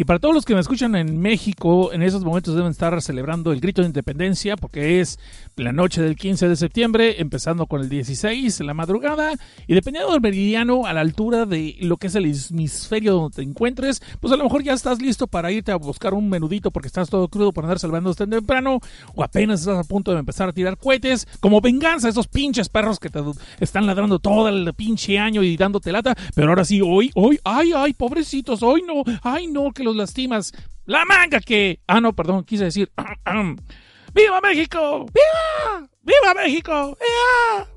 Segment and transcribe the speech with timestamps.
[0.00, 3.52] Y para todos los que me escuchan en México, en esos momentos deben estar celebrando
[3.52, 5.18] el grito de independencia porque es
[5.56, 9.34] la noche del 15 de septiembre, empezando con el 16 en la madrugada
[9.66, 13.42] y dependiendo del meridiano a la altura de lo que es el hemisferio donde te
[13.42, 16.88] encuentres, pues a lo mejor ya estás listo para irte a buscar un menudito porque
[16.88, 18.80] estás todo crudo por andar salvando tan temprano
[19.14, 22.70] o apenas estás a punto de empezar a tirar cohetes como venganza a esos pinches
[22.70, 23.20] perros que te
[23.60, 27.72] están ladrando todo el pinche año y dándote lata, pero ahora sí, hoy, hoy, ay,
[27.76, 30.52] ay, pobrecitos, hoy no, ay no, que los lastimas.
[30.84, 31.80] La manga que...
[31.86, 32.92] Ah, no, perdón, quise decir...
[34.14, 35.06] ¡Viva México!
[35.06, 35.88] ¡Viva!
[36.02, 36.98] ¡Viva México!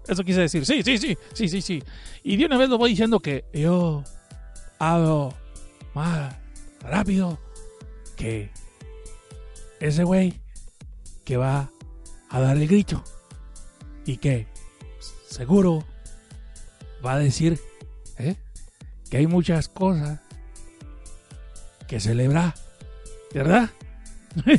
[0.07, 0.65] Eso quise decir.
[0.65, 1.83] Sí, sí, sí, sí, sí, sí.
[2.23, 4.03] Y de una vez lo voy diciendo que yo
[4.79, 5.33] hablo
[5.93, 6.35] más
[6.81, 7.39] rápido
[8.15, 8.49] que
[9.79, 10.41] ese güey
[11.23, 11.71] que va
[12.29, 13.03] a dar el grito
[14.05, 14.47] y que
[15.27, 15.85] seguro
[17.05, 17.59] va a decir
[18.17, 18.35] ¿eh?
[19.09, 20.19] que hay muchas cosas
[21.87, 22.53] que celebrar,
[23.33, 23.69] ¿verdad?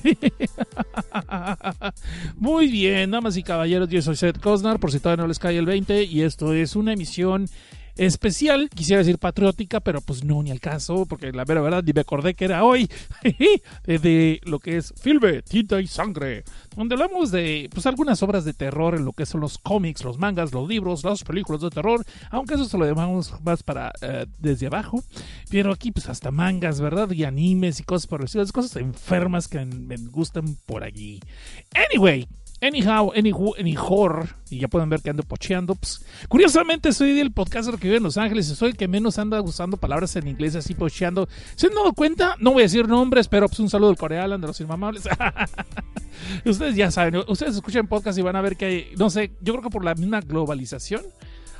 [2.36, 5.58] Muy bien, damas y caballeros, yo soy Seth Cosnar, por si todavía no les cae
[5.58, 7.48] el 20, y esto es una emisión
[7.96, 11.92] especial, quisiera decir patriótica, pero pues no, ni al caso, porque la vera verdad ni
[11.92, 12.90] me acordé que era hoy,
[13.86, 16.44] de lo que es Filme, Tinta y Sangre,
[16.76, 20.18] donde hablamos de pues algunas obras de terror en lo que son los cómics, los
[20.18, 24.26] mangas, los libros, las películas de terror, aunque eso se lo llamamos más para eh,
[24.38, 25.02] desde abajo,
[25.50, 27.10] pero aquí pues hasta mangas, ¿verdad?
[27.10, 31.20] Y animes y cosas estilo, cosas enfermas que me gustan por allí.
[31.74, 32.26] Anyway,
[32.64, 35.74] Anyhow, anyhow, anyhow, y ya pueden ver que ando pocheando.
[35.74, 39.42] Pues, curiosamente, soy el podcaster que vive en Los Ángeles soy el que menos anda
[39.42, 41.28] usando palabras en inglés así pocheando.
[41.56, 42.36] ¿Se han dado cuenta?
[42.38, 45.02] No voy a decir nombres, pero pues un saludo al coreano de los inmamables.
[46.46, 49.52] ustedes ya saben, ustedes escuchan podcast y van a ver que hay, no sé, yo
[49.52, 51.02] creo que por la misma globalización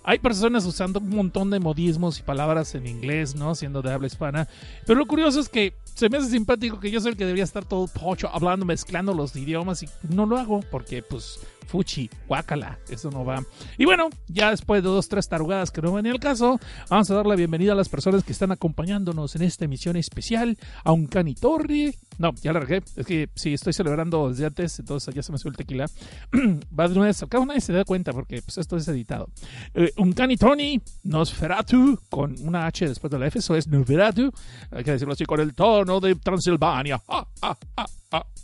[0.05, 3.55] hay personas usando un montón de modismos y palabras en inglés, ¿no?
[3.55, 4.47] Siendo de habla hispana.
[4.87, 7.45] Pero lo curioso es que se me hace simpático que yo soy el que debería
[7.45, 12.79] estar todo pocho hablando, mezclando los idiomas y no lo hago porque pues fuchi, guácala,
[12.89, 13.43] eso no va.
[13.79, 16.59] Y bueno, ya después de dos, tres tarugadas que no van al caso,
[16.89, 20.57] vamos a dar la bienvenida a las personas que están acompañándonos en esta emisión especial,
[20.85, 21.95] a un canitorri.
[22.19, 25.51] No, ya la es que sí, estoy celebrando desde antes, entonces ya se me subió
[25.51, 25.87] el tequila.
[26.79, 29.29] va de una vez, vez se da cuenta porque pues esto es editado.
[29.75, 34.31] Eh, un canitoni, Nosferatu, con una H después de la F, eso es Nosferatu,
[34.71, 37.03] hay que decirlo así, con el tono de Transilvania.
[37.09, 37.57] Ah, ah,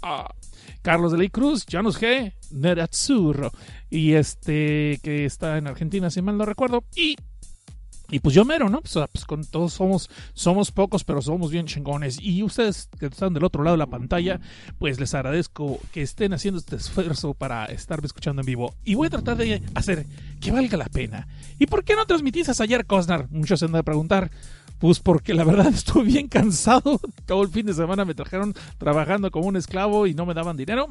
[0.03, 0.35] ah.
[0.83, 3.51] Carlos de la Cruz, Janus G, Nerazzurro,
[3.89, 7.17] y este que está en Argentina, si mal no recuerdo, y
[8.11, 8.81] y pues yo mero, ¿no?
[8.81, 12.21] Pues, pues, con todos somos, somos pocos, pero somos bien chingones.
[12.21, 14.41] Y ustedes que están del otro lado de la pantalla,
[14.79, 18.75] pues les agradezco que estén haciendo este esfuerzo para estarme escuchando en vivo.
[18.85, 20.07] Y voy a tratar de hacer
[20.41, 21.29] que valga la pena.
[21.59, 23.29] ¿Y por qué no transmitiste ayer, Cosnar?
[23.31, 24.31] Muchos se han de preguntar.
[24.79, 27.01] Pues porque la verdad estuve bien cansado.
[27.31, 30.57] Todo el fin de semana me trajeron trabajando como un esclavo y no me daban
[30.57, 30.89] dinero.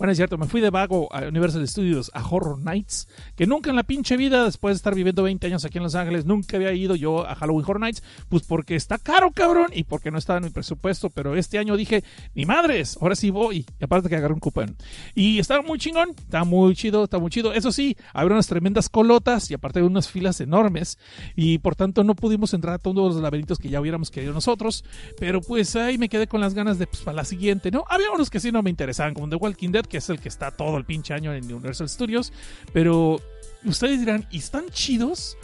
[0.00, 3.06] Bueno, es cierto, me fui de vago a Universal Studios a Horror Nights,
[3.36, 5.94] que nunca en la pinche vida, después de estar viviendo 20 años aquí en Los
[5.94, 9.84] Ángeles, nunca había ido yo a Halloween Horror Nights, pues porque está caro, cabrón, y
[9.84, 12.02] porque no estaba en mi presupuesto, pero este año dije,
[12.34, 14.74] ni madres, ahora sí voy, y aparte que agarré un cupón.
[15.14, 17.52] Y estaba muy chingón, está muy chido, está muy chido.
[17.52, 20.98] Eso sí, había unas tremendas colotas y aparte de unas filas enormes,
[21.36, 24.82] y por tanto no pudimos entrar a todos los laberintos que ya hubiéramos querido nosotros,
[25.18, 27.84] pero pues ahí me quedé con las ganas de, pues, para la siguiente, ¿no?
[27.90, 30.30] Había unos que sí no me interesaban, como The Walking Dead, que es el que
[30.30, 32.32] está todo el pinche año en Universal Studios.
[32.72, 33.20] Pero
[33.64, 35.36] ustedes dirán, ¿y están chidos?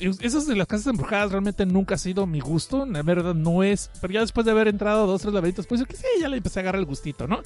[0.00, 3.90] Esos de las casas embrujadas realmente nunca ha sido mi gusto, la verdad no es,
[4.00, 6.60] pero ya después de haber entrado dos, tres laberintos, pues que sí, ya le empecé
[6.60, 7.42] a agarrar el gustito, ¿no?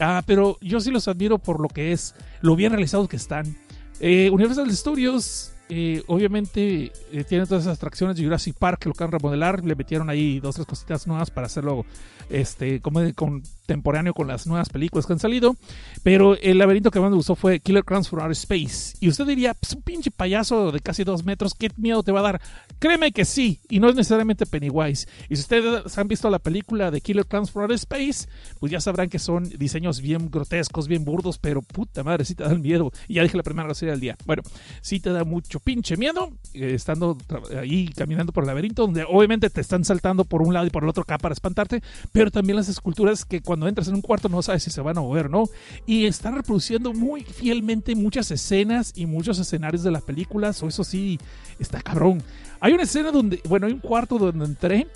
[0.00, 3.56] Ah, pero yo sí los admiro por lo que es, lo bien realizados que están.
[4.00, 8.94] Eh, Universal Studios eh, obviamente eh, tiene todas esas atracciones de Jurassic Park que lo
[8.94, 11.86] que remodelar, le metieron ahí dos tres cositas nuevas para hacerlo
[12.32, 15.56] este como contemporáneo con las nuevas películas que han salido,
[16.02, 19.26] pero el laberinto que más me gustó fue Killer Crowns for Outer Space y usted
[19.26, 22.40] diría, pues un pinche payaso de casi dos metros, ¿qué miedo te va a dar?
[22.78, 25.06] Créeme que sí, y no es necesariamente Pennywise.
[25.28, 28.80] Y si ustedes han visto la película de Killer Crowns for Outer Space, pues ya
[28.80, 32.92] sabrán que son diseños bien grotescos, bien burdos, pero puta madre, sí te dan miedo.
[33.08, 34.16] Y ya dije la primera grosería del día.
[34.26, 34.42] Bueno,
[34.80, 37.16] sí te da mucho pinche miedo, eh, estando
[37.58, 40.82] ahí caminando por el laberinto, donde obviamente te están saltando por un lado y por
[40.82, 41.82] el otro acá para espantarte,
[42.12, 44.98] pero también las esculturas que cuando entras en un cuarto no sabes si se van
[44.98, 45.44] a mover, ¿no?
[45.86, 50.84] Y están reproduciendo muy fielmente muchas escenas y muchos escenarios de las películas, o eso
[50.84, 51.18] sí,
[51.58, 52.22] está cabrón.
[52.60, 54.86] Hay una escena donde, bueno, hay un cuarto donde entré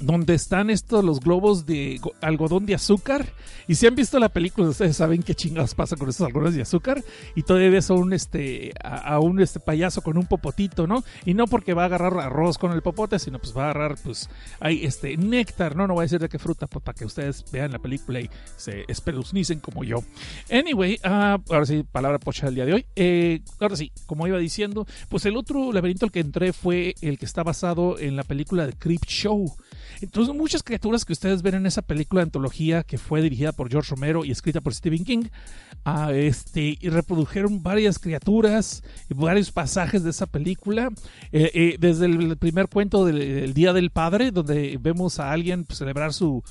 [0.00, 3.26] donde están estos los globos de algodón de azúcar.
[3.66, 6.62] Y si han visto la película, ustedes saben qué chingados pasa con estos algodones de
[6.62, 7.02] azúcar.
[7.34, 11.04] Y todavía son este, a, un este payaso con un popotito, ¿no?
[11.24, 13.96] Y no porque va a agarrar arroz con el popote, sino pues va a agarrar,
[14.02, 14.28] pues,
[14.60, 15.86] hay este néctar, ¿no?
[15.86, 18.28] No voy a decir de qué fruta, pues, para que ustedes vean la película y
[18.56, 19.98] se espeluznicen como yo.
[20.50, 22.86] Anyway, uh, ahora sí, palabra pocha del día de hoy.
[22.96, 27.18] Eh, ahora sí, como iba diciendo, pues el otro laberinto al que entré fue el
[27.18, 29.54] que está basado en la película de Creep Show.
[30.00, 33.70] Entonces, muchas criaturas que ustedes ven en esa película de antología que fue dirigida por
[33.70, 35.24] George Romero y escrita por Stephen King,
[35.84, 40.90] ah, este, y reprodujeron varias criaturas y varios pasajes de esa película.
[41.32, 45.78] Eh, eh, desde el primer cuento del, Día del Padre, donde vemos a alguien pues,
[45.78, 46.42] celebrar su,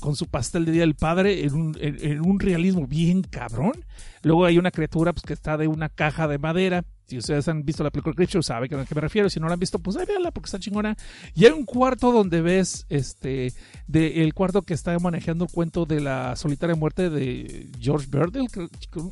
[0.00, 3.84] con su pastel de Día del Padre en un, en un realismo bien cabrón.
[4.22, 7.64] Luego hay una criatura pues, que está de una caja de madera si ustedes han
[7.64, 9.30] visto la película Creature, saben a qué me refiero.
[9.30, 10.96] Si no la han visto, pues ahí véanla porque está chingona.
[11.34, 13.52] Y hay un cuarto donde ves este
[13.86, 18.48] de el cuarto que está manejando el cuento de la solitaria muerte de George Berdell.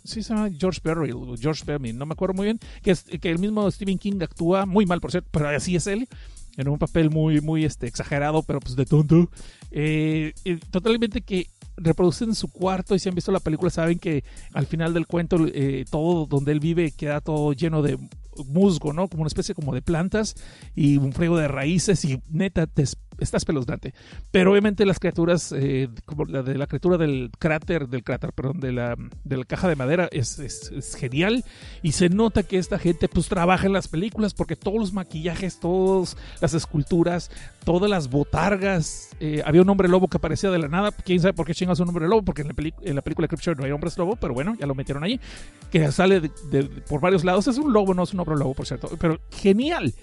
[0.03, 2.59] Sí se llama George Berdell o George Bermin, no me acuerdo muy bien.
[2.83, 5.87] Que, es, que el mismo Stephen King actúa muy mal, por cierto, pero así es
[5.87, 6.09] él
[6.57, 9.29] en un papel muy, muy este, exagerado, pero pues de tonto.
[9.71, 10.33] Eh,
[10.71, 14.95] totalmente que reproducen su cuarto y si han visto la película saben que al final
[14.95, 17.99] del cuento eh, todo donde él vive queda todo lleno de
[18.47, 19.09] musgo, ¿no?
[19.09, 20.35] Como una especie como de plantas
[20.75, 22.85] y un friego de raíces y neta te
[23.19, 23.95] está espeluznante.
[24.31, 28.61] Pero obviamente las criaturas, eh, como la de la criatura del cráter, del cráter, perdón,
[28.61, 31.45] de la, de caja de madera, es, genial.
[31.83, 35.61] Y se nota que esta gente pues trabaja en las películas porque todos los maquillajes,
[35.61, 37.31] todas las esculturas,
[37.65, 39.11] todas las botargas.
[39.21, 40.93] Eh, había un hombre lobo que aparecía de la nada.
[40.93, 42.23] ¿Quién sabe por qué chingas un hombre lobo?
[42.23, 44.75] Porque en la, en la película Creepshow no hay hombres lobo, pero bueno, ya lo
[44.75, 45.21] metieron ahí.
[45.71, 46.31] Que sale
[46.89, 47.47] por varios lados.
[47.49, 48.91] Es un lobo, no es un hombre lobo, por cierto.
[48.99, 49.95] Pero genial.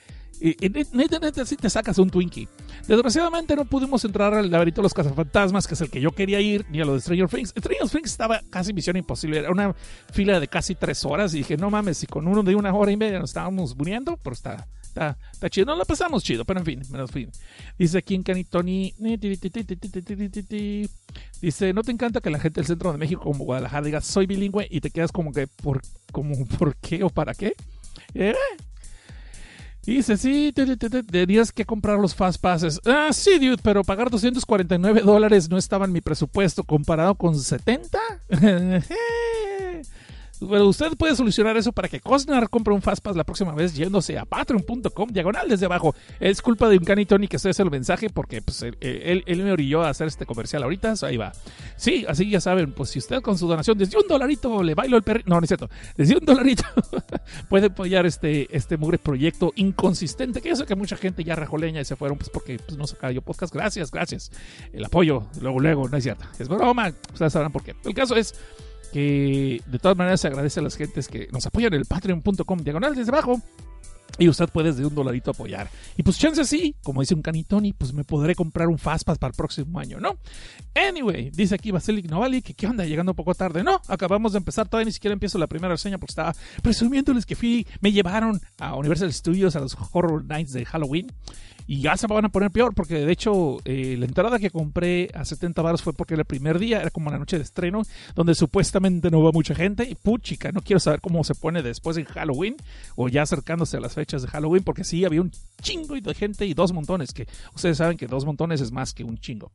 [0.94, 2.48] Neta, neta, si te sacas un Twinkie.
[2.88, 6.42] Desgraciadamente no pudimos entrar al laberinto de los cazafantasmas, que es el que yo quería
[6.42, 7.50] ir, ni a lo de Stranger Things.
[7.50, 9.38] Stranger Things estaba casi misión imposible.
[9.38, 9.76] Era una
[10.12, 11.36] fila de casi tres horas.
[11.36, 14.18] Y dije, no mames, si con uno de una hora y media nos estábamos muriendo,
[14.18, 15.68] pero está, está, está chido.
[15.68, 17.30] No la pasamos chido, pero en fin, menos fin.
[17.78, 18.96] Dice aquí en Canitoni.
[21.40, 24.26] Dice, ¿no te encanta que la gente del centro de México, como Guadalajara, diga soy
[24.26, 25.82] bilingüe y te quedas como que, ¿por,
[26.12, 27.54] como, ¿por qué o para qué?
[28.14, 28.36] ¿Eh?
[29.84, 32.80] Dice, sí, tenías que comprar los Fast Passes.
[32.86, 38.00] Ah, sí, dude, pero pagar 249 dólares no estaba en mi presupuesto comparado con 70.
[40.42, 44.18] Bueno, usted puede solucionar eso para que Cosnar compre un Fastpass la próxima vez yéndose
[44.18, 45.94] a patreon.com, diagonal desde abajo.
[46.20, 49.84] Es culpa de un canitoni que estoy haciendo el mensaje porque pues, él, me orilló
[49.84, 50.96] a hacer este comercial ahorita.
[51.04, 51.32] ahí va.
[51.76, 54.98] Sí, así ya saben, pues si usted con su donación desde un dolarito le bailo
[54.98, 55.30] el perrito.
[55.30, 55.70] No, no es cierto.
[55.96, 56.64] Desde un dolarito
[57.50, 60.42] puede apoyar este, este mugre proyecto inconsistente.
[60.42, 62.88] Que yo que mucha gente ya rajó leña y se fueron pues porque pues, no
[62.88, 63.54] sacaba yo podcast.
[63.54, 64.32] Gracias, gracias.
[64.74, 66.26] El apoyo, luego, luego, no es cierto.
[66.40, 66.92] Es broma.
[67.14, 67.76] Ustedes sabrán por qué.
[67.86, 68.34] El caso es
[68.92, 72.60] que de todas maneras se agradece a las gentes que nos apoyan en el patreon.com
[72.60, 73.42] diagonal desde abajo.
[74.20, 75.70] Y usted puede desde un dolarito apoyar.
[75.98, 79.32] Y pues chance así, como dice un canitoni, pues me podré comprar un Fastpass para
[79.32, 80.18] el próximo año, ¿no?
[80.76, 83.64] Anyway, dice aquí Basilik Novali que qué onda, llegando un poco tarde.
[83.64, 87.36] No, acabamos de empezar, todavía ni siquiera empiezo la primera reseña porque estaba presumiéndoles que
[87.36, 91.12] fui, me llevaron a Universal Studios a los Horror Nights de Halloween.
[91.72, 95.10] Y ya se van a poner peor porque de hecho eh, la entrada que compré
[95.14, 98.36] a 70 baros fue porque el primer día, era como la noche de estreno, donde
[98.36, 99.88] supuestamente no va mucha gente.
[99.90, 102.58] Y puchica, no quiero saber cómo se pone después en Halloween
[102.98, 106.46] o ya acercándose a las fechas de Halloween porque sí, había un chingo de gente
[106.46, 107.26] y dos montones, que
[107.56, 109.54] ustedes saben que dos montones es más que un chingo.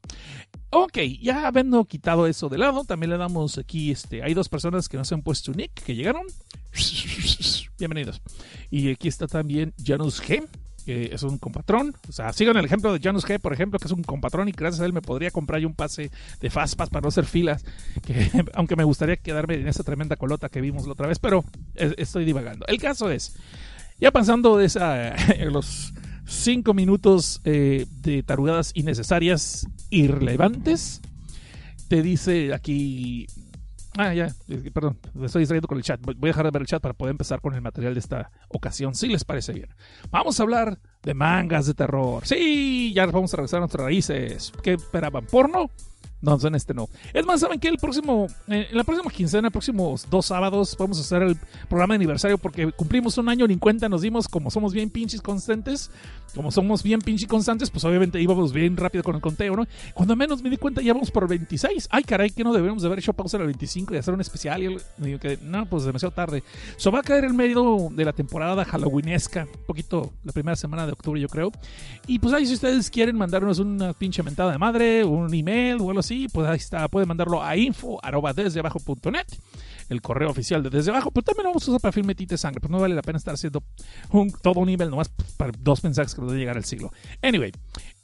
[0.71, 4.89] Ok, ya habiendo quitado eso de lado, también le damos aquí, este, hay dos personas
[4.89, 6.25] que nos han puesto nick, que llegaron.
[7.79, 8.23] Bienvenidos.
[8.71, 10.49] Y aquí está también Janus G
[10.87, 11.95] que es un compatrón.
[12.09, 14.53] O sea, sigan el ejemplo de Janus G, por ejemplo, que es un compatrón y
[14.53, 17.65] gracias a él me podría comprar yo un pase de Fastpass para no hacer filas.
[18.05, 21.45] Que, aunque me gustaría quedarme en esa tremenda colota que vimos la otra vez, pero
[21.75, 22.65] estoy divagando.
[22.69, 23.37] El caso es,
[24.01, 25.15] ya pasando de esa,
[25.51, 25.93] los
[26.25, 31.01] cinco minutos eh, de tarugadas innecesarias, irrelevantes,
[31.89, 33.27] te dice aquí
[33.99, 34.29] Ah, ya,
[34.75, 36.01] perdón, me estoy distrayendo con el chat.
[36.01, 38.31] Voy a dejar de ver el chat para poder empezar con el material de esta
[38.49, 39.69] ocasión, si les parece bien.
[40.11, 42.27] Vamos a hablar de mangas de terror.
[42.27, 44.53] Sí, ya vamos a regresar a nuestras raíces.
[44.63, 45.25] ¿Qué esperaban?
[45.27, 45.71] ¿Porno?
[46.23, 46.89] No, en este no.
[47.13, 47.69] Es más, ¿saben qué?
[47.69, 51.37] El próximo, eh, en la próxima quincena, próximos dos sábados, vamos a hacer el
[51.69, 55.21] programa de aniversario porque cumplimos un año, ni cuenta nos dimos, como somos bien pinches
[55.21, 55.91] constantes,
[56.37, 59.67] como somos bien pinches constantes, pues obviamente íbamos bien rápido con el conteo, ¿no?
[59.95, 61.89] Cuando menos me di cuenta, ya vamos por 26.
[61.91, 64.21] Ay, caray, que no debemos de haber hecho pausa en el 25 y hacer un
[64.21, 64.63] especial.
[64.63, 66.43] Y digo que, no, pues demasiado tarde.
[66.77, 70.87] Eso va a caer en medio de la temporada halloweenesca, un poquito la primera semana
[70.87, 71.51] de octubre, yo creo.
[72.07, 75.89] Y pues ahí, si ustedes quieren mandarnos una pinche mentada de madre, un email o
[75.89, 79.27] algo así, pues ahí está, pueden mandarlo a info arroba desde abajo punto net,
[79.89, 82.61] el correo oficial de desde abajo, pero también vamos a usar para firme de sangre,
[82.61, 83.63] pues no vale la pena estar haciendo
[84.43, 86.93] todo un email nomás para dos mensajes que nos a llegar al siglo.
[87.23, 87.53] Anyway,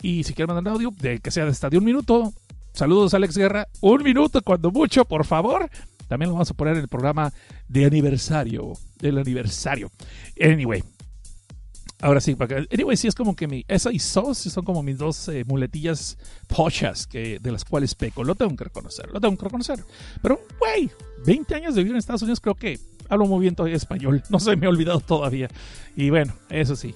[0.00, 2.32] y si quieren mandar audio, de que sea de hasta de un minuto,
[2.72, 5.68] saludos Alex Guerra, un minuto cuando mucho, por favor.
[6.08, 7.32] También lo vamos a poner en el programa
[7.68, 9.90] de aniversario, del aniversario.
[10.38, 10.84] Anyway,
[12.02, 14.98] Ahora sí, porque anyway, sí es como que mi, esa y SOS son como mis
[14.98, 16.18] dos eh, muletillas
[16.48, 18.24] pochas que, de las cuales peco.
[18.24, 19.84] Lo tengo que reconocer, lo tengo que reconocer.
[20.20, 20.90] Pero, güey,
[21.24, 24.20] 20 años de vivir en Estados Unidos, creo que hablo muy bien todavía español.
[24.30, 25.48] No se me ha olvidado todavía.
[25.94, 26.92] Y bueno, eso sí.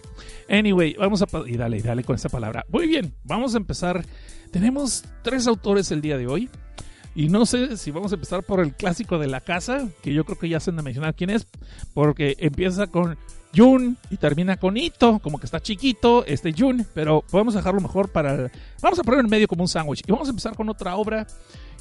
[0.49, 1.27] Anyway, vamos a...
[1.47, 2.67] Y dale, dale con esa palabra.
[2.69, 4.05] Muy bien, vamos a empezar.
[4.51, 6.51] Tenemos tres autores el día de hoy.
[7.15, 10.25] Y no sé si vamos a empezar por el clásico de la casa, que yo
[10.25, 11.47] creo que ya se han de mencionar quién es,
[11.95, 13.17] porque empieza con
[13.57, 18.11] Jun y termina con Ito, como que está chiquito este Jun, pero podemos dejarlo mejor
[18.11, 18.51] para...
[18.81, 21.27] vamos a poner en medio como un sándwich y vamos a empezar con otra obra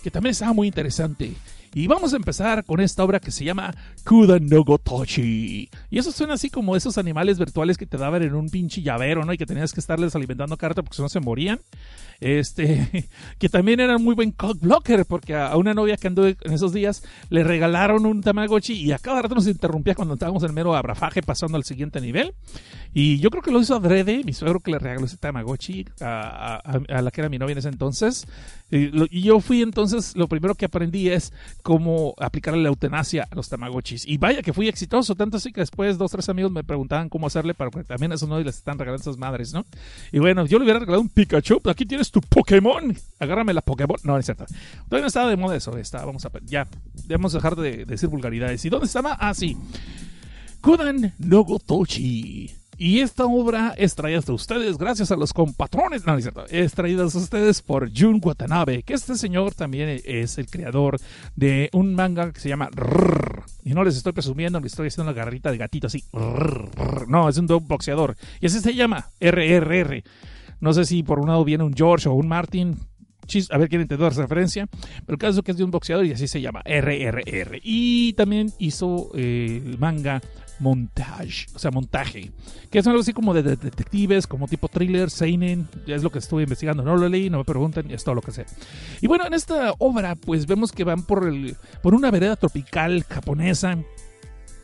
[0.02, 1.34] que también está muy interesante.
[1.78, 5.70] Y vamos a empezar con esta obra que se llama Kuda no Gotochi.
[5.90, 9.26] Y eso suena así como esos animales virtuales que te daban en un pinche llavero,
[9.26, 9.34] ¿no?
[9.34, 11.60] Y que tenías que estarles alimentando carta porque si no se morían.
[12.22, 16.54] Este, que también era muy buen cock blocker, porque a, una novia que anduve en
[16.54, 20.54] esos días le regalaron un Tamagotchi y a cada rato nos interrumpía cuando estábamos en
[20.54, 22.34] mero abrafaje pasando al siguiente nivel.
[22.94, 26.56] Y yo creo que lo hizo adrede, mi suegro que le regaló ese Tamagotchi a,
[26.56, 28.26] a, la que era mi novia en ese entonces.
[28.72, 31.34] Y, yo fui entonces, lo primero que aprendí es
[31.66, 34.08] cómo aplicarle la eutanasia a los Tamagotchis.
[34.08, 37.26] Y vaya que fui exitoso, tanto así que después dos, tres amigos me preguntaban cómo
[37.26, 39.66] hacerle para que también a esos no les están regalando esas madres, ¿no?
[40.12, 42.96] Y bueno, yo le hubiera regalado un Pikachu, aquí tienes tu Pokémon.
[43.18, 43.98] Agárrame la Pokémon.
[44.04, 44.46] No, es cierto.
[44.88, 45.76] Todavía no estaba de moda eso.
[45.76, 46.68] Está, vamos a, ya,
[47.08, 48.64] debemos dejar de, decir vulgaridades.
[48.64, 49.14] ¿Y dónde estaba?
[49.20, 49.58] Ah, sí.
[50.62, 52.65] Kudan no Gotochi.
[52.78, 56.06] Y esta obra es traída a ustedes gracias a los compatrones.
[56.06, 56.46] No, cierto.
[56.50, 60.98] Es traída a ustedes por Jun Watanabe, que este señor también es el creador
[61.36, 63.44] de un manga que se llama Rrr.
[63.64, 66.04] Y no les estoy presumiendo, me estoy haciendo una garrita de gatito así.
[67.08, 68.16] No, es un boxeador.
[68.42, 70.04] Y así se llama RRR.
[70.60, 72.78] No sé si por un lado viene un George o un Martin.
[73.50, 74.68] A ver quién entendió la referencia.
[74.68, 77.60] Pero el caso es que es de un boxeador y así se llama RRR.
[77.64, 80.22] Y también hizo eh, el manga
[80.60, 82.32] montage, o sea, montaje,
[82.70, 86.44] que es algo así como de, detectives, como tipo thriller, seinen, es lo que estuve
[86.44, 88.46] investigando, no lo leí, no me pregunten, es todo lo que sé.
[89.02, 93.04] Y bueno, en esta obra pues vemos que van por, el, por una vereda tropical
[93.04, 93.78] japonesa,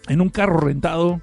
[0.08, 1.22] en un carro rentado,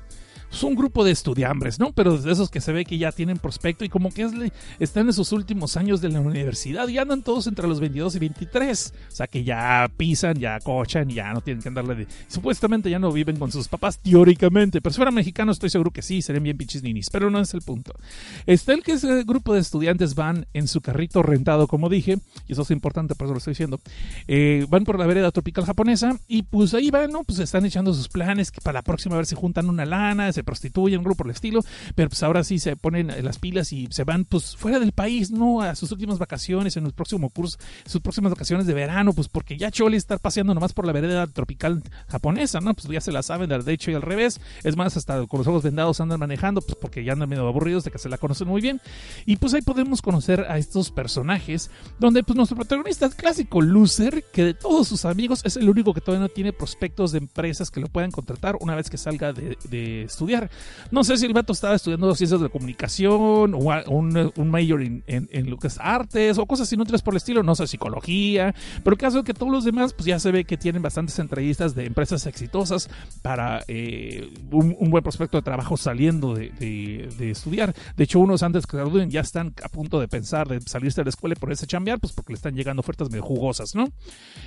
[0.50, 1.92] es un grupo de estudiambres, ¿no?
[1.92, 4.32] Pero de esos que se ve que ya tienen prospecto y como que es,
[4.78, 8.18] están en sus últimos años de la universidad y andan todos entre los 22 y
[8.18, 8.94] 23.
[9.12, 12.06] O sea que ya pisan, ya cochan, ya no tienen que andarle de...
[12.28, 14.80] Supuestamente ya no viven con sus papás, teóricamente.
[14.80, 17.10] Pero si fueran mexicanos estoy seguro que sí, serían bien pinches ninis.
[17.10, 17.92] Pero no es el punto.
[18.46, 22.52] Está el que ese grupo de estudiantes van en su carrito rentado, como dije, y
[22.52, 23.80] eso es importante, por eso lo estoy diciendo.
[24.26, 27.24] Eh, van por la vereda tropical japonesa y pues ahí van, ¿no?
[27.24, 30.44] Pues están echando sus planes que para la próxima vez se juntan una lana, se
[30.44, 31.60] prostituyen, grupo por el estilo,
[31.94, 35.30] pero pues ahora sí se ponen las pilas y se van pues fuera del país,
[35.30, 35.62] ¿no?
[35.62, 39.56] A sus últimas vacaciones, en el próximo curso, sus próximas vacaciones de verano, pues porque
[39.56, 42.74] ya Chole estar paseando nomás por la vereda tropical japonesa, ¿no?
[42.74, 44.40] Pues ya se la saben de hecho y al revés.
[44.62, 47.84] Es más, hasta con los ojos vendados andan manejando, pues porque ya andan medio aburridos
[47.84, 48.80] de que se la conocen muy bien.
[49.26, 54.24] Y pues ahí podemos conocer a estos personajes, donde pues nuestro protagonista es clásico, Loser,
[54.32, 57.70] que de todos sus amigos es el único que todavía no tiene prospectos de empresas
[57.70, 60.06] que lo puedan contratar una vez que salga de, de
[60.90, 63.58] no sé si el vato estaba estudiando ciencias de comunicación o
[63.88, 67.42] un, un mayor en, en, lo que es artes o cosas inútiles por el estilo,
[67.42, 68.54] no sé, psicología.
[68.82, 71.18] Pero el caso es que todos los demás, pues ya se ve que tienen bastantes
[71.18, 72.90] entrevistas de empresas exitosas
[73.22, 77.74] para eh, un, buen prospecto de trabajo saliendo de, de, estudiar.
[77.96, 81.06] De hecho, unos antes que gradúen ya están a punto de pensar de salirse de
[81.06, 83.88] la escuela y ponerse a chambear, pues porque le están llegando ofertas medio jugosas, ¿no?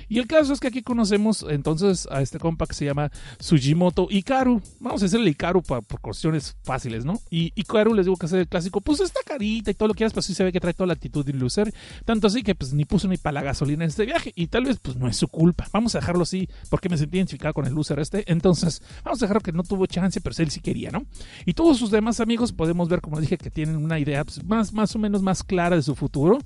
[0.08, 4.08] Y el caso es que aquí conocemos entonces a este compa que se llama Sujimoto
[4.10, 4.60] Ikaru.
[4.80, 7.20] Vamos a decirle Ikaru por, cuestiones fáciles, ¿no?
[7.30, 7.64] Y, y
[7.94, 10.26] les digo que es el clásico, pues esta carita y todo lo que quieras, pues
[10.26, 11.72] sí se ve que trae toda la actitud de un loser.
[12.04, 14.32] Tanto así que pues ni puso ni para la gasolina en este viaje.
[14.34, 15.66] Y tal vez pues no es su culpa.
[15.72, 18.30] Vamos a dejarlo así porque me sentí identificado con el loser este.
[18.30, 21.04] Entonces, vamos a dejarlo que no tuvo chance, pero él sí quería, ¿no?
[21.46, 24.72] Y todos sus demás amigos podemos ver, como dije, que tienen una idea pues, más,
[24.72, 26.38] más o menos más clara de su futuro.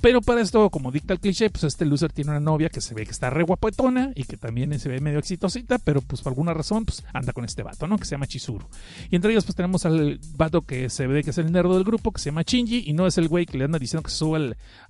[0.00, 2.94] Pero para esto, como dicta el cliché, pues este loser tiene una novia que se
[2.94, 6.30] ve que está re guapetona y que también se ve medio exitosita, pero pues por
[6.30, 7.98] alguna razón pues anda con este vato, ¿no?
[7.98, 8.66] Que se llama Chizuru.
[9.10, 11.84] Y entre ellos pues tenemos al vato que se ve que es el nerdo del
[11.84, 14.10] grupo, que se llama Shinji, y no es el güey que le anda diciendo que
[14.10, 14.38] se suba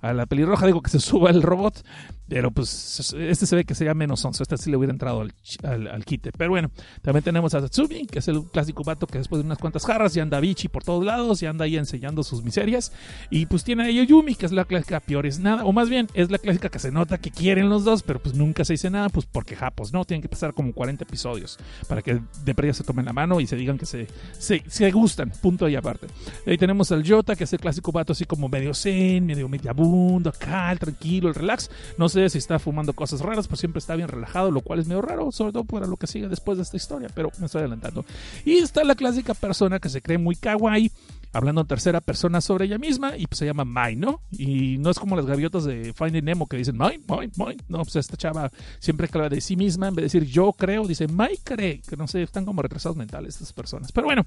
[0.01, 1.83] a la pelirroja, digo que se suba el robot,
[2.31, 4.41] pero pues este se ve que sería menos onzo.
[4.41, 6.31] Este sí le hubiera entrado al, al, quite.
[6.31, 9.57] Pero bueno, también tenemos a Tatsumi, que es el clásico vato que después de unas
[9.57, 12.93] cuantas jarras ya anda bichi por todos lados, y anda ahí enseñando sus miserias.
[13.29, 15.65] Y pues tiene a Yumi, que es la clásica peor es nada.
[15.65, 18.35] O más bien, es la clásica que se nota que quieren los dos, pero pues
[18.35, 20.05] nunca se dice nada, pues porque japos, ¿no?
[20.05, 23.47] Tienen que pasar como 40 episodios para que de previa se tomen la mano y
[23.47, 25.31] se digan que se, se, gustan.
[25.41, 26.07] Punto y aparte.
[26.45, 30.29] Ahí tenemos al Jota, que es el clásico vato así como medio zen, medio mediabundo,
[30.29, 31.69] acá, tranquilo, el relax.
[31.97, 34.87] No sé si está fumando cosas raras, pues siempre está bien relajado, lo cual es
[34.87, 37.59] medio raro, sobre todo para lo que sigue después de esta historia, pero me estoy
[37.59, 38.05] adelantando.
[38.45, 40.91] Y está la clásica persona que se cree muy kawaii,
[41.33, 44.21] hablando en tercera persona sobre ella misma y pues se llama Mai, ¿no?
[44.31, 47.57] Y no es como las gaviotas de Finding Nemo que dicen Mai, Mai, Mai.
[47.67, 50.87] No, pues esta chava siempre habla de sí misma, en vez de decir yo creo,
[50.87, 53.91] dice Mai cree, que no sé, están como retrasados mentales estas personas.
[53.91, 54.25] Pero bueno,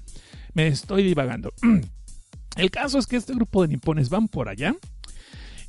[0.53, 1.51] me estoy divagando.
[2.55, 4.75] El caso es que este grupo de nipones van por allá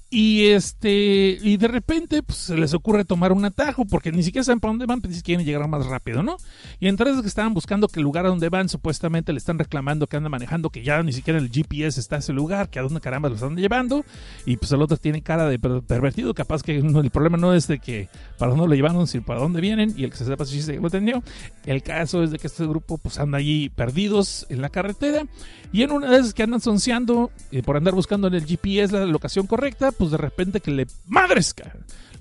[0.09, 4.45] y este, y de repente, pues se les ocurre tomar un atajo, porque ni siquiera
[4.45, 6.37] saben para dónde van, pero si quieren llegar más rápido, ¿no?
[6.79, 10.07] Y entonces que estaban buscando que el lugar a donde van, supuestamente le están reclamando
[10.07, 13.01] que anda manejando, que ya ni siquiera el GPS está ese lugar, que a dónde
[13.01, 14.05] caramba lo están llevando,
[14.45, 17.81] y pues el otro tiene cara de pervertido, capaz que el problema no es de
[17.81, 18.09] que
[18.39, 20.77] para dónde lo llevaron, sino para dónde vienen, y el que se sepa si se
[20.77, 21.23] lo entendió.
[21.65, 25.25] El caso es de que este grupo, pues anda allí perdidos en la carretera,
[25.73, 29.05] y en una esas que andan sonceando, eh, por andar buscando en el GPS la
[29.05, 31.55] locación correcta, pues de repente que le madres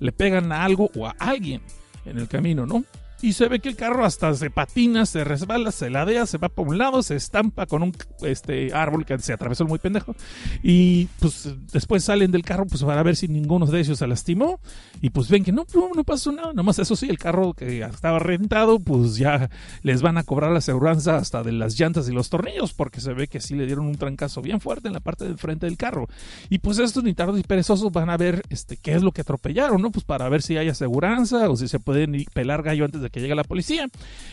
[0.00, 1.62] le pegan a algo o a alguien
[2.04, 2.84] en el camino, ¿no?
[3.22, 6.48] Y se ve que el carro hasta se patina, se resbala, se ladea, se va
[6.48, 10.14] por un lado, se estampa con un este árbol que se atravesó muy pendejo.
[10.62, 14.60] Y pues después salen del carro pues para ver si ninguno de ellos se lastimó.
[15.00, 18.18] Y pues ven que no, no, pasó nada, nomás eso sí, el carro que estaba
[18.18, 19.48] rentado pues ya
[19.82, 23.14] les van a cobrar la aseguranza hasta de las llantas y los tornillos porque se
[23.14, 25.78] ve que sí le dieron un trancazo bien fuerte en la parte del frente del
[25.78, 26.06] carro.
[26.50, 29.22] Y pues estos ni tardos y perezosos van a ver este qué es lo que
[29.22, 29.90] atropellaron, ¿no?
[29.90, 33.20] Pues para ver si hay aseguranza o si se pueden pelar gallo antes de que
[33.20, 33.88] llega la policía.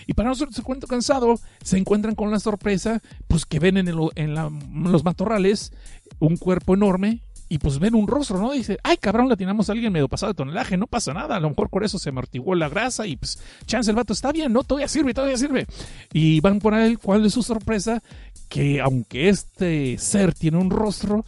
[0.07, 4.35] Y para nosotros, se cuento cansado, se encuentran con la sorpresa, pues que ven en,
[4.35, 5.71] los matorrales
[6.19, 8.51] un cuerpo enorme y pues ven un rostro, ¿no?
[8.51, 11.39] Dice, ay cabrón, le tiramos a alguien medio pasado de tonelaje, no pasa nada, a
[11.39, 14.51] lo mejor por eso se amortiguó la grasa y pues chance el vato está bien,
[14.51, 15.67] no, todavía sirve, todavía sirve.
[16.11, 18.01] Y van por él, ¿cuál es su sorpresa?
[18.49, 21.25] Que aunque este ser tiene un rostro,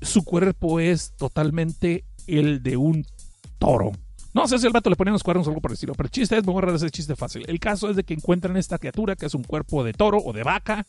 [0.00, 3.06] su cuerpo es totalmente el de un
[3.58, 3.92] toro.
[4.36, 6.08] No sé si el vato le ponía los cuernos o algo por el estilo, pero
[6.08, 7.42] el chiste es, me voy a ese chiste fácil.
[7.48, 10.34] El caso es de que encuentran esta criatura que es un cuerpo de toro o
[10.34, 10.84] de vaca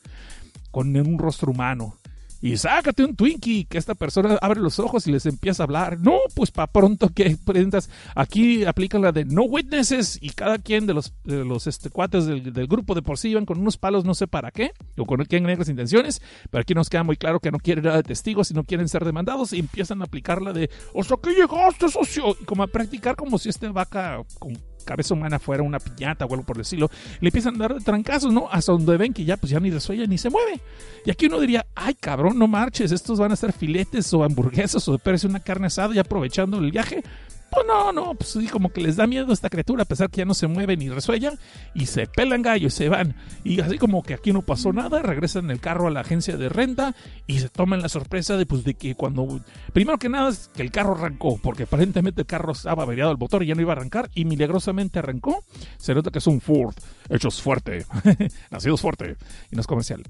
[0.70, 1.96] con un rostro humano
[2.42, 6.00] y sácate un Twinkie, que esta persona abre los ojos y les empieza a hablar.
[6.00, 10.86] No, pues para pronto que presentas, aquí aplican la de no witnesses y cada quien
[10.86, 14.06] de los, de los este, cuates del, grupo de por sí iban con unos palos
[14.06, 16.22] no sé para qué, o con quién negras intenciones,
[16.52, 18.88] pero aquí nos queda muy claro que no quieren nada de testigos y no quieren
[18.90, 20.70] ser demandados y empiezan a aplicar la de,
[21.04, 25.38] sea, que llegaste, socio, y como a practicar como si este vaca con cabeza humana
[25.38, 28.48] fuera una piñata o algo por decirlo, le empiezan a dar trancazos, ¿no?
[28.50, 30.62] Hasta donde ven que ya pues ya ni resuella ni se mueve.
[31.06, 34.88] Y aquí uno diría, ay cabrón, no marches, estos van a ser filetes o hamburguesas
[34.88, 37.04] o parece una carne asada y aprovechando el viaje.
[37.50, 40.10] Pues no, no, pues sí, como que les da miedo a esta criatura, a pesar
[40.10, 41.34] que ya no se mueve ni resuella,
[41.74, 43.16] y se pelan gallo y se van.
[43.44, 46.36] Y así como que aquí no pasó nada, regresan en el carro a la agencia
[46.36, 46.94] de renta
[47.26, 49.40] y se toman la sorpresa de, pues, de que cuando.
[49.74, 53.18] Primero que nada es que el carro arrancó, porque aparentemente el carro estaba averiado el
[53.18, 55.44] motor y ya no iba a arrancar, y milagrosamente arrancó.
[55.78, 56.76] Se nota que es un Ford,
[57.10, 57.86] hechos fuerte,
[58.52, 59.16] nacidos fuerte,
[59.52, 60.04] y no es comercial.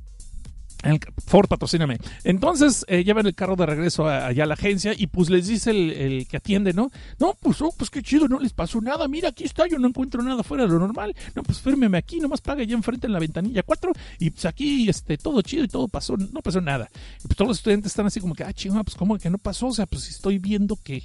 [0.83, 1.97] El Ford, patrocíname.
[2.23, 5.71] Entonces eh, llevan el carro de regreso allá a la agencia y pues les dice
[5.71, 6.91] el, que atiende, ¿no?
[7.19, 9.07] No, pues, oh, pues qué chido, no les pasó nada.
[9.07, 11.15] Mira, aquí está, yo no encuentro nada fuera de lo normal.
[11.35, 14.87] No, pues fírmeme aquí, nomás paga ya enfrente en la ventanilla 4 y pues aquí
[14.87, 16.89] este, todo chido y todo pasó, no pasó nada.
[17.23, 19.37] Y pues todos los estudiantes están así como que, ah, chido, pues cómo que no
[19.37, 19.67] pasó.
[19.67, 21.03] O sea, pues estoy viendo que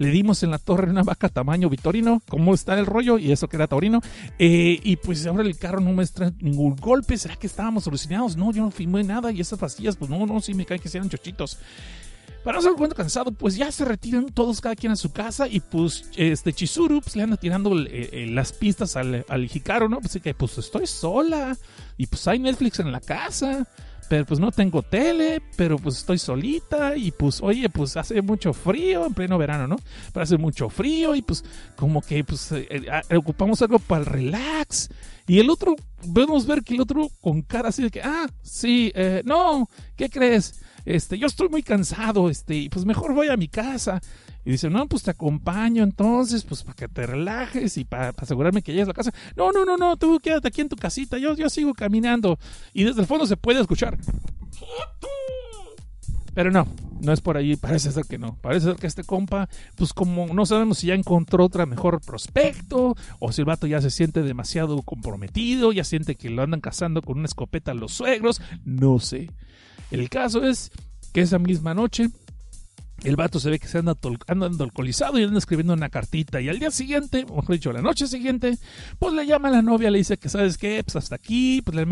[0.00, 3.48] le dimos en la torre una vaca tamaño vitorino, cómo está el rollo, y eso
[3.48, 4.00] que era taurino,
[4.38, 8.34] eh, y pues ahora el carro no muestra ningún golpe, ¿será que estábamos solucionados?
[8.34, 10.88] No, yo no filmé nada, y esas pastillas, pues no, no, sí me cae que
[10.88, 11.58] sean chochitos.
[12.42, 15.46] Para no ser cuento cansado, pues ya se retiran todos cada quien a su casa
[15.46, 20.00] y pues este Chizuru pues, le anda tirando las pistas al, al Hikaru, ¿no?
[20.00, 21.58] Pues que pues estoy sola
[21.98, 23.68] y pues hay Netflix en la casa
[24.10, 28.52] pero pues no tengo tele, pero pues estoy solita y pues oye, pues hace mucho
[28.52, 29.76] frío en pleno verano, ¿no?
[30.12, 31.44] Pero hace mucho frío y pues
[31.76, 34.88] como que pues eh, eh, ocupamos algo para el relax.
[35.28, 35.76] Y el otro,
[36.12, 40.10] podemos ver que el otro con cara así de que, ah, sí, eh, no, ¿qué
[40.10, 40.60] crees?
[40.84, 44.00] Este, yo estoy muy cansado, este, y pues mejor voy a mi casa.
[44.44, 48.62] Y dice, no, pues te acompaño entonces, pues para que te relajes y para, asegurarme
[48.62, 49.12] que llegues a la casa.
[49.36, 52.38] No, no, no, no, tú quédate aquí en tu casita, yo, yo sigo caminando.
[52.72, 53.98] Y desde el fondo se puede escuchar.
[56.32, 56.66] Pero no,
[57.00, 58.36] no es por ahí, parece ser que no.
[58.40, 62.96] Parece ser que este compa, pues como no sabemos si ya encontró otra mejor prospecto,
[63.18, 67.02] o si el vato ya se siente demasiado comprometido, ya siente que lo andan cazando
[67.02, 69.30] con una escopeta a los suegros, no sé.
[69.90, 70.70] El caso es
[71.12, 72.10] que esa misma noche
[73.04, 76.40] el vato se ve que se anda, andando alcoholizado y anda escribiendo una cartita.
[76.40, 78.58] Y al día siguiente, o mejor dicho, la noche siguiente,
[78.98, 80.82] pues le llama a la novia, le dice que, ¿sabes qué?
[80.84, 81.86] Pues hasta aquí, pues le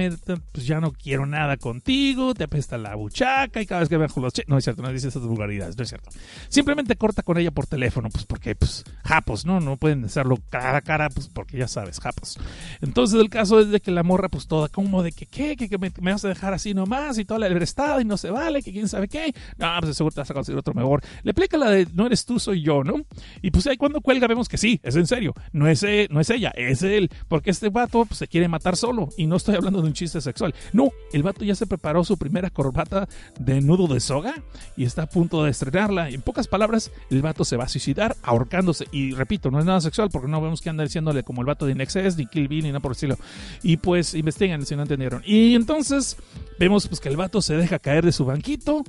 [0.52, 4.20] pues ya no quiero nada contigo, te apesta la buchaca y cada vez que bajo
[4.20, 6.10] los No es cierto, no dice esas vulgaridades, no es cierto.
[6.48, 9.60] Simplemente corta con ella por teléfono, pues porque, pues, japos, ¿no?
[9.60, 12.38] No pueden hacerlo cara a cara, pues porque ya sabes, japos.
[12.80, 15.56] Entonces el caso es de que la morra, pues toda como de que, ¿qué?
[15.56, 18.30] Que, que me, vas a dejar así nomás y toda la libertad y no se
[18.30, 19.34] vale, que quién sabe qué.
[19.56, 22.24] No, pues seguro te vas a conseguir otro mejor le explica la de no eres
[22.24, 23.02] tú, soy yo, ¿no?
[23.42, 26.20] Y pues ahí cuando cuelga vemos que sí, es en serio, no es, eh, no
[26.20, 29.54] es ella, es él, porque este vato pues, se quiere matar solo y no estoy
[29.54, 30.54] hablando de un chiste sexual.
[30.72, 33.08] No, el vato ya se preparó su primera corbata
[33.38, 34.34] de nudo de soga
[34.76, 36.08] y está a punto de estrenarla.
[36.10, 38.86] En pocas palabras, el vato se va a suicidar ahorcándose.
[38.92, 41.66] Y repito, no es nada sexual porque no vemos que anda diciéndole como el vato
[41.66, 43.16] de Nexus, ni Kill Bill, ni nada por el estilo.
[43.62, 45.22] Y pues investigan si no entendieron.
[45.24, 46.16] Y entonces
[46.58, 48.84] vemos pues que el vato se deja caer de su banquito,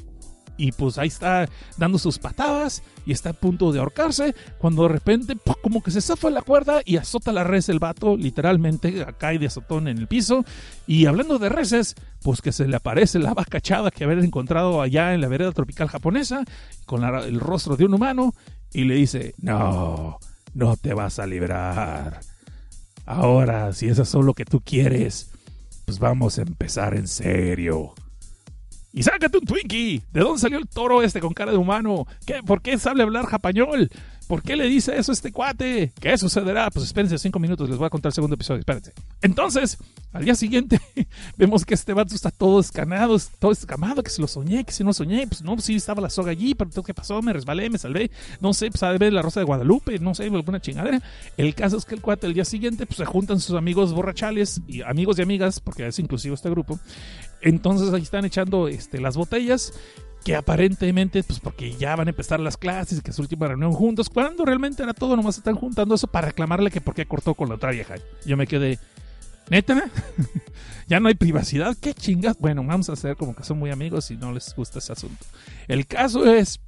[0.60, 4.89] y pues ahí está dando sus patadas y está a punto de ahorcarse cuando de
[4.89, 9.39] repente como que se zafa la cuerda y azota la res el vato, literalmente cae
[9.39, 10.43] de azotón en el piso
[10.86, 14.82] y hablando de reses, pues que se le aparece la vaca chada que había encontrado
[14.82, 16.43] allá en la vereda tropical japonesa
[16.86, 18.34] con el rostro de un humano
[18.74, 20.19] y le dice, no,
[20.54, 22.19] no te vas a librar.
[23.06, 25.32] Ahora, si eso es lo que tú quieres,
[25.86, 27.93] pues vamos a empezar en serio.
[28.91, 30.02] Y sácate un Twinkie.
[30.12, 32.08] ¿De dónde salió el toro este con cara de humano?
[32.25, 33.89] ¿Qué, ¿Por qué sabe hablar japañol?
[34.30, 35.91] ¿Por qué le dice eso a este cuate?
[35.99, 36.69] ¿Qué sucederá?
[36.69, 38.93] Pues espérense cinco minutos, les voy a contar el segundo episodio, espérense.
[39.23, 39.80] Entonces,
[40.13, 40.80] al día siguiente,
[41.38, 44.84] vemos que este vato está todo escanado, todo escamado, que si lo soñé, que si
[44.84, 47.23] no soñé, pues no, sí estaba la soga allí, pero ¿qué pasó?
[47.23, 50.25] Me resbalé, me salvé, no sé, pues a ver la rosa de Guadalupe, no sé,
[50.25, 51.02] alguna chingadera.
[51.36, 54.62] El caso es que el cuate al día siguiente, pues se juntan sus amigos borrachales,
[54.67, 56.80] y amigos y amigas, porque es inclusivo este grupo.
[57.41, 59.73] Entonces ahí están echando este, las botellas
[60.23, 63.71] que aparentemente, pues porque ya van a empezar las clases, que es su última reunión
[63.71, 67.34] juntos, cuando realmente era todo, nomás están juntando eso para reclamarle que por qué cortó
[67.34, 67.95] con la otra vieja.
[68.25, 68.80] Yo me quedé,
[69.49, 69.89] ¿neta?
[70.88, 72.38] ya no hay privacidad, qué chingas.
[72.38, 75.25] Bueno, vamos a hacer como que son muy amigos y no les gusta ese asunto.
[75.67, 76.60] El caso es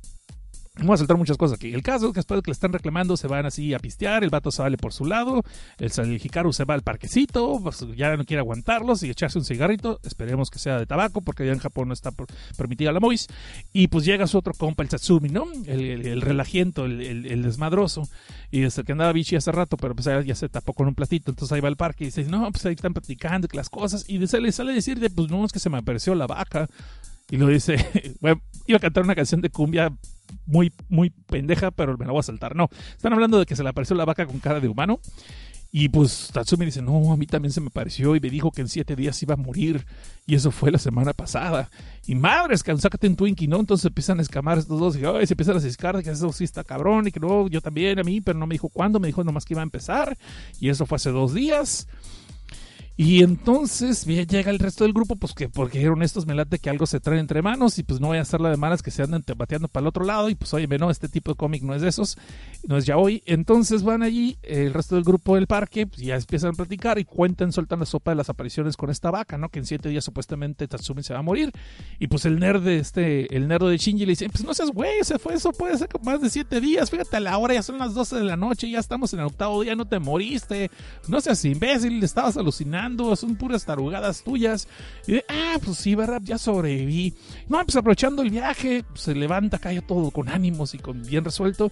[0.82, 1.74] Vamos a saltar muchas cosas aquí.
[1.74, 4.24] El caso es que después de que le están reclamando, se van así a pistear,
[4.24, 5.44] el vato sale por su lado,
[5.78, 9.46] el, el Hikaru se va al parquecito, pues, ya no quiere aguantarlos y echarse un
[9.46, 12.12] cigarrito, esperemos que sea de tabaco, porque allá en Japón no está
[12.58, 13.28] permitida la mois,
[13.74, 15.46] y pues llega su otro compa, el Satsumi, ¿no?
[15.68, 18.10] El, el, relajiento, el, desmadroso,
[18.50, 21.30] y desde que andaba bichi hace rato, pero pues ya se tapó con un platito,
[21.30, 24.26] entonces ahí va al parque y dice, no, pues ahí están platicando las cosas, y
[24.26, 26.68] se le sale decir, de, pues no, es que se me apareció la vaca,
[27.32, 27.78] y lo dice,
[28.22, 29.92] bueno, iba a cantar una canción de cumbia
[30.46, 32.56] muy, muy pendeja, pero me la voy a saltar.
[32.56, 35.00] No, están hablando de que se le apareció la vaca con cara de humano.
[35.74, 38.60] Y pues Tatsumi dice, no, a mí también se me pareció y me dijo que
[38.60, 39.86] en siete días iba a morir.
[40.28, 41.72] Y eso fue la semana pasada.
[42.06, 43.58] Y madres, sácate un Twinkie, ¿no?
[43.62, 46.66] Entonces empiezan a escamar estos dos y se empiezan a ciscar que eso sí está
[46.66, 49.24] cabrón y que no, yo también a mí, pero no me dijo cuándo, me dijo
[49.24, 50.18] nomás que iba a empezar.
[50.60, 51.88] Y eso fue hace dos días.
[52.98, 56.70] Y entonces llega el resto del grupo, pues que porque eran estos me late que
[56.70, 58.92] algo se trae entre manos y pues no voy a hacer la de malas que
[58.92, 61.64] se andan bateando para el otro lado y pues oye, no, este tipo de cómic
[61.64, 62.18] no es de esos,
[62.68, 63.24] no es ya hoy.
[63.26, 67.06] Entonces van allí, el resto del grupo del parque, pues ya empiezan a platicar y
[67.06, 69.50] cuentan, sueltan la sopa de las apariciones con esta vaca, ¿no?
[69.50, 71.52] Que en siete días supuestamente Tatsumi se va a morir.
[71.98, 74.70] Y pues el nerd de este, el nerd de Shinji le dice, pues no seas
[74.72, 77.64] güey, se fue, eso puede ser más de siete días, fíjate a la hora, ya
[77.64, 80.70] son las 12 de la noche, ya estamos en el octavo día, no te moriste,
[81.08, 82.81] no seas imbécil, estabas alucinando
[83.16, 84.68] son puras tarugadas tuyas.
[85.08, 86.22] Y de, ah, pues sí, ¿verdad?
[86.24, 87.14] Ya sobreviví.
[87.48, 91.72] No, pues aprovechando el viaje, se levanta, cae todo con ánimos y con bien resuelto,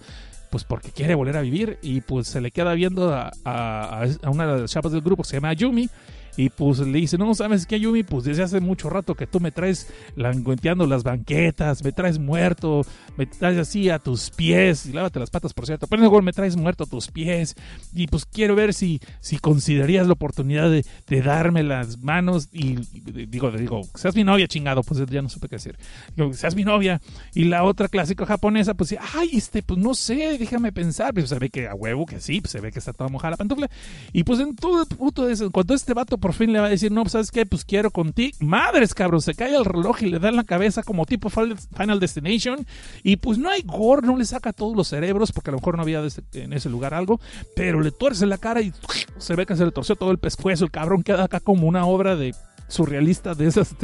[0.50, 4.60] pues porque quiere volver a vivir y pues se le queda viendo a, una de
[4.62, 5.88] las chapas del grupo, se llama Yumi.
[6.36, 8.02] Y pues le dice, no, ¿sabes qué, Yumi?
[8.02, 12.82] Pues desde hace mucho rato que tú me traes langueteando las banquetas, me traes muerto,
[13.16, 16.32] me traes así a tus pies, y lávate las patas, por cierto, pero luego me
[16.32, 17.56] traes muerto a tus pies,
[17.92, 22.78] y pues quiero ver si, si considerarías la oportunidad de, de darme las manos, y,
[22.92, 25.76] y digo, digo, seas mi novia, chingado, pues ya no supe qué decir,
[26.16, 27.00] digo, seas mi novia,
[27.34, 31.38] y la otra clásica japonesa, pues, ay, este, pues no sé, déjame pensar, pues se
[31.38, 33.68] ve que a huevo que sí, pues se ve que está toda mojada la pantufla,
[34.12, 36.92] y pues en todo puto eso, cuando este vato por fin le va a decir,
[36.92, 38.36] no, sabes qué, pues quiero contigo.
[38.40, 42.00] Madres, cabrón, se cae el reloj y le da en la cabeza como tipo Final
[42.00, 42.66] Destination.
[43.02, 45.76] Y pues no hay gore, no le saca todos los cerebros, porque a lo mejor
[45.76, 46.02] no había
[46.34, 47.20] en ese lugar algo,
[47.56, 48.72] pero le tuerce la cara y
[49.18, 50.64] se ve que se le torció todo el pescuezo.
[50.64, 52.34] El cabrón queda acá como una obra de
[52.68, 53.74] surrealista de esas,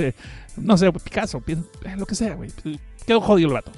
[0.56, 1.42] no sé, Picasso,
[1.96, 2.50] lo que sea, güey.
[3.06, 3.72] Quedó jodido el vato.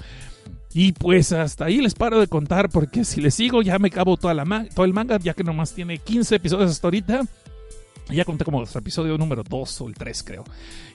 [0.73, 4.17] Y pues hasta ahí les paro de contar porque si les sigo ya me cabo
[4.17, 7.23] toda la todo el manga, ya que nomás tiene 15 episodios hasta ahorita.
[8.11, 10.45] Ya conté como el episodio número 2 o el 3, creo.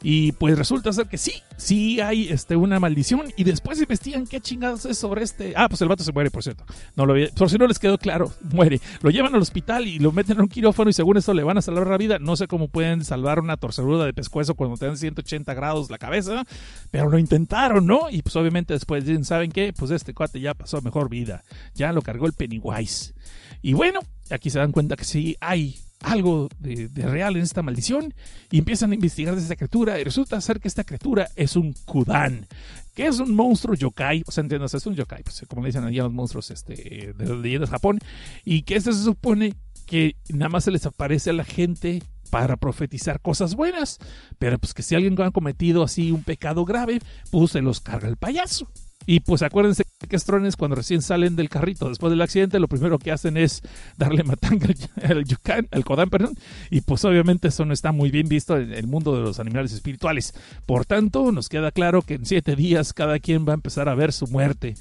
[0.02, 3.32] Y pues resulta ser que sí, sí hay este, una maldición.
[3.38, 5.54] Y después investigan qué chingados es sobre este.
[5.56, 6.66] Ah, pues el vato se muere, por cierto.
[6.96, 8.82] No lo Por si no les quedó claro, muere.
[9.02, 10.90] Lo llevan al hospital y lo meten en un quirófano.
[10.90, 12.20] Y según esto le van a salvar la vida.
[12.20, 15.98] No sé cómo pueden salvar una torcedura de pescuezo cuando te dan 180 grados la
[15.98, 16.46] cabeza.
[16.92, 18.10] Pero lo intentaron, ¿no?
[18.10, 19.74] Y pues obviamente después dicen, ¿saben qué?
[19.74, 21.44] Pues este cuate ya pasó mejor vida.
[21.76, 23.14] Ya lo cargó el Pennywise.
[23.62, 28.14] Y bueno, aquí se dan cuenta que sí hay algo de, real en esta maldición
[28.52, 31.74] y empiezan a investigar de esta criatura y resulta ser que esta criatura es un
[31.86, 32.46] Kudan,
[32.94, 35.84] que es un monstruo yokai, o sea, entiendes, es un yokai, pues, como le dicen
[35.84, 38.00] allá los monstruos este, de las leyendas de Japón,
[38.44, 42.58] y que este se supone que nada más se les aparece a la gente para
[42.58, 44.00] profetizar cosas buenas,
[44.40, 47.00] pero pues que si alguien ha cometido así un pecado grave,
[47.32, 48.68] pues se los carga el payaso.
[49.06, 53.00] Y pues acuérdense que estrones cuando recién salen del carrito después del accidente, lo primero
[53.00, 53.62] que hacen es
[53.98, 54.68] darle matanga
[55.04, 56.36] al yucan, al Kodan, perdón.
[56.70, 59.74] Y pues obviamente eso no está muy bien visto en el mundo de los animales
[59.74, 60.34] espirituales.
[60.66, 63.96] Por tanto, nos queda claro que en siete días cada quien va a empezar a
[63.96, 64.76] ver su muerte.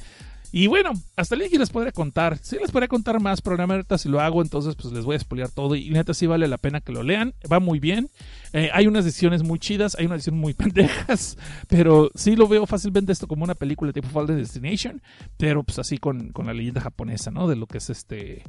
[0.53, 2.39] Y bueno, hasta aquí les podría contar.
[2.43, 5.17] Sí les podría contar más, pero neta si lo hago, entonces pues les voy a
[5.17, 5.75] expoliar todo.
[5.75, 7.33] Y neta sí vale la pena que lo lean.
[7.51, 8.11] Va muy bien.
[8.53, 11.39] Eh, hay unas decisiones muy chidas, hay unas decisiones muy pendejas,
[11.69, 15.01] pero sí lo veo fácilmente esto como una película tipo Fall Destination,
[15.39, 17.49] pero pues así con, con la leyenda japonesa, ¿no?
[17.49, 18.43] De lo que es este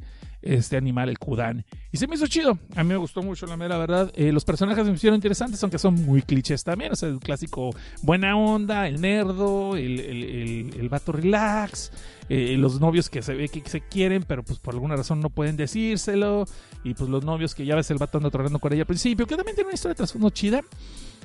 [0.44, 1.64] este animal, el Kudan.
[1.90, 2.58] Y se me hizo chido.
[2.76, 4.12] A mí me gustó mucho, la mera verdad.
[4.14, 6.92] Eh, los personajes me hicieron interesantes, aunque son muy clichés también.
[6.92, 7.70] O sea, el clásico
[8.02, 11.92] buena onda, el nerdo, el, el, el, vato relax,
[12.28, 15.30] eh, los novios que se ve que se quieren, pero pues por alguna razón no
[15.30, 16.46] pueden decírselo.
[16.84, 19.26] Y pues los novios que ya ves el vato anda tratando con ella al principio,
[19.26, 20.60] que también tiene una historia de trasfondo chida.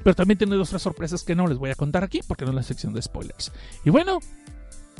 [0.03, 2.55] Pero también tiene otras sorpresas que no les voy a contar aquí porque no es
[2.55, 3.51] la sección de spoilers.
[3.83, 4.19] Y bueno,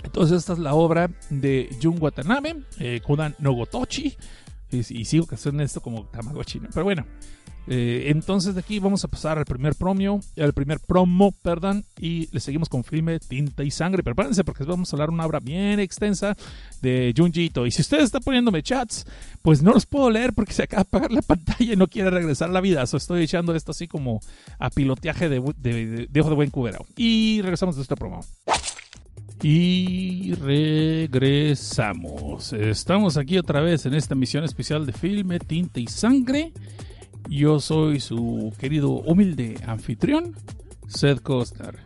[0.04, 4.16] entonces esta es la obra de Jun Watanabe, eh, Kodan Nogotochi,
[4.72, 7.06] y, y, sigo que hacen esto como Tamagotchi, pero bueno.
[7.72, 12.28] Eh, entonces de aquí vamos a pasar al primer promio, al primer promo, perdón, y
[12.32, 14.02] le seguimos con filme Tinta y Sangre.
[14.02, 16.36] Prepárense porque vamos a hablar una obra bien extensa
[16.82, 17.68] de Junjito.
[17.68, 19.06] Y si ustedes están poniéndome chats,
[19.44, 22.10] pues no los puedo leer porque se acaba de apagar la pantalla y no quiere
[22.10, 22.86] regresar a la vida.
[22.88, 24.20] So estoy echando esto así como
[24.58, 26.88] a piloteaje de, de, de, ojo de buen cubero.
[26.98, 28.26] Y regresamos de esta promo.
[29.41, 32.52] Y regresamos.
[32.52, 36.52] Estamos aquí otra vez en esta misión especial de filme, tinta y sangre.
[37.30, 40.36] Yo soy su querido humilde anfitrión,
[40.88, 41.80] Seth Costner.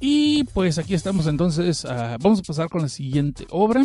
[0.00, 1.84] Y pues aquí estamos entonces.
[1.84, 3.84] Uh, vamos a pasar con la siguiente obra.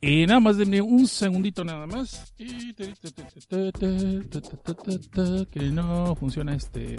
[0.00, 2.34] Y nada más denme un segundito nada más.
[5.50, 6.96] Que no funciona este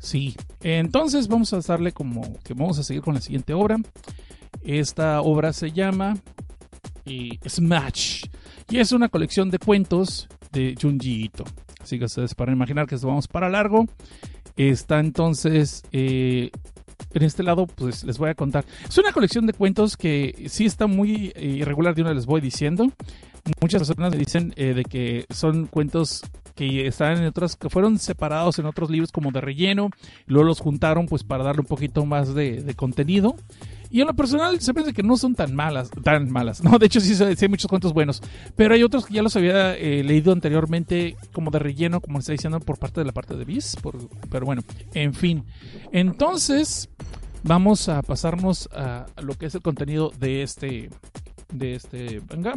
[0.00, 3.76] Sí, entonces vamos a darle como que vamos a seguir con la siguiente obra.
[4.64, 6.16] Esta obra se llama
[7.04, 8.24] eh, Smash
[8.70, 11.44] y es una colección de cuentos de Junji Ito.
[11.82, 13.86] Así que ustedes para imaginar que esto vamos para largo.
[14.56, 16.50] Está entonces eh,
[17.12, 18.64] en este lado, pues les voy a contar.
[18.88, 22.40] Es una colección de cuentos que sí está muy eh, irregular de una les voy
[22.40, 22.90] diciendo.
[23.60, 26.22] Muchas personas me dicen de que son cuentos
[26.54, 29.90] que están en otras, que fueron separados en otros libros como de relleno,
[30.26, 33.36] luego los juntaron pues para darle un poquito más de, contenido.
[33.92, 36.62] Y en lo personal se piensa que no son tan malas, tan malas.
[36.62, 38.22] No, de hecho sí, hay muchos cuentos buenos.
[38.54, 42.30] Pero hay otros que ya los había eh, leído anteriormente como de relleno, como está
[42.30, 43.76] diciendo, por parte de la parte de Bis.
[44.30, 44.62] pero bueno,
[44.94, 45.44] en fin.
[45.90, 46.88] Entonces,
[47.42, 50.90] vamos a pasarnos a lo que es el contenido de este,
[51.52, 52.54] de este manga.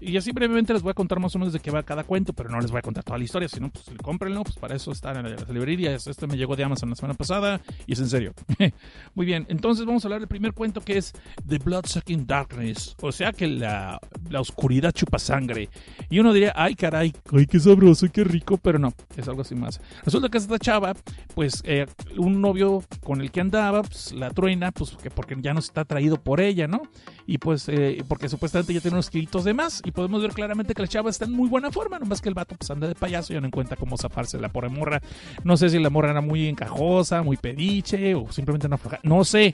[0.00, 2.32] Y así brevemente les voy a contar más o menos de qué va cada cuento,
[2.32, 4.92] pero no les voy a contar toda la historia, sino pues cómprenlo, pues para eso
[4.92, 6.06] están en las librerías.
[6.06, 8.34] Este me llegó de Amazon la semana pasada y es en serio.
[9.14, 11.12] Muy bien, entonces vamos a hablar del primer cuento que es
[11.46, 15.68] The Blood-Sucking Darkness, o sea que la, la oscuridad chupa sangre.
[16.10, 19.54] Y uno diría, ay caray, ay qué sabroso, qué rico, pero no, es algo así
[19.54, 19.80] más.
[20.04, 20.94] Resulta que esta chava,
[21.34, 25.60] pues eh, un novio con el que andaba, pues la truena, pues porque ya no
[25.60, 26.82] está atraído por ella, ¿no?
[27.26, 30.74] Y pues eh, porque supuestamente ya tiene unos kilitos de más y podemos ver claramente
[30.74, 32.94] que la chava está en muy buena forma, nomás que el vato pues anda de
[32.94, 35.00] payaso y no encuentra cómo zafarse la pobre morra.
[35.42, 39.52] No sé si la morra era muy encajosa, muy pediche o simplemente no no sé.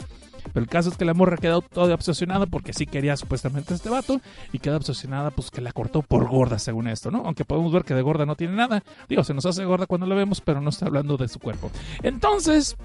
[0.52, 3.90] Pero el caso es que la morra quedó toda obsesionada porque sí quería supuestamente este
[3.90, 4.20] vato
[4.52, 7.22] y queda obsesionada pues que la cortó por gorda según esto, ¿no?
[7.24, 8.82] Aunque podemos ver que de gorda no tiene nada.
[9.08, 11.70] Digo, se nos hace gorda cuando la vemos, pero no está hablando de su cuerpo.
[12.02, 12.76] Entonces,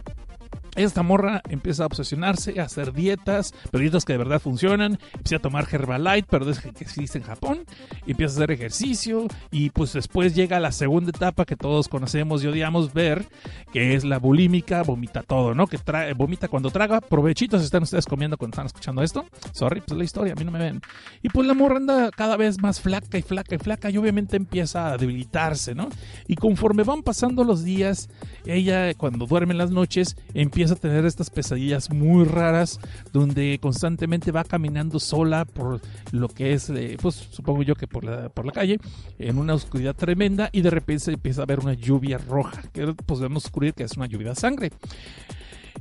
[0.75, 4.99] esta morra empieza a obsesionarse, a hacer dietas, pero dietas que de verdad funcionan.
[5.13, 7.65] Empieza a tomar Herbalife, pero es que existe en Japón.
[8.05, 9.27] Empieza a hacer ejercicio.
[9.51, 13.25] Y pues después llega la segunda etapa que todos conocemos y odiamos ver,
[13.71, 15.67] que es la bulímica, vomita todo, ¿no?
[15.67, 17.01] Que trae, vomita cuando traga.
[17.01, 19.25] Provechitos están ustedes comiendo cuando están escuchando esto.
[19.53, 20.81] Sorry, pues la historia, a mí no me ven.
[21.23, 23.89] Y pues la morra anda cada vez más flaca y flaca y flaca.
[23.89, 25.89] Y obviamente empieza a debilitarse, ¿no?
[26.27, 28.09] Y conforme van pasando los días,
[28.45, 32.79] ella cuando duerme en las noches empieza a tener estas pesadillas muy raras
[33.11, 38.03] donde constantemente va caminando sola por lo que es, eh, pues supongo yo que por
[38.03, 38.79] la, por la calle,
[39.19, 42.93] en una oscuridad tremenda y de repente se empieza a ver una lluvia roja, que
[43.05, 44.71] podemos descubrir que es una lluvia de sangre.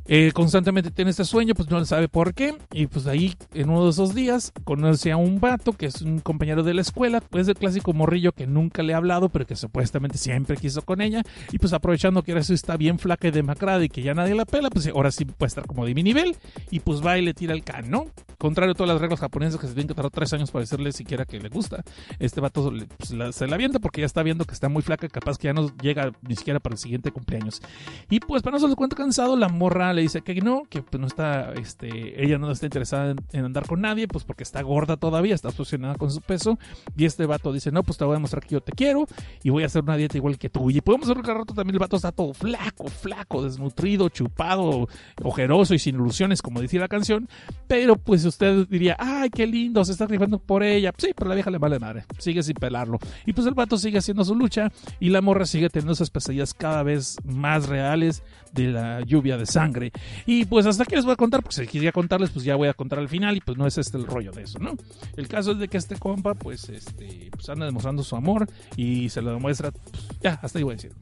[0.06, 2.56] Eh, constantemente tiene este sueño, pues no sabe por qué.
[2.72, 6.20] Y pues ahí, en uno de esos días, conoce a un vato que es un
[6.20, 9.56] compañero de la escuela, pues el clásico morrillo que nunca le ha hablado, pero que
[9.56, 11.22] supuestamente siempre quiso con ella.
[11.52, 14.34] Y pues aprovechando que ahora sí está bien flaca y demacrada y que ya nadie
[14.34, 16.36] la pela, pues ahora sí puede estar como de mi nivel.
[16.70, 18.06] Y pues va y le tira el can, ¿no?
[18.38, 20.92] Contrario a todas las reglas japonesas que se tienen que tardar tres años para decirle
[20.92, 21.82] siquiera que le gusta.
[22.18, 25.38] Este vato pues, se la avienta porque ya está viendo que está muy flaca, capaz
[25.38, 27.62] que ya no llega ni siquiera para el siguiente cumpleaños.
[28.10, 30.82] Y pues para no se lo cuento cansado, la morra le dice que no, que
[30.82, 34.62] pues no está, este, ella no está interesada en, andar con nadie, pues porque está
[34.62, 36.58] gorda todavía, está obsesionada con su peso.
[36.96, 39.06] Y este vato dice, no, pues te voy a demostrar que yo te quiero
[39.42, 40.70] y voy a hacer una dieta igual que tú.
[40.70, 44.88] Y podemos ver que al rato también el vato está todo flaco, flaco, desnutrido, chupado,
[45.22, 47.28] ojeroso y sin ilusiones, como decía la canción.
[47.66, 50.92] Pero pues usted diría, ay, qué lindo, se está rifando por ella.
[50.96, 52.98] Sí, pero la vieja le vale madre, sigue sin pelarlo.
[53.26, 56.54] Y pues el vato sigue haciendo su lucha y la morra sigue teniendo esas pesadillas
[56.54, 58.22] cada vez más reales
[58.54, 59.92] de la lluvia de sangre.
[60.26, 62.68] Y pues hasta aquí les voy a contar, porque si quisiera contarles, pues ya voy
[62.68, 64.76] a contar al final y pues no es este el rollo de eso, ¿no?
[65.16, 69.08] El caso es de que este compa, pues, este, pues anda demostrando su amor y
[69.08, 70.92] se lo demuestra, pues, ya, hasta ahí voy a decir.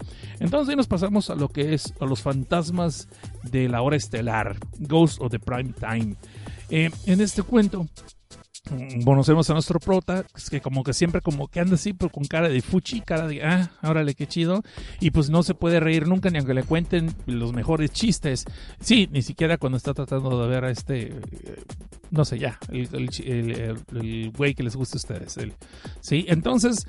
[0.40, 3.08] Entonces ahí nos pasamos a lo que es a los fantasmas
[3.42, 6.16] de la hora estelar, Ghost of the Prime Time.
[6.70, 7.86] Eh, en este cuento
[9.04, 12.48] conocemos a nuestro prota, que como que siempre como que anda así, pero con cara
[12.48, 14.62] de fuchi, cara de, ah, órale, qué chido.
[15.00, 18.44] Y pues no se puede reír nunca, ni aunque le cuenten los mejores chistes.
[18.80, 21.12] Sí, ni siquiera cuando está tratando de ver a este,
[22.12, 25.38] no sé, ya, el, güey que les gusta a ustedes.
[26.00, 26.86] sí, entonces,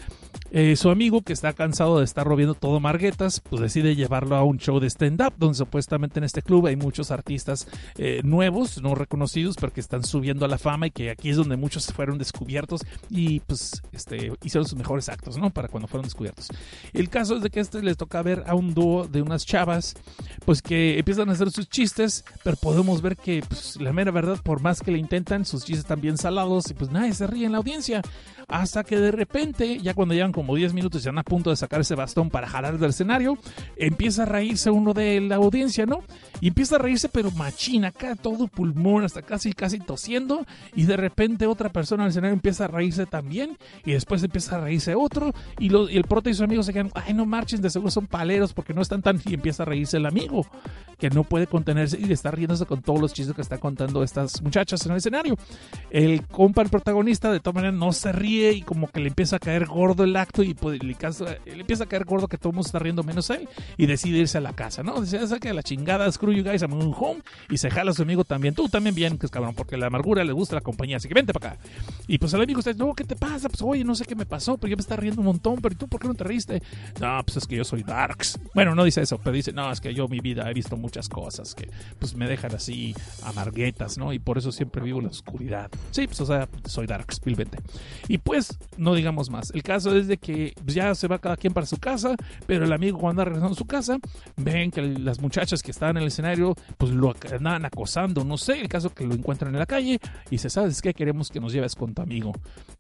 [0.52, 4.44] eh, su amigo que está cansado de estar robiendo todo marguetas, pues decide llevarlo a
[4.44, 8.96] un show de stand-up, donde supuestamente en este club hay muchos artistas eh, nuevos, no
[8.96, 12.18] reconocidos, pero que están subiendo a la fama y que aquí es donde muchos fueron
[12.18, 15.50] descubiertos y pues este, hicieron sus mejores actos, ¿no?
[15.50, 16.50] Para cuando fueron descubiertos.
[16.92, 19.96] El caso es de que este les toca ver a un dúo de unas chavas,
[20.46, 24.38] pues que empiezan a hacer sus chistes, pero podemos ver que pues, la mera verdad,
[24.44, 27.46] por más que le intentan, sus chistes están bien salados y pues nadie se ríe
[27.46, 28.02] en la audiencia.
[28.48, 31.56] Hasta que de repente, ya cuando llevan como 10 minutos y están a punto de
[31.56, 33.38] sacar ese bastón para jalar del escenario,
[33.78, 36.04] empieza a reírse uno de la audiencia, ¿no?
[36.42, 40.46] Y empieza a reírse, pero machina, acá todo pulmón, hasta casi, casi tosiendo.
[40.76, 43.58] Y de repente otra persona el escenario empieza a reírse también.
[43.86, 45.34] Y después empieza a reírse otro.
[45.60, 48.54] Y, el prota y sus amigos se quedan, ay, no marchen, de seguro son paleros
[48.54, 49.22] porque no están tan.
[49.26, 50.46] Y empieza a reírse el amigo,
[50.98, 54.42] que no puede contenerse y está riéndose con todos los chistes que están contando estas
[54.42, 55.36] muchachas en el escenario.
[55.90, 59.38] El compa, el protagonista, de todas maneras, no se ríe y como que le empieza
[59.38, 60.96] a caer gordo el acto y pues, le,
[61.46, 64.38] empieza a caer gordo que todo el mundo está riendo menos él y decide irse
[64.38, 65.02] a la casa, ¿no?
[65.02, 68.24] Dice, saca la chingada, screw you guys, I'm home y se jala a su amigo
[68.24, 68.54] también.
[68.56, 71.14] Tú también bien, que es cabrón, porque la amargura le gusta la compañía, así que
[71.14, 71.43] vente para
[72.08, 73.48] Y pues el amigo está, no, ¿qué te pasa?
[73.48, 75.74] Pues oye, no sé qué me pasó, pero yo me está riendo un montón, pero
[75.74, 76.62] ¿y tú por qué no te riste?
[77.00, 78.40] No, pues es que yo soy Darks.
[78.54, 81.08] Bueno, no dice eso, pero dice, no, es que yo mi vida he visto muchas
[81.08, 84.12] cosas que pues me dejan así amarguetas, ¿no?
[84.12, 85.72] Y por eso siempre vivo en la oscuridad.
[85.92, 87.60] Sí, pues o sea, soy Darks, vilmente.
[88.08, 89.52] Y pues, no digamos más.
[89.52, 92.74] El caso es de que ya se va cada quien para su casa, pero el
[92.74, 93.98] amigo cuando anda regresando a su casa,
[94.36, 98.60] ven que las muchachas que estaban en el escenario, pues lo andaban acosando, no sé,
[98.60, 101.42] el caso que lo encuentran en la calle y se sabe, es que queremos que
[101.42, 102.32] nos lleves con tu amigo.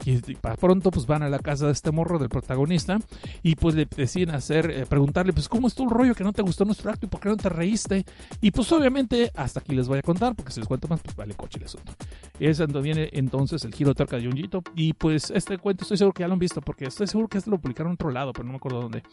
[0.05, 2.99] Y, para pronto pues van a la casa de este morro del protagonista
[3.41, 6.41] y pues le deciden hacer, eh, preguntarle pues cómo estuvo el rollo que no te
[6.41, 8.05] gustó nuestro acto y por qué no te reíste.
[8.39, 11.15] Y pues obviamente hasta aquí les voy a contar porque si les cuento más pues
[11.15, 11.93] vale coche el asunto.
[12.39, 16.13] Es donde viene entonces el giro torca de Junjito y pues este cuento estoy seguro
[16.13, 18.31] que ya lo han visto porque estoy seguro que este lo publicaron en otro lado
[18.31, 19.03] pero no me acuerdo dónde.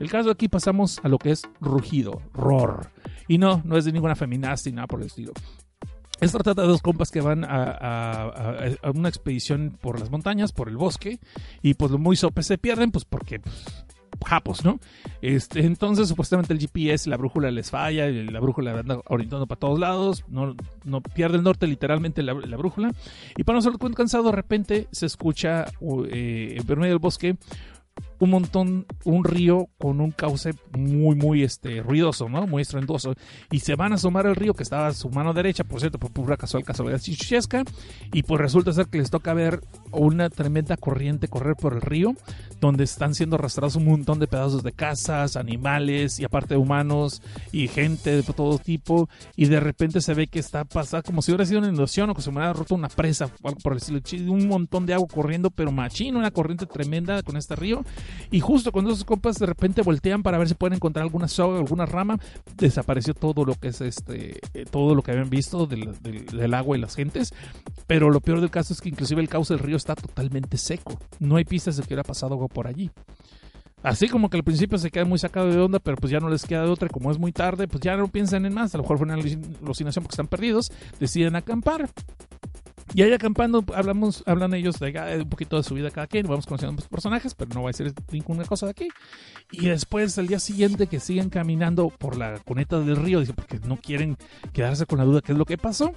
[0.00, 2.90] El caso de aquí pasamos a lo que es rugido, roar.
[3.28, 5.32] Y no, no es de ninguna feminazi nada por el estilo.
[6.20, 10.76] Esto trata de dos compas que van a, una expedición por las montañas, por el
[10.76, 11.18] bosque,
[11.62, 13.76] y pues muy sope se pierden, pues porque pues,
[14.24, 14.80] japos, ¿no?
[15.20, 19.78] Este, entonces, supuestamente el GPS, la brújula les falla, la brújula anda orientando para todos
[19.78, 20.54] lados, no,
[20.84, 22.92] no pierde el norte literalmente la, brújula,
[23.36, 25.66] y para no ser cansado, de repente se escucha
[26.10, 27.36] eh, en medio del bosque
[28.18, 32.46] un montón, un río con un cauce muy, muy este, ruidoso, ¿no?
[32.46, 33.14] Muy estruendoso.
[33.50, 35.98] Y se van a asomar al río que estaba a su mano derecha, por cierto,
[35.98, 37.64] por pura casual, casualidad chichesca.
[38.12, 39.60] Y pues resulta ser que les toca ver
[39.92, 42.14] una tremenda corriente correr por el río,
[42.60, 47.68] donde están siendo arrastrados un montón de pedazos de casas, animales y aparte humanos y
[47.68, 49.08] gente de todo tipo.
[49.36, 52.14] Y de repente se ve que está pasando como si hubiera sido una inundación o
[52.14, 54.00] que se hubiera roto una presa o algo por el estilo.
[54.32, 57.84] Un montón de agua corriendo, pero machino, una corriente tremenda con este río
[58.30, 61.58] y justo cuando esos compas de repente voltean para ver si pueden encontrar alguna soga,
[61.58, 62.18] alguna rama,
[62.56, 66.76] desapareció todo lo que es este, eh, todo lo que habían visto del, del, agua
[66.76, 67.34] y las gentes.
[67.86, 70.98] Pero lo peor del caso es que inclusive el cauce del río está totalmente seco.
[71.20, 72.90] No hay pistas de que hubiera pasado por allí.
[73.82, 76.28] Así como que al principio se queda muy sacado de onda, pero pues ya no
[76.28, 76.88] les queda de otra.
[76.88, 78.74] Como es muy tarde, pues ya no piensan en más.
[78.74, 80.72] A lo mejor fue una alucinación porque están perdidos.
[80.98, 81.88] Deciden acampar.
[82.94, 86.46] Y ahí acampando, hablamos, hablan ellos de, un poquito de su vida cada quien, vamos
[86.46, 88.88] conociendo los personajes, pero no va a ser ninguna cosa de aquí.
[89.50, 93.58] Y después, el día siguiente, que siguen caminando por la cuneta del río, dice, porque
[93.58, 94.16] no quieren
[94.52, 95.92] quedarse con la duda qué es lo que pasó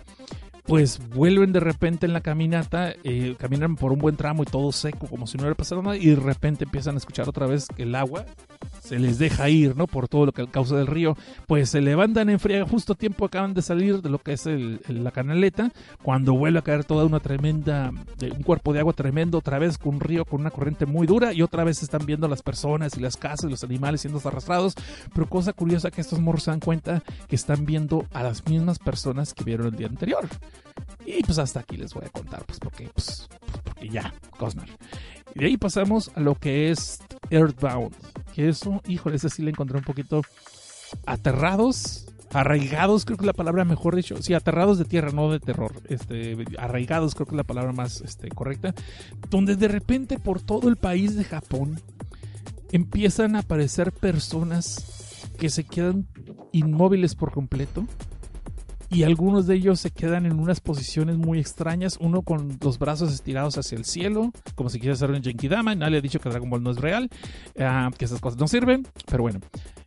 [0.70, 4.72] pues vuelven de repente en la caminata, eh, caminan por un buen tramo y todo
[4.72, 7.68] seco, como si no hubiera pasado nada, y de repente empiezan a escuchar otra vez
[7.78, 8.26] el agua
[8.90, 9.86] se les deja ir, ¿no?
[9.86, 11.16] Por todo lo que causa del río,
[11.46, 14.48] pues se levantan en friega, justo a tiempo acaban de salir de lo que es
[14.48, 15.72] la canaleta,
[16.02, 19.96] cuando vuelve a caer toda una tremenda, un cuerpo de agua tremendo, otra vez con
[19.96, 23.00] un río con una corriente muy dura, y otra vez están viendo las personas y
[23.00, 24.74] las casas y los animales siendo arrastrados,
[25.14, 28.80] pero cosa curiosa que estos morros se dan cuenta que están viendo a las mismas
[28.80, 30.28] personas que vieron el día anterior.
[31.06, 33.30] Y pues hasta aquí les voy a contar, pues porque, pues,
[33.64, 34.68] porque ya, Cosmar.
[35.36, 37.96] Y de ahí pasamos a lo que es Earthbound.
[38.34, 40.22] Que eso, híjole, ese sí le encontré un poquito
[41.06, 44.22] aterrados, arraigados, creo que la palabra mejor dicho.
[44.22, 45.74] Sí, aterrados de tierra, no de terror.
[45.88, 48.74] Este, arraigados, creo que es la palabra más este, correcta.
[49.30, 51.80] Donde de repente por todo el país de Japón
[52.72, 56.08] empiezan a aparecer personas que se quedan
[56.52, 57.86] inmóviles por completo
[58.90, 63.14] y algunos de ellos se quedan en unas posiciones muy extrañas, uno con los brazos
[63.14, 66.50] estirados hacia el cielo, como si quisiera hacer un Genkidama, nadie ha dicho que Dragon
[66.50, 67.10] Ball no es real,
[67.60, 69.40] ah, que esas cosas no sirven, pero bueno.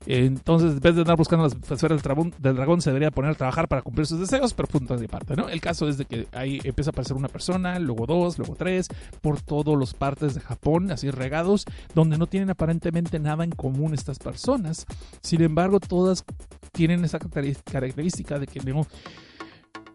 [0.06, 3.68] Entonces, en vez de andar buscando las esferas del dragón, se debería poner a trabajar
[3.68, 5.48] para cumplir sus deseos, pero punto de parte, ¿no?
[5.48, 8.88] El caso es de que ahí empieza a aparecer una persona, luego dos, luego tres,
[9.20, 13.94] por todos los partes de Japón, así regados, donde no tienen aparentemente nada en común
[13.94, 14.86] estas personas.
[15.20, 16.24] Sin embargo, todas
[16.72, 18.86] tienen esa característica de que no,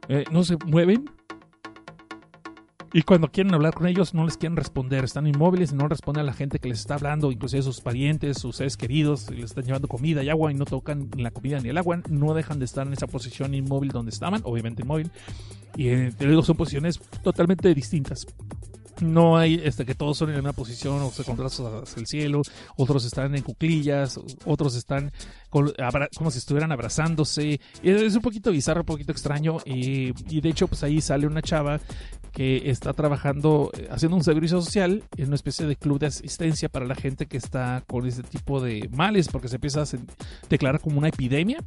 [0.08, 1.10] eh, no se mueven.
[2.94, 6.22] Y cuando quieren hablar con ellos no les quieren responder, están inmóviles y no responden
[6.22, 9.66] a la gente que les está hablando, inclusive sus parientes, sus seres queridos, les están
[9.66, 12.66] llevando comida y agua y no tocan la comida ni el agua, no dejan de
[12.66, 15.12] estar en esa posición inmóvil donde estaban, obviamente inmóvil,
[15.76, 16.12] y eh,
[16.44, 18.26] son posiciones totalmente distintas
[19.02, 22.08] no hay este que todos son en una posición o se con brazos hacia el
[22.08, 22.42] cielo,
[22.76, 25.12] otros están en cuclillas, otros están
[25.50, 27.60] como si estuvieran abrazándose.
[27.82, 31.42] Es un poquito bizarro, un poquito extraño y, y de hecho pues ahí sale una
[31.42, 31.80] chava
[32.38, 36.70] que está trabajando, eh, haciendo un servicio social en una especie de club de asistencia
[36.70, 39.86] para la gente que está con este tipo de males, porque se empieza a
[40.48, 41.64] declarar como una epidemia.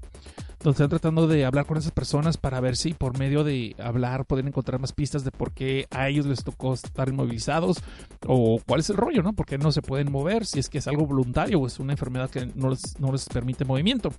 [0.60, 4.26] Entonces están tratando de hablar con esas personas para ver si por medio de hablar
[4.26, 7.82] pueden encontrar más pistas de por qué a ellos les tocó estar inmovilizados
[8.26, 9.32] o cuál es el rollo, ¿no?
[9.32, 12.28] Porque no se pueden mover, si es que es algo voluntario o es una enfermedad
[12.28, 14.12] que no les, no les permite movimiento.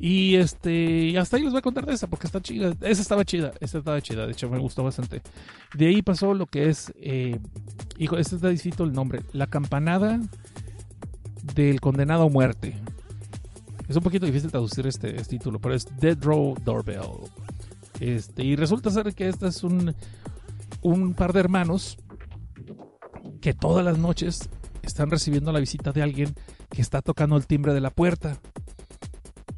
[0.00, 2.74] Y este, hasta ahí les voy a contar de esa porque está chida.
[2.80, 5.22] Esa estaba chida, esa estaba chida, de hecho me gustó bastante.
[5.72, 7.38] De ahí pasó lo que es, eh,
[7.96, 10.18] hijo, este está distinto el nombre, la campanada
[11.54, 12.74] del condenado a muerte.
[13.88, 17.30] Es un poquito difícil traducir este, este, título, pero es Dead Row Doorbell.
[18.00, 19.94] Este, y resulta ser que este es un,
[20.82, 21.96] un par de hermanos
[23.40, 24.48] que todas las noches
[24.82, 26.34] están recibiendo la visita de alguien
[26.70, 28.38] que está tocando el timbre de la puerta.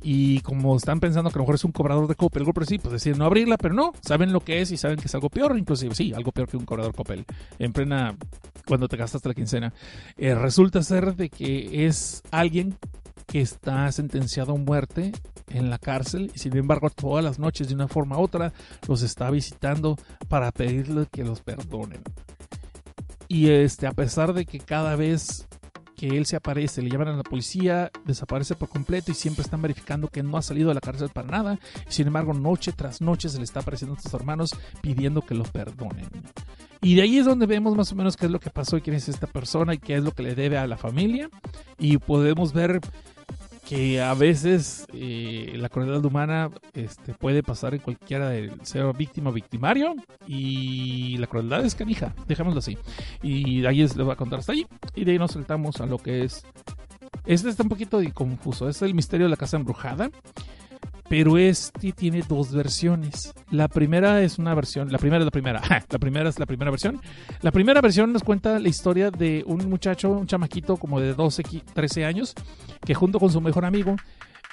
[0.00, 2.78] y como están pensando que a lo mejor es un cobrador de Coppel, por así,
[2.78, 5.28] pues deciden no abrirla, pero no, saben lo que es y saben que es algo
[5.28, 7.24] peor, inclusive, sí, algo peor que un cobrador Coppel,
[7.58, 8.16] en plena,
[8.66, 9.72] cuando te gastaste la quincena.
[10.16, 12.76] Eh, resulta ser de que es alguien
[13.34, 15.12] está sentenciado a muerte
[15.48, 18.52] en la cárcel y sin embargo todas las noches de una forma u otra
[18.86, 19.96] los está visitando
[20.28, 22.02] para pedirle que los perdonen.
[23.28, 25.46] Y este, a pesar de que cada vez
[25.98, 29.60] que él se aparece, le llaman a la policía, desaparece por completo y siempre están
[29.60, 31.58] verificando que no ha salido de la cárcel para nada.
[31.88, 35.42] Sin embargo, noche tras noche se le está apareciendo a sus hermanos pidiendo que lo
[35.42, 36.08] perdonen.
[36.80, 38.80] Y de ahí es donde vemos más o menos qué es lo que pasó y
[38.80, 41.28] quién es esta persona y qué es lo que le debe a la familia.
[41.78, 42.80] Y podemos ver
[43.68, 49.28] que a veces eh, la crueldad humana este, puede pasar en cualquiera de ser víctima
[49.28, 49.94] o victimario
[50.26, 52.78] y la crueldad es canija, dejémoslo así.
[53.22, 55.98] Y ahí les voy a contar hasta ahí y de ahí nos saltamos a lo
[55.98, 56.46] que es...
[57.26, 60.10] Este está un poquito confuso, es el misterio de la casa embrujada
[61.08, 63.32] pero este tiene dos versiones.
[63.50, 66.70] La primera es una versión, la primera es la primera, la primera es la primera
[66.70, 67.00] versión.
[67.40, 71.42] La primera versión nos cuenta la historia de un muchacho, un chamaquito como de 12,
[71.72, 72.34] 13 años,
[72.84, 73.96] que junto con su mejor amigo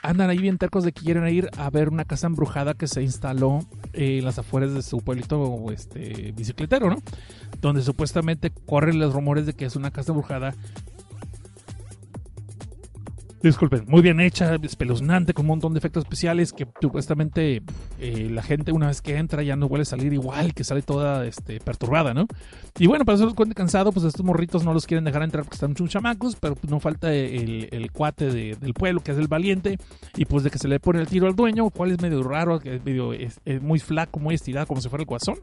[0.06, 3.02] andan ahí bien tercos de que quieren ir a ver una casa embrujada que se
[3.02, 3.60] instaló
[3.94, 6.98] en las afueras de su pueblito este, bicicletero, ¿no?
[7.60, 10.54] Donde supuestamente corren los rumores de que es una casa embrujada
[13.46, 17.62] Disculpen, muy bien hecha, espeluznante, con un montón de efectos especiales que supuestamente
[18.00, 20.82] eh, la gente una vez que entra ya no vuelve a salir igual, que sale
[20.82, 22.26] toda este, perturbada, ¿no?
[22.80, 25.44] Y bueno, para eso los cuente cansado, pues estos morritos no los quieren dejar entrar
[25.44, 29.78] porque están muchos chamacos, pero no falta el, cuate del pueblo que es el valiente
[30.18, 32.60] y pues de que se le pone el tiro al dueño, cual es medio raro,
[32.60, 35.38] que es medio es muy flaco, muy estirado, como si fuera el guasón.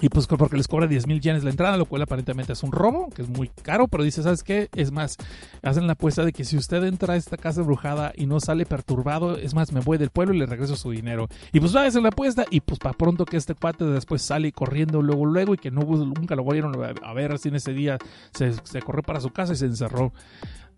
[0.00, 2.72] Y pues porque les cobra 10 mil yenes la entrada, lo cual aparentemente es un
[2.72, 4.68] robo, que es muy caro, pero dice, ¿sabes qué?
[4.74, 5.16] Es más,
[5.62, 8.64] hacen la apuesta de que si usted entra a esta casa embrujada y no sale
[8.64, 11.28] perturbado, es más, me voy del pueblo y le regreso su dinero.
[11.52, 14.22] Y pues va a hacer la apuesta y pues para pronto que este cuate después
[14.22, 17.72] sale corriendo luego, luego y que no, nunca lo volvieron a ver así en ese
[17.72, 17.98] día,
[18.32, 20.12] se corrió para su casa y se encerró.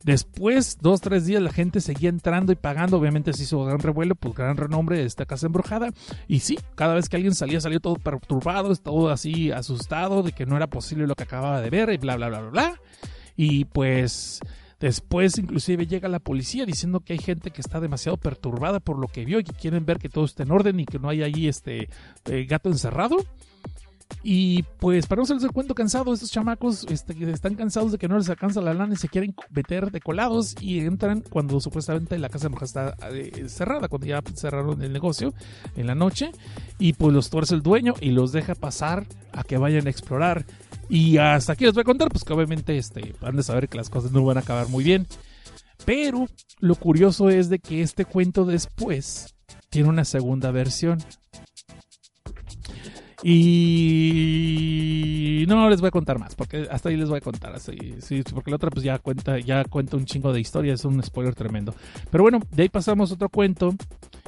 [0.04, 2.98] Después, dos, tres días, la gente seguía entrando y pagando.
[2.98, 5.90] Obviamente se hizo gran revuelo, pues gran renombre de esta casa embrujada.
[6.26, 10.46] Y sí, cada vez que alguien salía, salió todo perturbado, todo así asustado de que
[10.46, 12.80] no era posible lo que acababa de ver y bla, bla, bla, bla, bla.
[13.36, 14.40] Y pues
[14.80, 19.06] después inclusive llega la policía diciendo que hay gente que está demasiado perturbada por lo
[19.06, 21.22] que vio y que quieren ver que todo esté en orden y que no hay
[21.22, 21.88] ahí este
[22.26, 23.16] eh, gato encerrado.
[24.24, 28.06] Y pues para no hacerles el cuento cansado, estos chamacos este, están cansados de que
[28.06, 32.18] no les alcanza la lana y se quieren meter de colados y entran cuando supuestamente
[32.18, 35.34] la casa mujer está eh, cerrada, cuando ya cerraron el negocio
[35.76, 36.30] en la noche.
[36.78, 40.46] Y pues los tuerce el dueño y los deja pasar a que vayan a explorar.
[40.88, 43.78] Y hasta aquí les voy a contar, pues que obviamente este, han de saber que
[43.78, 45.06] las cosas no van a acabar muy bien.
[45.84, 46.28] Pero
[46.60, 49.34] lo curioso es de que este cuento después
[49.70, 50.98] tiene una segunda versión.
[53.24, 54.24] Y
[55.46, 57.58] no les voy a contar más, porque hasta ahí les voy a contar.
[57.60, 61.02] Sí, porque la otra pues ya cuenta, ya cuenta un chingo de historia, es un
[61.02, 61.74] spoiler tremendo.
[62.10, 63.74] Pero bueno, de ahí pasamos a otro cuento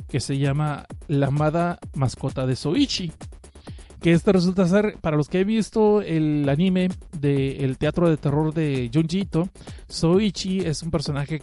[0.08, 3.12] que se llama La amada mascota de Soichi.
[4.00, 8.52] Que este resulta ser, para los que he visto el anime del teatro de terror
[8.52, 9.48] de Junji Ito,
[9.88, 11.40] Soichi es un personaje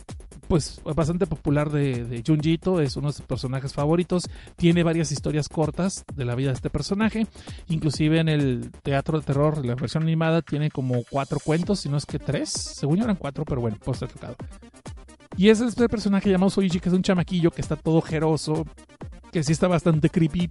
[0.52, 6.04] pues bastante popular de, Junjito, es uno de sus personajes favoritos, tiene varias historias cortas
[6.14, 7.26] de la vida de este personaje,
[7.70, 11.95] inclusive en el teatro de terror, la versión animada tiene como cuatro cuentos, si no
[11.95, 14.36] es que tres, según yo eran cuatro, pero bueno, pues está tocado.
[15.38, 18.66] Y es este personaje llamado Soichi, que es un chamaquillo que está todo jeroso,
[19.32, 20.49] que sí está bastante creepy,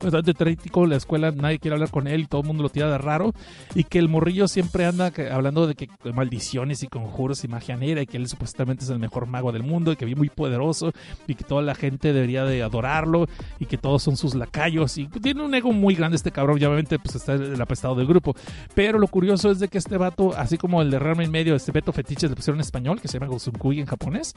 [0.00, 2.98] bastante trítico, la escuela nadie quiere hablar con él, todo el mundo lo tira de
[2.98, 3.32] raro,
[3.74, 8.02] y que el morrillo siempre anda hablando de que maldiciones y conjuros y magia negra,
[8.02, 10.92] y que él supuestamente es el mejor mago del mundo, y que es muy poderoso,
[11.26, 13.28] y que toda la gente debería de adorarlo,
[13.58, 16.64] y que todos son sus lacayos, y tiene un ego muy grande este cabrón, y
[16.64, 18.34] obviamente pues está el apestado del grupo.
[18.74, 21.72] Pero lo curioso es de que este vato, así como el de Ramen Medio, este
[21.72, 24.34] Beto Fetiche le pusieron en español, que se llama Gosunkui en japonés,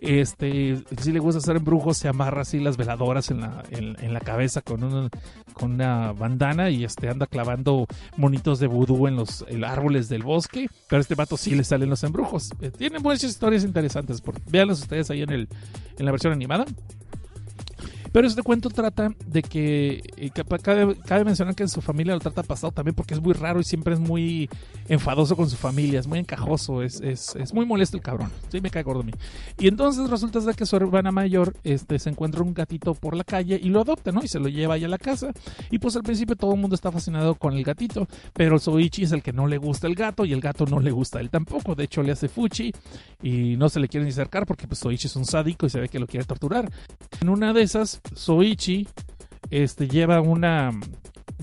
[0.00, 4.20] este, si le gusta hacer embrujos, se amarra así las veladoras en la, en la
[4.20, 5.01] cabeza con un
[5.52, 7.86] con una bandana y este anda clavando
[8.16, 10.68] monitos de vudú en los árboles del bosque.
[10.88, 12.50] Pero a este vato sí le salen los embrujos.
[12.60, 14.20] Eh, tienen muchas historias interesantes.
[14.20, 15.48] Por, véanlas ustedes ahí en, el,
[15.98, 16.64] en la versión animada.
[18.12, 20.30] Pero este cuento trata de que, eh,
[20.62, 23.64] cabe, mencionar que en su familia lo trata pasado también porque es muy raro y
[23.64, 24.50] siempre es muy
[24.88, 28.30] enfadoso con su familia, es muy encajoso, es, es, muy molesto el cabrón.
[28.50, 29.12] Sí, me cae gordo a mí.
[29.58, 33.24] Y entonces resulta de que su hermana mayor este, se encuentra un gatito por la
[33.24, 34.22] calle y lo adopta, ¿no?
[34.22, 35.32] Y se lo lleva ahí a la casa.
[35.70, 39.12] Y pues al principio todo el mundo está fascinado con el gatito, pero Soichi es
[39.12, 41.30] el que no le gusta el gato y el gato no le gusta a él
[41.30, 41.74] tampoco.
[41.74, 42.72] De hecho, le hace fuchi
[43.22, 45.80] y no se le quiere ni acercar porque pues Soichi es un sádico y se
[45.80, 46.70] ve que lo quiere torturar.
[47.20, 48.86] En una de esas, Soichi
[49.50, 50.70] este, lleva una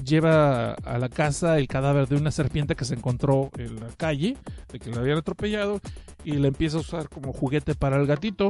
[0.04, 4.38] lleva a la casa el cadáver de una serpiente que se encontró en la calle,
[4.72, 5.80] de que la habían atropellado,
[6.24, 8.50] y la empieza a usar como juguete para el gatito.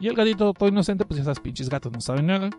[0.00, 2.50] Y el gatito, todo inocente, pues sabes, pinches gatos no saben nada.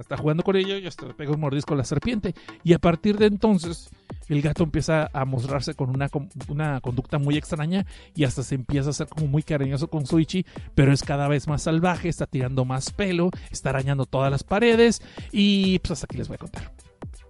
[0.00, 2.34] Está, jugando con ella y hasta le pega un mordisco a la serpiente.
[2.64, 3.90] Y a partir de entonces,
[4.28, 6.08] el gato empieza a mostrarse con una,
[6.48, 7.84] una conducta muy extraña
[8.14, 11.48] y hasta se empieza a ser como muy cariñoso con Suichi, pero es cada vez
[11.48, 15.02] más salvaje, está tirando más pelo, está arañando todas las paredes
[15.32, 16.72] y pues hasta aquí les voy a contar.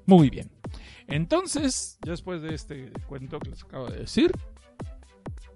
[0.06, 0.50] Muy bien.
[1.06, 4.32] Entonces, después de este cuento que les acabo de decir,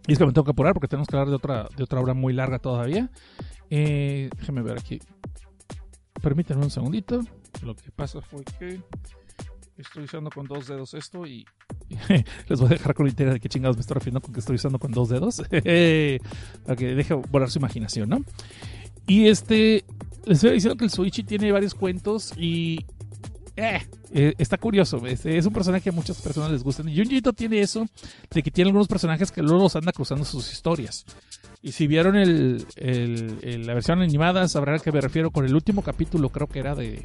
[0.06, 2.00] y es que me tengo que apurar porque tenemos que hablar de otra, de otra
[2.00, 3.10] obra muy larga todavía.
[3.70, 5.00] Eh, déjenme ver aquí.
[6.22, 7.22] Permítanme un segundito.
[7.62, 8.80] Lo que pasa fue que
[9.76, 11.44] estoy usando con dos dedos esto y,
[12.48, 14.40] les voy a dejar con la idea de qué chingados me estoy refiriendo con que
[14.40, 15.38] estoy usando con dos dedos.
[15.48, 18.18] para que deje volar su imaginación, ¿no?
[19.08, 19.84] Y este,
[20.24, 22.84] les estoy diciendo que el Suichi tiene varios cuentos y
[23.56, 25.04] eh, eh, está curioso.
[25.06, 26.82] Es, un personaje que muchas personas les gusta.
[26.82, 27.86] Junjito tiene eso
[28.30, 31.04] de que tiene algunos personajes que luego los anda cruzando sus historias.
[31.62, 36.28] Y si vieron la versión animada, sabrán a qué me refiero con el último capítulo,
[36.28, 37.04] creo que era de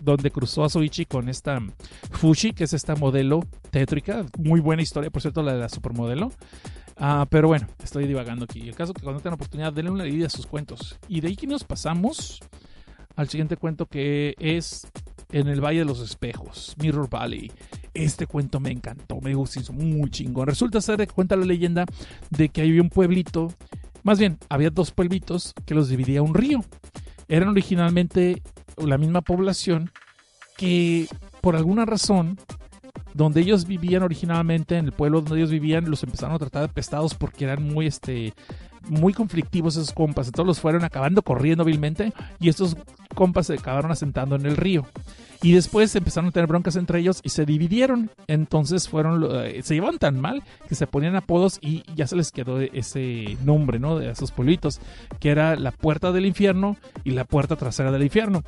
[0.00, 1.58] donde cruzó a Soichi con esta
[2.10, 4.26] Fushi, que es esta modelo tétrica.
[4.38, 6.30] Muy buena historia, por cierto, la de la supermodelo.
[6.96, 8.68] Ah, pero bueno, estoy divagando aquí.
[8.68, 10.98] El caso que cuando tengan oportunidad, denle una leída a sus cuentos.
[11.08, 12.40] Y de ahí que nos pasamos
[13.16, 14.86] al siguiente cuento que es
[15.34, 17.50] en el Valle de los Espejos, Mirror Valley.
[17.92, 20.46] Este cuento me encantó, me gustó, muy chingón.
[20.46, 21.86] Resulta ser que cuenta la leyenda
[22.30, 23.52] de que había un pueblito,
[24.04, 26.60] más bien, había dos pueblitos que los dividía un río.
[27.26, 28.42] Eran originalmente
[28.76, 29.90] la misma población
[30.56, 31.08] que
[31.40, 32.38] por alguna razón
[33.12, 36.68] donde ellos vivían originalmente, en el pueblo donde ellos vivían, los empezaron a tratar de
[36.68, 38.34] pestados porque eran muy, este,
[38.88, 40.26] muy conflictivos esos compas.
[40.26, 42.76] Entonces los fueron acabando corriendo vilmente y estos
[43.14, 44.86] compas se acabaron asentando en el río.
[45.44, 48.10] Y después empezaron a tener broncas entre ellos y se dividieron.
[48.28, 52.32] Entonces fueron, eh, se llevaban tan mal que se ponían apodos y ya se les
[52.32, 53.98] quedó ese nombre, ¿no?
[53.98, 54.80] De esos pueblitos,
[55.20, 58.42] que era la puerta del infierno y la puerta trasera del infierno.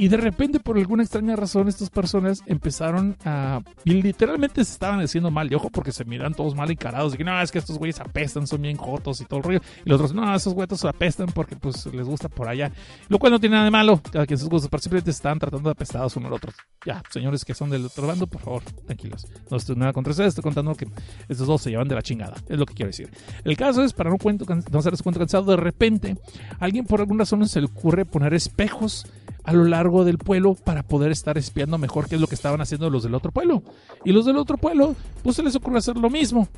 [0.00, 3.62] Y de repente, por alguna extraña razón, estas personas empezaron a.
[3.84, 7.14] Y literalmente se estaban haciendo mal de ojo porque se miran todos mal encarados.
[7.14, 9.60] Y que no, es que estos güeyes apestan, son bien jotos y todo el rollo.
[9.84, 12.72] Y los otros, no, esos güeyes apestan porque pues les gusta por allá.
[13.08, 15.68] Lo cual no tiene nada de malo, cada quien sus gustos, pero simplemente estaban tratando
[15.68, 16.52] de apestados uno al otro.
[16.84, 19.26] Ya, señores que son del otro bando, por favor, tranquilos.
[19.50, 20.86] No estoy nada contra ustedes, estoy contando que
[21.28, 22.36] estos dos se llevan de la chingada.
[22.48, 23.10] Es lo que quiero decir.
[23.44, 26.16] El caso es, para no, cuento, no hacerles cuento cansado, de repente,
[26.58, 29.06] alguien por alguna razón se le ocurre poner espejos
[29.44, 32.60] a lo largo del pueblo para poder estar espiando mejor qué es lo que estaban
[32.60, 33.62] haciendo los del otro pueblo.
[34.04, 36.48] Y los del otro pueblo, pues se les ocurre hacer lo mismo.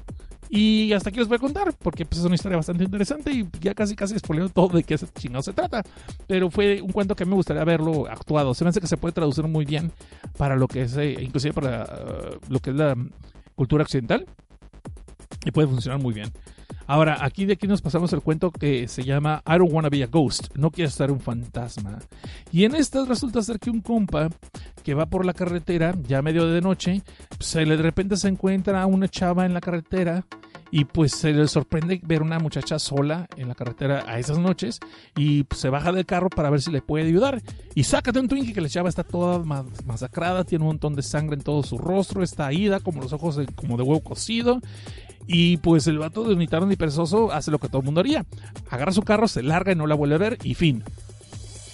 [0.52, 3.48] Y hasta aquí les voy a contar, porque pues, es una historia bastante interesante y
[3.60, 5.84] ya casi casi spoileo todo de qué chingado se trata.
[6.26, 8.52] Pero fue un cuento que me gustaría verlo actuado.
[8.52, 9.92] Se me hace que se puede traducir muy bien
[10.36, 12.96] para lo que es, eh, inclusive para uh, lo que es la
[13.54, 14.26] cultura occidental.
[15.44, 16.32] Y puede funcionar muy bien.
[16.90, 20.02] Ahora, aquí de aquí nos pasamos el cuento que se llama I don't wanna be
[20.02, 22.00] a ghost, no quiero ser un fantasma.
[22.50, 24.28] Y en estas resulta ser que un compa
[24.82, 27.02] que va por la carretera, ya medio de noche,
[27.38, 30.26] se le de repente se encuentra a una chava en la carretera
[30.72, 34.80] y pues se le sorprende ver una muchacha sola en la carretera a esas noches
[35.16, 37.40] y pues, se baja del carro para ver si le puede ayudar
[37.76, 39.38] y sácate un Twinkie que la chava está toda
[39.86, 43.38] masacrada, tiene un montón de sangre en todo su rostro, está ida, como los ojos
[43.54, 44.60] como de huevo cocido
[45.32, 48.26] y pues el vato de unitario ni perezoso hace lo que todo el mundo haría.
[48.68, 50.82] Agarra su carro, se larga y no la vuelve a ver y fin.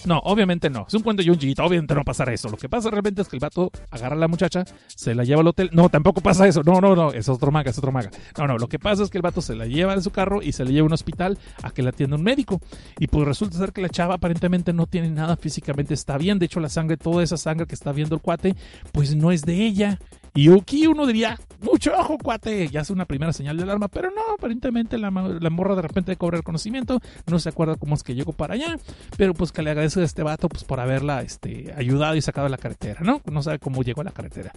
[0.05, 0.85] No, obviamente no.
[0.87, 2.51] Es un cuento de Junji, obviamente no pasará eso.
[2.51, 5.41] Lo que pasa realmente es que el vato agarra a la muchacha, se la lleva
[5.41, 5.71] al hotel.
[5.73, 6.63] No, tampoco pasa eso.
[6.63, 8.11] No, no, no, es otro maga, es otro maga.
[8.37, 10.43] No, no, lo que pasa es que el vato se la lleva en su carro
[10.43, 12.61] y se la lleva a un hospital a que la atienda un médico.
[13.01, 16.39] Y pues resulta ser que la chava aparentemente no tiene nada físicamente, está bien.
[16.39, 18.55] De hecho, la sangre, toda esa sangre que está viendo el cuate,
[18.93, 19.99] pues no es de ella.
[20.37, 24.11] Y aquí uno diría, mucho ojo, cuate, ya es una primera señal de alarma, pero
[24.11, 28.03] no, aparentemente la, la morra de repente cobra el conocimiento, no se acuerda cómo es
[28.03, 28.79] que llegó para allá,
[29.17, 32.45] pero pues que le agradece a este vato pues por haberla este, ayudado y sacado
[32.45, 33.23] de la carretera, ¿no?
[33.25, 34.53] No sabe cómo llegó a la carretera.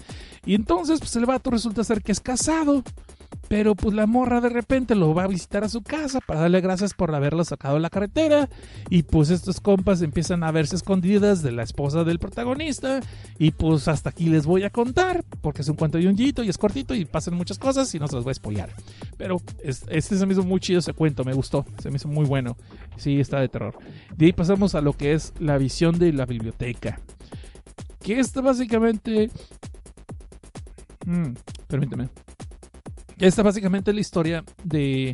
[0.46, 2.84] Y entonces, pues el vato resulta ser que es casado.
[3.50, 6.62] Pero pues la morra de repente lo va a visitar a su casa para darle
[6.62, 8.48] gracias por haberlo sacado de la carretera.
[8.90, 13.02] Y pues estos compas empiezan a verse escondidas de la esposa del protagonista.
[13.40, 16.50] Y pues hasta aquí les voy a contar, porque es un cuento de un y
[16.50, 18.70] es cortito y pasan muchas cosas y no se los voy a spoilear.
[19.18, 22.26] Pero este se me hizo muy chido ese cuento, me gustó, se me hizo muy
[22.26, 22.56] bueno.
[22.98, 23.76] Sí, está de terror.
[24.16, 27.00] De ahí pasamos a lo que es la visión de la biblioteca.
[28.00, 29.32] Que esta básicamente...
[31.06, 31.34] Mm,
[31.68, 32.10] permíteme.
[33.20, 35.14] Esta básicamente es la historia de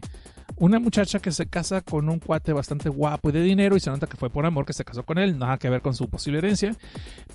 [0.58, 3.90] una muchacha que se casa con un cuate bastante guapo y de dinero y se
[3.90, 6.08] nota que fue por amor que se casó con él, nada que ver con su
[6.10, 6.76] posible herencia,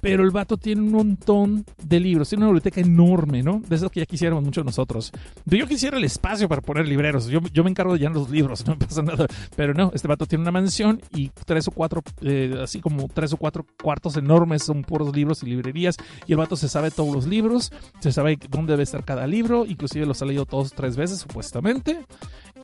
[0.01, 3.63] pero el vato tiene un montón de libros, tiene una biblioteca enorme, ¿no?
[3.69, 5.13] De esos que ya quisiéramos muchos nosotros.
[5.45, 8.65] Yo quisiera el espacio para poner libreros, yo, yo me encargo de llenar los libros,
[8.67, 12.03] no me pasa nada, pero no, este vato tiene una mansión y tres o cuatro,
[12.23, 15.97] eh, así como tres o cuatro cuartos enormes, son puros libros y librerías,
[16.27, 19.67] y el vato se sabe todos los libros, se sabe dónde debe estar cada libro,
[19.67, 21.99] inclusive los ha leído todos tres veces supuestamente.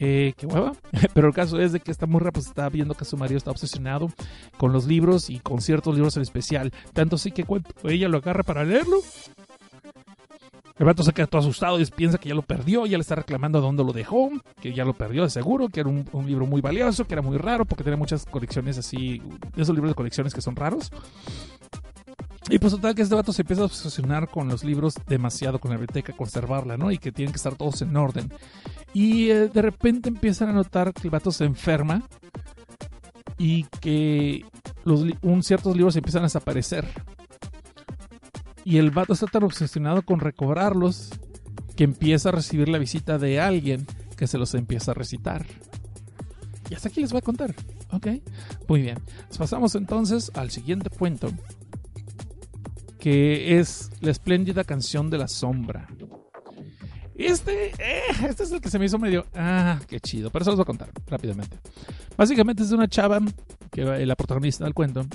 [0.01, 0.73] Eh, qué hueva.
[1.15, 3.51] Pero el caso es de que esta morra pues está viendo que su marido está
[3.51, 4.11] obsesionado
[4.57, 6.73] con los libros y con ciertos libros en especial.
[6.93, 7.45] Tanto así que
[7.85, 8.99] ella lo agarra para leerlo,
[10.79, 13.15] el vato se queda todo asustado y piensa que ya lo perdió, ya le está
[13.15, 14.31] reclamando dónde lo dejó,
[14.61, 17.23] que ya lo perdió de seguro, que era un, un, libro muy valioso, que era
[17.23, 19.23] muy raro porque tiene muchas colecciones así,
[19.57, 20.91] esos libros de colecciones que son raros.
[22.49, 25.73] Y pues total que este vato se empieza a obsesionar con los libros demasiado, con
[25.73, 26.93] la biblioteca, conservarla, ¿no?
[26.93, 28.33] Y que tienen que estar todos en orden.
[28.95, 32.03] Y eh, de repente empiezan a notar que el vato se enferma
[33.37, 34.45] y que
[34.85, 36.87] un, ciertos libros empiezan a desaparecer.
[38.65, 41.11] Y el vato está tan obsesionado con recobrarlos
[41.77, 43.87] que empieza a recibir la visita de alguien
[44.17, 45.45] que se los empieza a recitar.
[46.71, 47.55] Y hasta aquí les voy a contar.
[47.93, 48.07] ¿Ok?
[48.69, 48.99] Muy bien.
[49.37, 51.31] pasamos entonces al siguiente cuento
[53.07, 55.87] que es la espléndida canción de la sombra.
[57.15, 60.51] Este, eh, este es el que se me hizo medio, ah, qué chido, pero eso
[60.51, 61.57] los voy a contar rápidamente.
[62.17, 63.21] Básicamente es de una chava,
[63.71, 65.07] que la protagonista del cuento,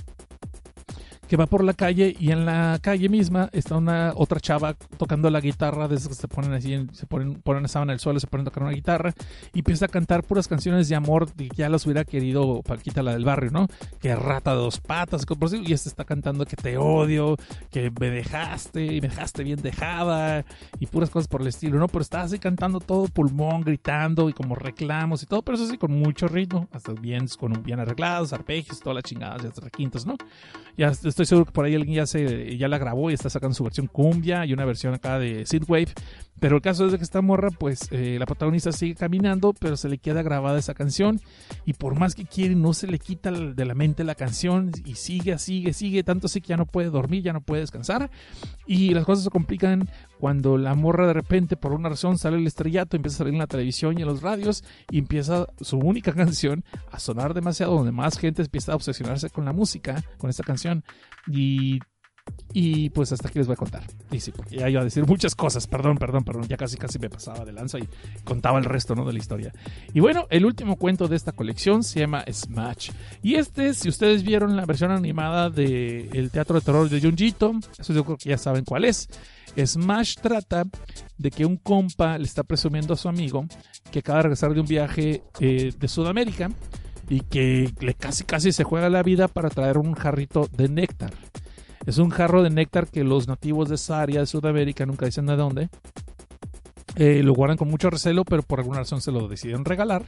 [1.31, 5.29] que va por la calle y en la calle misma está una otra chava tocando
[5.29, 8.19] la guitarra, de esas que se ponen así, se ponen, ponen esa en el suelo,
[8.19, 9.13] se ponen a tocar una guitarra
[9.53, 13.13] y empieza a cantar puras canciones de amor que ya las hubiera querido Paquita, la
[13.13, 13.69] del barrio, ¿no?
[14.01, 17.37] Que rata de dos patas, y este está cantando que te odio,
[17.69, 20.43] que me dejaste y me dejaste bien dejada
[20.81, 21.87] y puras cosas por el estilo, ¿no?
[21.87, 25.77] Pero está así cantando todo pulmón, gritando y como reclamos y todo, pero eso sí
[25.77, 29.61] con mucho ritmo, hasta bien, con un bien arreglados, arpegios, todas las chingadas y hasta
[29.61, 30.17] requintos, ¿no?
[30.77, 33.29] Ya estoy estoy seguro que por ahí alguien ya, se, ya la grabó y está
[33.29, 35.93] sacando su versión cumbia y una versión acá de synthwave.
[36.41, 39.77] Pero el caso es de que esta morra, pues eh, la protagonista sigue caminando, pero
[39.77, 41.21] se le queda grabada esa canción.
[41.67, 44.71] Y por más que quiere, no se le quita de la mente la canción.
[44.83, 46.03] Y sigue, sigue, sigue.
[46.03, 48.09] Tanto así que ya no puede dormir, ya no puede descansar.
[48.65, 49.87] Y las cosas se complican
[50.19, 53.39] cuando la morra de repente, por una razón, sale el estrellato, empieza a salir en
[53.39, 54.63] la televisión y en los radios.
[54.89, 59.45] Y empieza su única canción a sonar demasiado, donde más gente empieza a obsesionarse con
[59.45, 60.83] la música, con esta canción.
[61.27, 61.79] Y
[62.53, 63.83] y pues hasta aquí les voy a contar.
[64.11, 66.99] Y sí, porque ya iba a decir muchas cosas, perdón, perdón, perdón, ya casi casi
[66.99, 67.87] me pasaba de lanza y
[68.23, 69.05] contaba el resto, ¿no?
[69.05, 69.53] De la historia.
[69.93, 72.91] Y bueno, el último cuento de esta colección se llama Smash.
[73.21, 77.53] Y este, si ustedes vieron la versión animada del el teatro de terror de Junjito,
[77.77, 79.07] eso yo creo que ya saben cuál es.
[79.57, 80.63] Smash trata
[81.17, 83.45] de que un compa le está presumiendo a su amigo
[83.91, 86.49] que acaba de regresar de un viaje eh, de Sudamérica
[87.11, 91.11] y que le casi casi se juega la vida para traer un jarrito de néctar.
[91.85, 95.25] Es un jarro de néctar que los nativos de esa área de Sudamérica, nunca dicen
[95.25, 95.69] de dónde,
[96.95, 100.05] eh, lo guardan con mucho recelo, pero por alguna razón se lo decidieron regalar.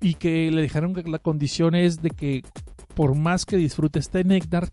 [0.00, 2.42] Y que le dejaron que la condición es de que
[2.94, 4.70] por más que disfrute este néctar,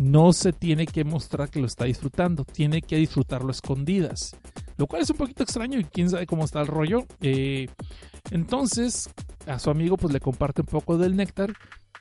[0.00, 4.36] no se tiene que mostrar que lo está disfrutando, tiene que disfrutarlo escondidas.
[4.76, 7.06] Lo cual es un poquito extraño y quién sabe cómo está el rollo.
[7.20, 7.68] Eh,
[8.30, 9.10] entonces,
[9.46, 11.52] a su amigo pues le comparte un poco del néctar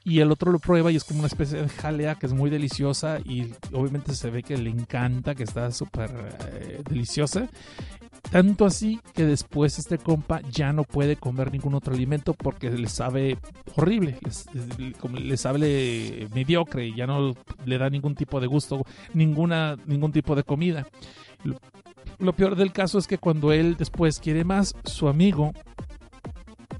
[0.06, 2.50] y el otro lo prueba y es como una especie de jalea que es muy
[2.50, 6.12] deliciosa y obviamente se ve que le encanta, que está súper
[6.52, 7.48] eh, deliciosa.
[8.30, 12.88] Tanto así que después este compa ya no puede comer ningún otro alimento porque le
[12.88, 13.38] sabe
[13.76, 14.18] horrible,
[15.14, 17.34] le sabe mediocre y ya no
[17.66, 20.88] le da ningún tipo de gusto, ninguna, ningún tipo de comida.
[22.20, 25.54] Lo peor del caso es que cuando él después quiere más, su amigo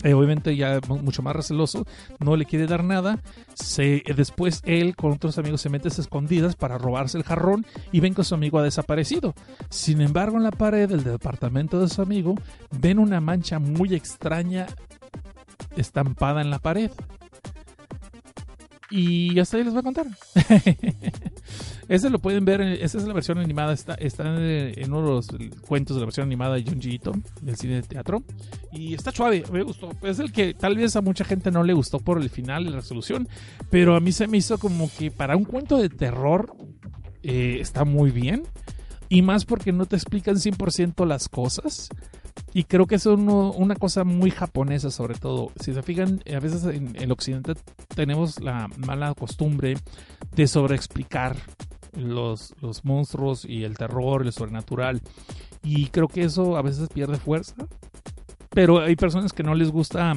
[0.04, 1.86] eh, obviamente ya mucho más receloso,
[2.20, 3.20] no le quiere dar nada.
[3.54, 8.02] Se, después él con otros amigos se mete a escondidas para robarse el jarrón y
[8.02, 9.34] ven que su amigo ha desaparecido.
[9.70, 12.36] Sin embargo, en la pared del departamento de su amigo
[12.72, 14.68] ven una mancha muy extraña
[15.78, 16.92] estampada en la pared.
[18.90, 20.08] Y hasta ahí les voy a contar.
[21.88, 25.28] Ese lo pueden ver, esa es la versión animada, está, está en uno de los
[25.68, 28.24] cuentos de la versión animada de Junji Ito, del cine de teatro.
[28.72, 29.92] Y está suave, me gustó.
[30.02, 32.78] Es el que tal vez a mucha gente no le gustó por el final la
[32.78, 33.28] resolución,
[33.70, 36.56] pero a mí se me hizo como que para un cuento de terror
[37.22, 38.44] eh, está muy bien.
[39.10, 41.90] Y más porque no te explican 100% las cosas.
[42.54, 45.52] Y creo que es una cosa muy japonesa sobre todo.
[45.60, 47.54] Si se fijan, a veces en el occidente
[47.96, 49.76] tenemos la mala costumbre
[50.36, 51.36] de sobreexplicar
[51.96, 55.02] los, los monstruos y el terror, el sobrenatural.
[55.64, 57.56] Y creo que eso a veces pierde fuerza
[58.54, 60.14] pero hay personas que no les gusta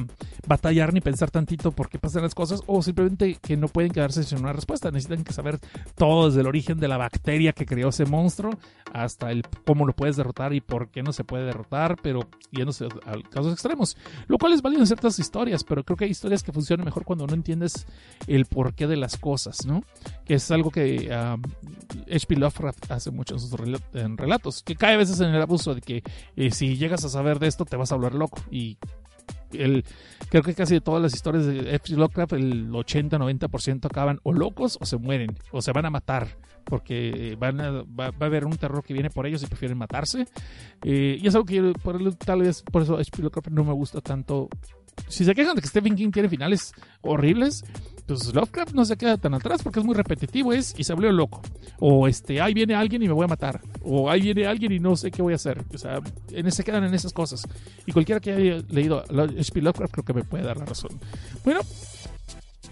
[0.47, 4.23] batallar ni pensar tantito por qué pasan las cosas o simplemente que no pueden quedarse
[4.23, 4.91] sin una respuesta.
[4.91, 5.59] Necesitan que saber
[5.95, 8.51] todo desde el origen de la bacteria que creó ese monstruo
[8.93, 12.21] hasta el cómo lo puedes derrotar y por qué no se puede derrotar, pero
[12.51, 13.97] yéndose a casos extremos.
[14.27, 17.03] Lo cual es válido en ciertas historias, pero creo que hay historias que funcionan mejor
[17.03, 17.87] cuando no entiendes
[18.27, 19.83] el porqué de las cosas, ¿no?
[20.25, 22.35] Que es algo que H.P.
[22.35, 26.03] Lovecraft hace mucho en sus relatos, que cae a veces en el abuso de que
[26.35, 28.77] eh, si llegas a saber de esto te vas a hablar loco y
[29.53, 29.85] el,
[30.29, 31.93] creo que casi de todas las historias de F.
[31.93, 37.37] Lovecraft, el 80-90% acaban o locos o se mueren o se van a matar porque
[37.39, 40.27] van a, va, a haber un terror que viene por ellos y prefieren matarse.
[40.83, 41.73] Eh, y es algo que
[42.25, 43.21] tal vez por eso H.P.
[43.21, 44.49] Lovecraft no me gusta tanto.
[45.07, 47.63] Si se quejan de que Stephen King tiene finales horribles,
[48.07, 51.11] pues Lovecraft no se queda tan atrás porque es muy repetitivo, es y se abrió
[51.11, 51.41] loco.
[51.79, 53.61] O este, ahí viene alguien y me voy a matar.
[53.83, 55.63] O ahí viene alguien y no sé qué voy a hacer.
[55.73, 55.99] O sea,
[56.31, 57.43] en ese quedan en esas cosas.
[57.85, 59.61] Y cualquiera que haya leído H.P.
[59.61, 60.91] Lovecraft creo que me puede dar la razón.
[61.43, 61.59] Bueno,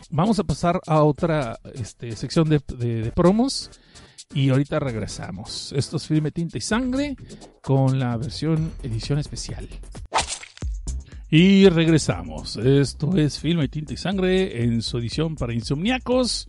[0.10, 3.72] vamos a pasar a otra este, sección de, de promos.
[4.34, 5.72] Y ahorita regresamos.
[5.74, 7.16] Esto es Filme Tinta y Sangre
[7.62, 9.70] con la versión edición especial.
[11.38, 12.56] Y regresamos.
[12.56, 16.48] Esto es Filme, Tinta y Sangre en su edición para insomniacos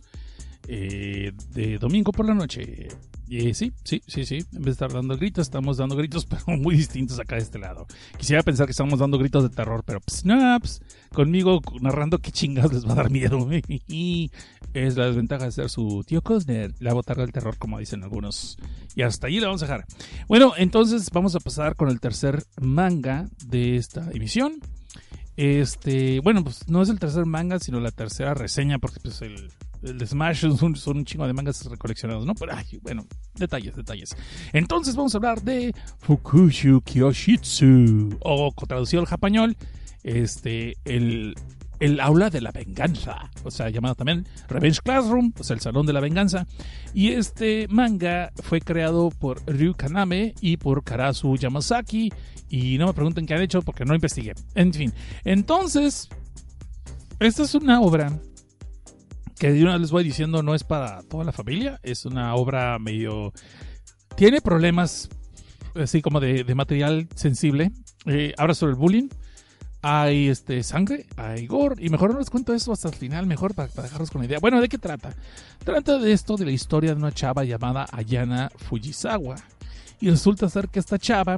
[0.65, 2.87] eh, de domingo por la noche.
[3.27, 4.35] Y sí, sí, sí, sí.
[4.53, 7.59] En vez de estar dando gritos, estamos dando gritos, pero muy distintos acá de este
[7.59, 7.85] lado.
[8.17, 10.81] Quisiera pensar que estamos dando gritos de terror, pero snaps.
[11.13, 13.45] Conmigo narrando qué chingados les va a dar miedo.
[14.73, 18.57] es la desventaja de ser su tío Cosner, la botarga del terror, como dicen algunos.
[18.95, 19.85] Y hasta ahí la vamos a dejar.
[20.29, 24.61] Bueno, entonces vamos a pasar con el tercer manga de esta emisión.
[25.37, 29.51] Este, bueno, pues no es el tercer manga, sino la tercera reseña, porque pues el,
[29.83, 32.33] el Smash son, un chingo de mangas recoleccionados, ¿no?
[32.33, 34.15] Pero, bueno, detalles, detalles.
[34.51, 39.55] Entonces vamos a hablar de Fukushu Kyoshitsu, o traducido al español,
[40.03, 41.35] este, el,
[41.79, 45.85] el aula de la venganza, o sea, llamado también Revenge Classroom, o sea, el salón
[45.85, 46.47] de la venganza.
[46.93, 52.11] Y este manga fue creado por Ryu Kaname y por Karasu Yamasaki.
[52.49, 54.33] Y no me pregunten qué han hecho porque no investigué.
[54.55, 56.09] En fin, entonces,
[57.19, 58.19] esta es una obra
[59.37, 63.33] que de les voy diciendo no es para toda la familia, es una obra medio...
[64.15, 65.09] Tiene problemas
[65.75, 67.71] así como de, material sensible.
[68.05, 69.09] Eh, habla sobre el bullying
[69.81, 73.53] hay este sangre, hay gore, y mejor no les cuento eso hasta el final, mejor
[73.53, 74.39] para, dejarlos con la idea.
[74.39, 75.15] Bueno, ¿de qué trata?
[75.63, 79.35] Trata de esto, de la historia de una chava llamada Ayana Fujisawa.
[79.99, 81.35] Y resulta ser que esta chava,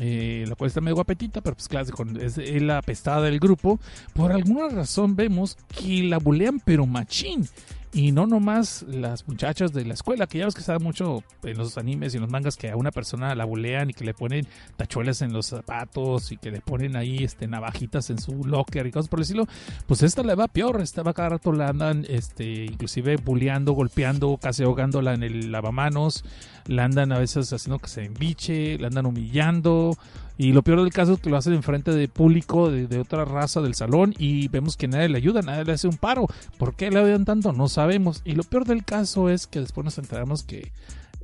[0.00, 1.88] eh, la cual está medio guapetita, pero pues claro,
[2.20, 3.80] es la apestada del grupo,
[4.14, 7.48] por alguna razón vemos que la bulean pero machín.
[7.96, 11.56] Y no nomás las muchachas de la escuela, que ya ves que sabe mucho en
[11.56, 14.12] los animes y en los mangas que a una persona la bulean y que le
[14.12, 18.86] ponen tachuelas en los zapatos y que le ponen ahí este navajitas en su locker
[18.86, 19.46] y cosas por decirlo.
[19.86, 24.36] Pues esta le va peor, esta va cada rato la andan este, inclusive buleando, golpeando,
[24.36, 26.22] casi ahogándola en el lavamanos,
[26.66, 29.96] la andan a veces haciendo que se embiche, la andan humillando
[30.38, 33.62] y lo peor del caso es que lo hacen enfrente de público de, otra raza
[33.62, 36.26] del salón y vemos que nadie le ayuda, nadie le hace un paro.
[36.58, 37.52] ¿Por qué le odian tanto?
[37.52, 38.20] No sabemos.
[38.24, 40.72] Y lo peor del caso es que después nos enteramos que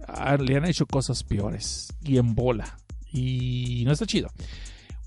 [0.09, 2.79] ah, le han hecho cosas peores y en bola.
[3.13, 4.31] Y no está chido.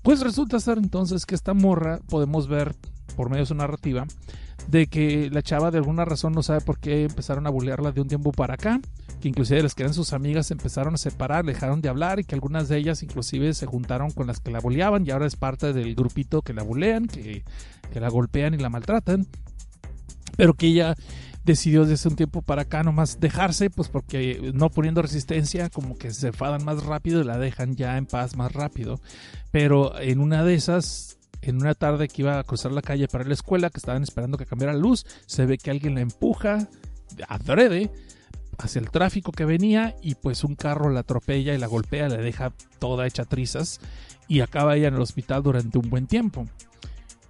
[0.02, 2.76] Pues resulta ser entonces que esta morra podemos ver
[3.16, 4.06] por medio de su narrativa
[4.68, 8.00] de que la chava de alguna razón no sabe por qué empezaron a bullearla de
[8.00, 8.80] un tiempo para acá,
[9.26, 12.24] que inclusive las que eran sus amigas se empezaron a separar, dejaron de hablar y
[12.24, 15.34] que algunas de ellas inclusive se juntaron con las que la bulleaban y ahora es
[15.34, 17.42] parte del grupito que la bulean, que,
[17.92, 19.26] que la golpean y la maltratan,
[20.36, 20.94] pero que ella
[21.44, 26.12] decidió desde un tiempo para acá nomás dejarse, pues porque no poniendo resistencia, como que
[26.12, 29.00] se enfadan más rápido y la dejan ya en paz más rápido.
[29.50, 33.24] Pero en una de esas en una tarde que iba a cruzar la calle para
[33.24, 36.68] la escuela, que estaban esperando que cambiara la luz, se ve que alguien la empuja
[37.28, 37.90] adrede
[38.58, 42.16] hacia el tráfico que venía y pues un carro la atropella y la golpea, la
[42.16, 43.80] deja toda hecha trizas
[44.28, 46.46] y acaba ella en el hospital durante un buen tiempo.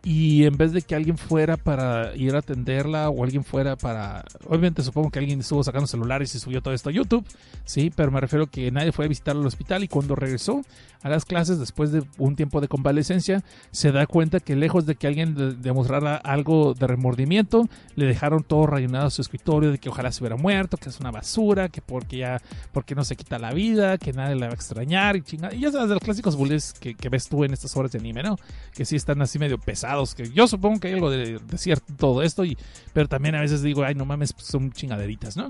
[0.08, 4.24] Y en vez de que alguien fuera para ir a atenderla o alguien fuera para
[4.46, 7.26] obviamente supongo que alguien estuvo sacando celulares y subió todo esto a YouTube
[7.64, 10.62] sí pero me refiero que nadie fue a visitarla al hospital y cuando regresó
[11.02, 13.42] a las clases después de un tiempo de convalecencia
[13.72, 18.68] se da cuenta que lejos de que alguien demostrara algo de remordimiento le dejaron todo
[18.68, 21.82] rellenado a su escritorio de que ojalá se hubiera muerto que es una basura que
[21.82, 22.40] porque ya
[22.70, 25.62] porque no se quita la vida que nadie la va a extrañar y chingada y
[25.62, 28.22] ya sabes de los clásicos bullies que, que ves tú en estas horas de anime
[28.22, 28.38] no
[28.72, 32.22] que sí están así medio pesados que yo supongo que hay algo de, cierto todo
[32.22, 32.56] esto, y,
[32.92, 35.48] pero también a veces digo, ay, no mames, pues son chingaderitas, ¿no?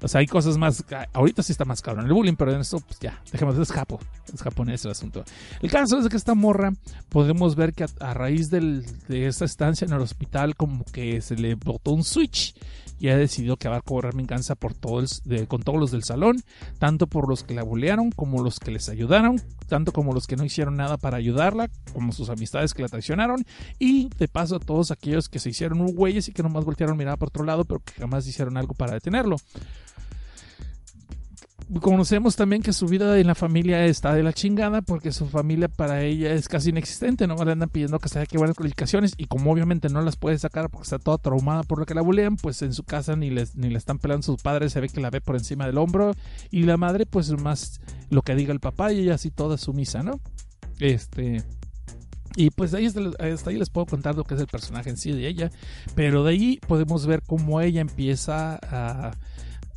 [0.00, 2.78] O sea, hay cosas más, ahorita sí está más cabrón el bullying, pero en esto,
[2.78, 3.98] pues ya, dejemos, es japo,
[4.32, 5.24] es japonés el asunto.
[5.60, 6.72] El caso es que esta morra,
[7.08, 11.56] podemos ver que a, raíz de esta estancia en el hospital, como que se le
[11.56, 12.54] botó un switch
[12.98, 16.42] y ha decidido que va a cobrar venganza por todos, con todos los del salón,
[16.78, 20.36] tanto por los que la bulearon como los que les ayudaron, tanto como los que
[20.36, 23.44] no hicieron nada para ayudarla, como sus amistades que la traicionaron,
[23.78, 27.18] y de paso a todos aquellos que se hicieron güeyes y que nomás voltearon mirar
[27.18, 29.36] por otro lado, pero que jamás hicieron algo para detenerlo
[31.80, 35.68] conocemos también que su vida en la familia está de la chingada porque su familia
[35.68, 39.26] para ella es casi inexistente, no le andan pidiendo que se que buenas calificaciones y
[39.26, 42.36] como obviamente no las puede sacar porque está toda traumada por lo que la bulean,
[42.36, 45.00] pues en su casa ni les ni le están pelando sus padres, se ve que
[45.00, 46.12] la ve por encima del hombro
[46.50, 50.02] y la madre pues más lo que diga el papá y ella así toda sumisa,
[50.02, 50.20] ¿no?
[50.80, 51.42] Este
[52.36, 55.12] y pues ahí hasta ahí les puedo contar lo que es el personaje en sí
[55.12, 55.50] de ella,
[55.94, 59.12] pero de ahí podemos ver cómo ella empieza a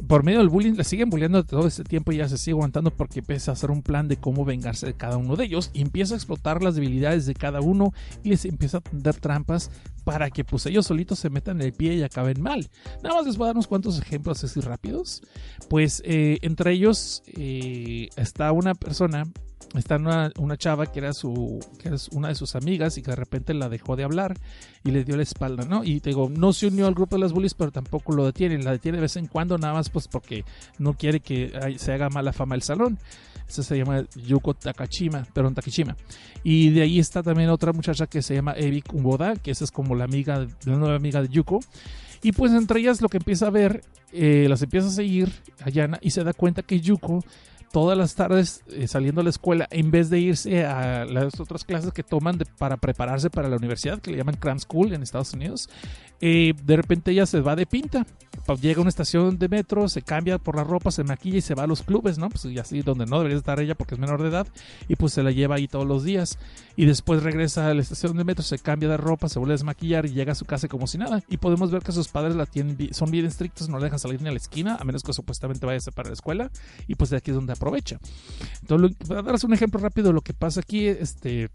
[0.07, 2.91] por medio del bullying, le siguen bulleando todo este tiempo y ya se sigue aguantando
[2.91, 5.81] porque empieza a hacer un plan de cómo vengarse de cada uno de ellos y
[5.81, 7.93] empieza a explotar las debilidades de cada uno
[8.23, 9.71] y les empieza a tender trampas
[10.03, 12.69] para que pues ellos solitos se metan en el pie y acaben mal.
[13.03, 15.21] Nada más les voy a dar unos cuantos ejemplos así rápidos.
[15.69, 19.25] Pues eh, entre ellos eh, está una persona
[19.75, 23.11] está una, una, chava que era su que es una de sus amigas y que
[23.11, 24.37] de repente la dejó de hablar
[24.83, 25.83] y le dio la espalda, ¿no?
[25.83, 28.57] Y te digo, no se unió al grupo de las bullies, pero tampoco lo detiene,
[28.61, 30.43] la detiene de vez en cuando nada más pues porque
[30.77, 32.99] no quiere que se haga mala fama el salón.
[33.47, 35.97] Esa se llama Yuko Takashima, perdón, Takishima.
[36.41, 39.71] Y de ahí está también otra muchacha que se llama Evi Kumboda, que esa es
[39.71, 41.59] como la amiga, la nueva amiga de Yuko.
[42.23, 43.81] Y pues entre ellas lo que empieza a ver,
[44.13, 47.23] eh, las empieza a seguir a Yana y se da cuenta que Yuko
[47.71, 51.63] todas las tardes eh, saliendo a la escuela, en vez de irse a las otras
[51.63, 55.33] clases que toman para prepararse para la universidad, que le llaman cram school en Estados
[55.33, 55.69] Unidos,
[56.23, 58.05] eh, de repente ella se va de pinta.
[58.61, 61.55] Llega a una estación de metro, se cambia por la ropa, se maquilla y se
[61.55, 62.29] va a los clubes, ¿no?
[62.29, 64.47] Pues y así donde no debería estar ella porque es menor de edad
[64.87, 66.37] y pues se la lleva ahí todos los días.
[66.75, 69.55] Y después regresa a la estación de metro, se cambia de ropa, se vuelve a
[69.55, 71.23] desmaquillar y llega a su casa como si nada.
[71.29, 74.21] Y podemos ver que sus padres la tienen, son bien estrictos, no la dejan salir
[74.21, 76.51] ni a la esquina, a menos que supuestamente vaya a para la escuela.
[76.87, 77.99] Y pues de aquí es donde aprovecha.
[78.61, 81.49] Entonces, para darles un ejemplo rápido de lo que pasa aquí, este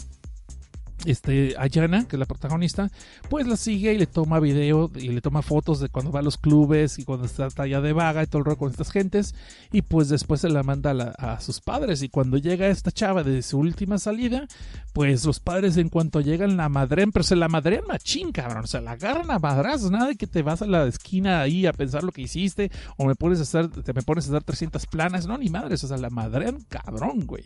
[1.05, 2.91] este, Ayana, que es la protagonista,
[3.29, 6.23] pues la sigue y le toma video y le toma fotos de cuando va a
[6.23, 9.35] los clubes y cuando está allá de vaga y todo el rollo con estas gentes.
[9.73, 12.03] Y pues después se la manda a, sus padres.
[12.03, 14.47] Y cuando llega esta chava de su última salida,
[14.93, 18.65] pues los padres en cuanto llegan la madren, pero se la madrean machín, cabrón.
[18.65, 19.91] O sea, la agarran a madrazos.
[19.91, 23.07] Nada de que te vas a la esquina ahí a pensar lo que hiciste o
[23.07, 25.27] me pones a hacer, te me pones a hacer 300 planas.
[25.27, 25.85] No, ni madres.
[25.85, 27.45] O sea, la madrean cabrón, güey.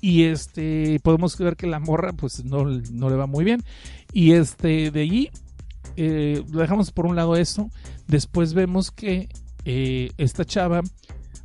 [0.00, 3.62] Y este, podemos ver que la morra, pues no, no le va muy bien.
[4.12, 5.30] Y este, de allí,
[5.96, 7.70] eh, dejamos por un lado eso.
[8.06, 9.28] Después vemos que
[9.64, 10.82] eh, esta chava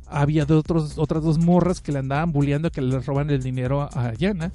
[0.06, 3.82] había de otros, otras dos morras que le andaban bulleando que le roban el dinero
[3.82, 4.52] a, Yana.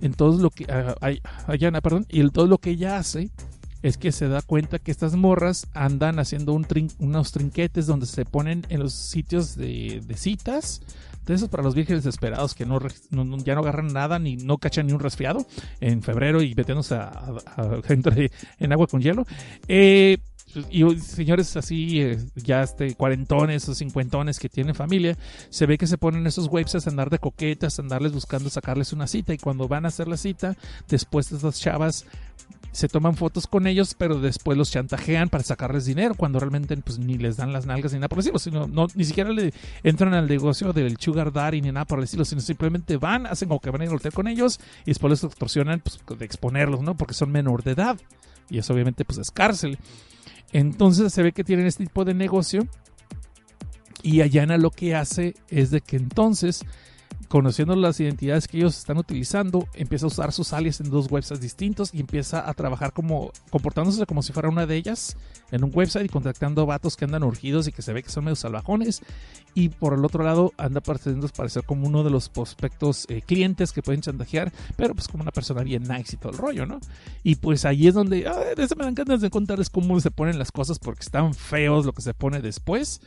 [0.00, 3.30] Entonces lo que a, Yana, perdón, y todo lo que ella hace
[3.82, 6.66] es que se da cuenta que estas morras andan haciendo un
[6.98, 10.82] unos trinquetes donde se ponen en los sitios de citas
[11.34, 12.78] eso es para los vírgenes desesperados que no,
[13.38, 15.46] ya no agarran nada ni no cachan ni un resfriado
[15.80, 17.42] en febrero y metiéndose a,
[18.58, 19.24] en agua con hielo.
[19.66, 20.18] Eh,
[20.70, 25.16] y señores así, eh, ya este, cuarentones o cincuentones que tienen familia,
[25.50, 28.92] se ve que se ponen esos websites a andar de coquetas, a andarles buscando sacarles
[28.92, 29.34] una cita.
[29.34, 30.56] Y cuando van a hacer la cita,
[30.88, 32.06] después de estas chavas
[32.78, 37.00] se toman fotos con ellos, pero después los chantajean para sacarles dinero, cuando realmente pues,
[37.00, 39.52] ni les dan las nalgas ni nada por el estilo, sino no, ni siquiera le
[39.82, 43.48] entran al negocio del sugar daddy ni nada por el estilo, sino simplemente van, hacen
[43.48, 46.24] como que van a ir a hotel con ellos y después les extorsionan pues, de
[46.24, 46.96] exponerlos, ¿no?
[46.96, 47.98] Porque son menor de edad.
[48.48, 49.76] Y eso obviamente pues es cárcel.
[50.52, 52.64] Entonces se ve que tienen este tipo de negocio
[54.04, 56.64] y Ayana lo que hace es de que entonces
[57.28, 61.40] conociendo las identidades que ellos están utilizando, empieza a usar sus alias en dos websites
[61.40, 65.16] distintos y empieza a trabajar como, comportándose como si fuera una de ellas
[65.50, 68.24] en un website y contactando vatos que andan urgidos y que se ve que son
[68.24, 69.02] medio salvajones.
[69.54, 73.72] Y por el otro lado, anda pareciendo parecer como uno de los prospectos eh, clientes
[73.72, 76.80] que pueden chantajear, pero pues como una persona bien nice y todo el rollo, ¿no?
[77.22, 80.52] Y pues ahí es donde, ay, me dan ganas de contarles cómo se ponen las
[80.52, 83.00] cosas porque están feos lo que se pone después.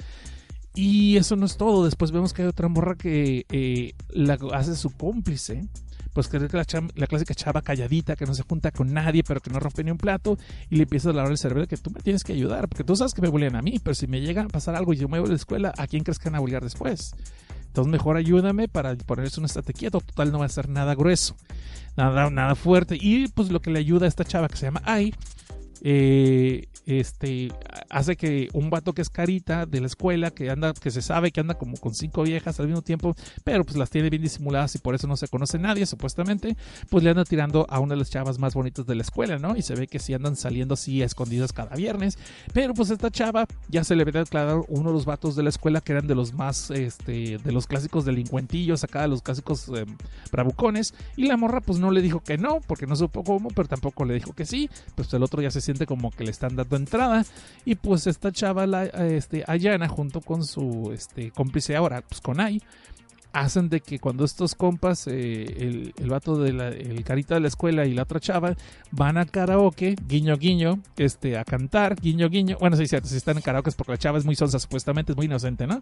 [0.73, 1.85] Y eso no es todo.
[1.85, 5.67] Después vemos que hay otra morra que eh, la hace su cómplice.
[6.13, 6.65] Pues que la,
[7.07, 9.97] clásica chava calladita que no se junta con nadie, pero que no rompe ni un
[9.97, 10.37] plato.
[10.69, 12.67] Y le empieza a lavar el cerebro que tú me tienes que ayudar.
[12.67, 13.79] Porque tú sabes que me bullean a mí.
[13.83, 15.87] Pero si me llega a pasar algo y yo me voy a la escuela, ¿a
[15.87, 17.13] quién crees que van a bullear después?
[17.67, 20.01] Entonces mejor ayúdame para ponerse un estate quieto.
[20.01, 21.35] Total, no va a ser nada grueso.
[21.95, 22.97] Nada, nada fuerte.
[22.99, 25.13] Y pues lo que le ayuda a esta chava que se llama Ai
[25.81, 27.49] eh, este
[27.89, 31.31] hace que un vato que es carita de la escuela, que anda, que se sabe
[31.31, 34.75] que anda como con cinco viejas al mismo tiempo, pero pues las tiene bien disimuladas
[34.75, 36.55] y por eso no se conoce nadie, supuestamente,
[36.89, 39.55] pues le anda tirando a una de las chavas más bonitas de la escuela, ¿no?
[39.55, 42.17] Y se ve que sí andan saliendo así a escondidas cada viernes,
[42.53, 45.49] pero pues esta chava ya se le había declarado uno de los vatos de la
[45.49, 49.69] escuela que eran de los más, este, de los clásicos delincuentillos, acá de los clásicos
[49.69, 49.85] eh,
[50.31, 53.67] bravucones, y la morra pues no le dijo que no, porque no supo cómo, pero
[53.67, 56.75] tampoco le dijo que sí, pues el otro ya se como que le están dando
[56.75, 57.25] entrada
[57.65, 62.39] y pues esta chava la, este, Ayana junto con su este, cómplice ahora pues con
[62.39, 62.61] Ai
[63.33, 67.41] hacen de que cuando estos compas, eh, el, el, vato de la, el carita de
[67.41, 68.55] la escuela y la otra chava,
[68.91, 72.57] van a karaoke, guiño guiño, este, a cantar, guiño guiño.
[72.59, 75.13] Bueno, sí, cierto, si están en karaoke es porque la chava es muy sonsa, supuestamente
[75.13, 75.81] es muy inocente, ¿no?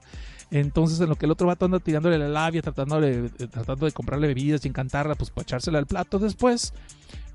[0.52, 3.92] Entonces, en lo que el otro vato anda tirándole la labia, tratando de, tratando de
[3.92, 6.74] comprarle bebidas y encantarla, pues para echársela al plato después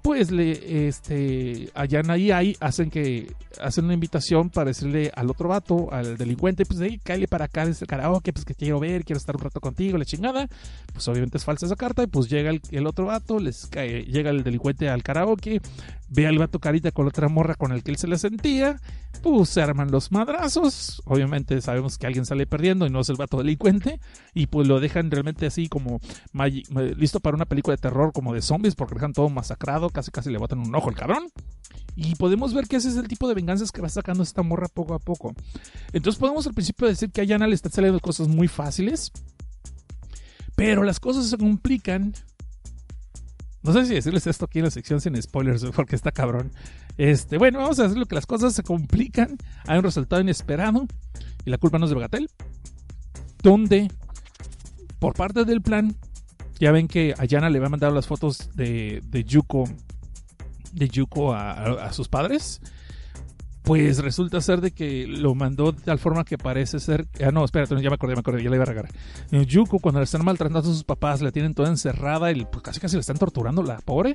[0.04, 5.48] pues le este allá ahí, ahí hacen que hacen una invitación para decirle al otro
[5.48, 9.02] vato, al delincuente, pues hey, cállate para acá desde el karaoke, pues que quiero ver,
[9.06, 10.46] quiero estar un rato contigo, la chingada.
[10.92, 14.28] Pues obviamente es falsa esa carta y pues llega el, otro vato, les cae, llega
[14.28, 15.62] el delincuente al karaoke,
[16.14, 18.80] ve al vato carita con la otra morra con el que él se le sentía,
[19.22, 23.16] pues se arman los madrazos, obviamente sabemos que alguien sale perdiendo y no es el
[23.16, 24.00] vato delincuente
[24.32, 26.00] y pues lo dejan realmente así como
[26.96, 30.30] listo para una película de terror como de zombies porque dejan todo masacrado, casi casi
[30.30, 31.28] le botan un ojo el cabrón.
[31.96, 34.66] Y podemos ver que ese es el tipo de venganzas que va sacando esta morra
[34.66, 35.32] poco a poco.
[35.92, 39.12] Entonces podemos al principio decir que a Yana le están saliendo cosas muy fáciles.
[40.56, 42.12] Pero las cosas se complican.
[43.64, 46.52] No sé si decirles esto aquí en la sección sin spoilers, porque está cabrón.
[46.98, 49.36] Este, bueno, vamos a decirlo que las cosas se complican.
[49.66, 50.86] Hay un resultado inesperado.
[51.44, 52.30] Y la culpa no es de Bagatel.
[53.42, 53.90] Donde,
[54.98, 55.96] por parte del plan,
[56.60, 59.64] ya ven que a Yana le va a mandar las fotos de, de Yuko
[60.74, 62.60] de Yuko a, sus padres
[63.64, 67.06] pues resulta ser de que lo mandó de tal forma que parece ser.
[67.24, 68.88] Ah, no, espérate, ya me acordé, me acordé, ya le iba a regar.
[69.32, 72.62] Eh, Yuko, cuando le están maltratando a sus papás, la tienen toda encerrada y pues
[72.62, 74.14] casi casi le están torturando la pobre.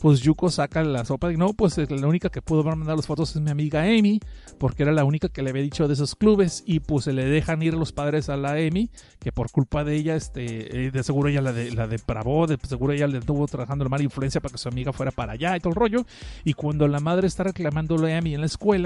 [0.00, 3.36] Pues Yuko saca la sopa y no, pues la única que pudo mandar las fotos
[3.36, 4.18] es mi amiga Amy,
[4.58, 7.26] porque era la única que le había dicho de esos clubes y pues se le
[7.26, 8.88] dejan ir los padres a la Amy,
[9.18, 12.56] que por culpa de ella, este, eh, de seguro ella la, de, la depravó, de
[12.66, 15.54] seguro ella le estuvo trabajando la mala influencia para que su amiga fuera para allá
[15.54, 16.06] y todo el rollo.
[16.44, 18.85] Y cuando la madre está reclamándole a Amy en la escuela,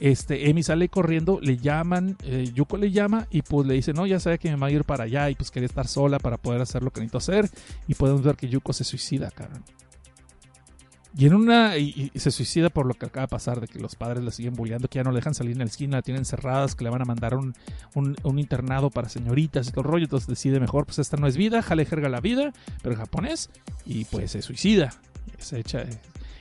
[0.00, 4.06] este, Emi sale corriendo, le llaman, eh, Yuko le llama y pues le dice, no,
[4.06, 6.36] ya sabe que me va a ir para allá y pues quería estar sola para
[6.36, 7.50] poder hacer lo que necesito hacer.
[7.86, 9.62] Y podemos ver que Yuko se suicida, cabrón.
[11.16, 11.76] Y en una.
[11.78, 14.54] Y, se suicida por lo que acaba de pasar, de que los padres la siguen
[14.54, 16.90] bulleando, que ya no le dejan salir en la esquina, la tienen encerradas, que le
[16.90, 17.54] van a mandar un,
[17.94, 20.04] un, internado para señoritas y todo el rollo.
[20.04, 23.50] Entonces decide mejor, pues esta no es vida, jale jerga la vida, pero en japonés,
[23.86, 24.92] y pues se suicida.
[25.38, 25.84] Se echa,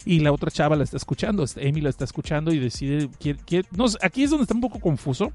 [0.06, 3.66] y la otra chava la está escuchando, este, Amy la está escuchando y decide, que
[3.72, 5.32] no, aquí es donde está un poco confuso.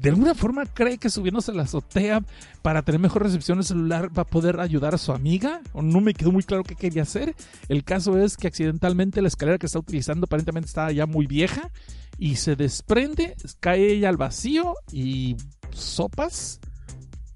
[0.00, 2.20] De alguna forma cree que subiéndose la azotea
[2.62, 5.60] para tener mejor recepción el celular va a poder ayudar a su amiga.
[5.72, 7.34] O no me quedó muy claro qué quería hacer.
[7.68, 11.70] El caso es que accidentalmente la escalera que está utilizando aparentemente estaba ya muy vieja
[12.18, 15.36] y se desprende, cae ella al vacío y
[15.70, 16.60] sopas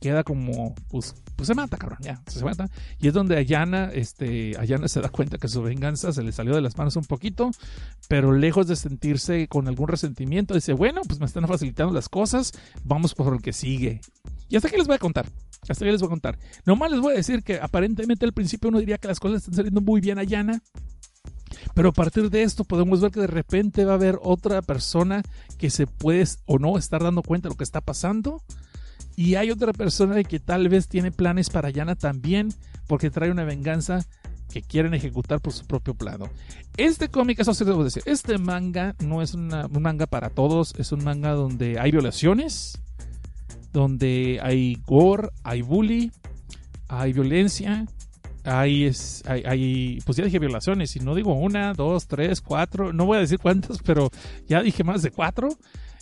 [0.01, 2.69] queda como pues pues se mata, cabrón, ya, se mata.
[2.99, 6.53] Y es donde Ayana, este, Ayana se da cuenta que su venganza se le salió
[6.53, 7.53] de las manos un poquito,
[8.09, 12.51] pero lejos de sentirse con algún resentimiento, dice, bueno, pues me están facilitando las cosas,
[12.83, 14.01] vamos por el que sigue.
[14.49, 15.27] Y hasta aquí les voy a contar.
[15.69, 16.37] Hasta aquí les voy a contar.
[16.67, 19.55] Nomás les voy a decir que aparentemente al principio uno diría que las cosas están
[19.55, 20.61] saliendo muy bien a Yana.
[21.73, 25.23] Pero a partir de esto podemos ver que de repente va a haber otra persona
[25.57, 28.43] que se puede o no estar dando cuenta de lo que está pasando
[29.19, 32.55] y hay otra persona que tal vez tiene planes para Yana también,
[32.87, 34.07] porque trae una venganza
[34.49, 36.31] que quieren ejecutar por su propio plano.
[36.77, 39.49] Este cómic, eso sí debo decir, este manga no es un
[39.81, 42.81] manga para todos, es un manga donde hay violaciones,
[43.73, 46.13] donde hay gore, hay bully,
[46.87, 47.87] hay violencia,
[48.45, 53.05] hay, es, hay, pues ya dije violaciones, y no digo una, dos, tres, cuatro, no
[53.05, 54.11] voy a decir cuántas, pero
[54.47, 55.49] ya dije más de cuatro.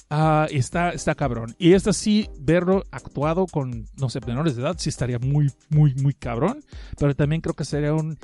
[0.08, 1.54] Ah, está, está cabrón.
[1.58, 5.94] Y esta sí, verlo actuado con, no sé, menores de edad, sí estaría muy, muy,
[5.94, 6.62] muy cabrón.
[6.98, 8.16] Pero también creo que sería un,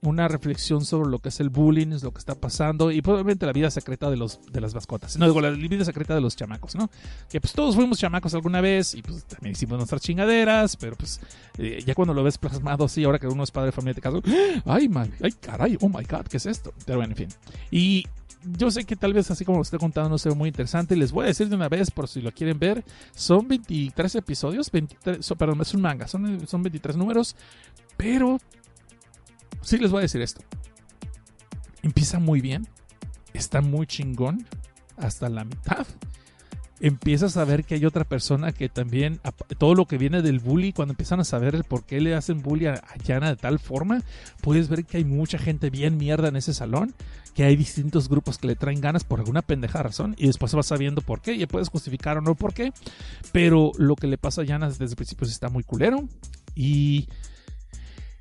[0.00, 3.46] una reflexión sobre lo que es el bullying, es lo que está pasando y probablemente
[3.46, 5.16] la vida secreta de los de las mascotas.
[5.16, 6.90] No digo la vida secreta de los chamacos, ¿no?
[7.28, 11.20] Que pues todos fuimos chamacos alguna vez y pues también hicimos nuestras chingaderas, pero pues
[11.58, 14.00] eh, ya cuando lo ves plasmado así, ahora que uno es padre de familia de
[14.00, 14.22] caso,
[14.64, 16.72] ay, my, ay, caray, oh my god, ¿qué es esto?
[16.86, 17.28] Pero bueno, en fin.
[17.70, 18.06] Y
[18.56, 20.96] yo sé que tal vez así como lo estoy contando no sea muy interesante.
[20.96, 22.84] Les voy a decir de una vez, por si lo quieren ver,
[23.14, 27.36] son 23 episodios, 23, perdón, es un manga, son, son 23 números,
[27.96, 28.38] pero
[29.60, 30.42] sí les voy a decir esto.
[31.82, 32.66] Empieza muy bien,
[33.32, 34.46] está muy chingón
[34.96, 35.86] hasta la mitad.
[36.80, 39.20] Empiezas a ver que hay otra persona que también,
[39.58, 42.40] todo lo que viene del bully, cuando empiezan a saber el por qué le hacen
[42.40, 44.02] bully a, Yana de tal forma,
[44.42, 46.94] puedes ver que hay mucha gente bien mierda en ese salón,
[47.34, 50.66] que hay distintos grupos que le traen ganas por alguna pendeja razón, y después vas
[50.66, 52.72] sabiendo por qué, y puedes justificar o no por qué,
[53.32, 56.08] pero lo que le pasa a Yana desde el principio está muy culero,
[56.54, 57.08] y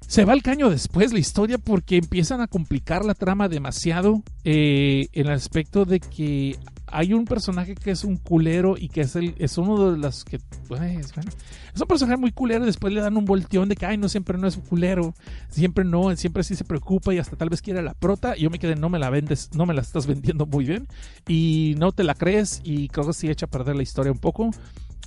[0.07, 5.09] se va al caño después la historia porque empiezan a complicar la trama demasiado eh,
[5.11, 6.57] en el aspecto de que
[6.87, 10.23] hay un personaje que es un culero y que es el es uno de los
[10.23, 13.85] que pues, es un personaje muy culero y después le dan un volteón de que
[13.85, 15.13] ay no siempre no es un culero
[15.49, 18.49] siempre no siempre sí se preocupa y hasta tal vez quiere la prota y yo
[18.49, 20.87] me quedé no me la vendes no me la estás vendiendo muy bien
[21.27, 24.19] y no te la crees y creo que sí echa a perder la historia un
[24.19, 24.51] poco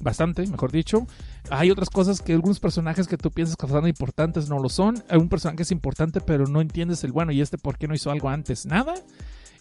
[0.00, 1.06] bastante, mejor dicho.
[1.50, 5.02] Hay otras cosas que algunos personajes que tú piensas que son importantes no lo son.
[5.08, 7.86] Hay un personaje que es importante, pero no entiendes el bueno y este por qué
[7.86, 8.66] no hizo algo antes.
[8.66, 8.94] Nada.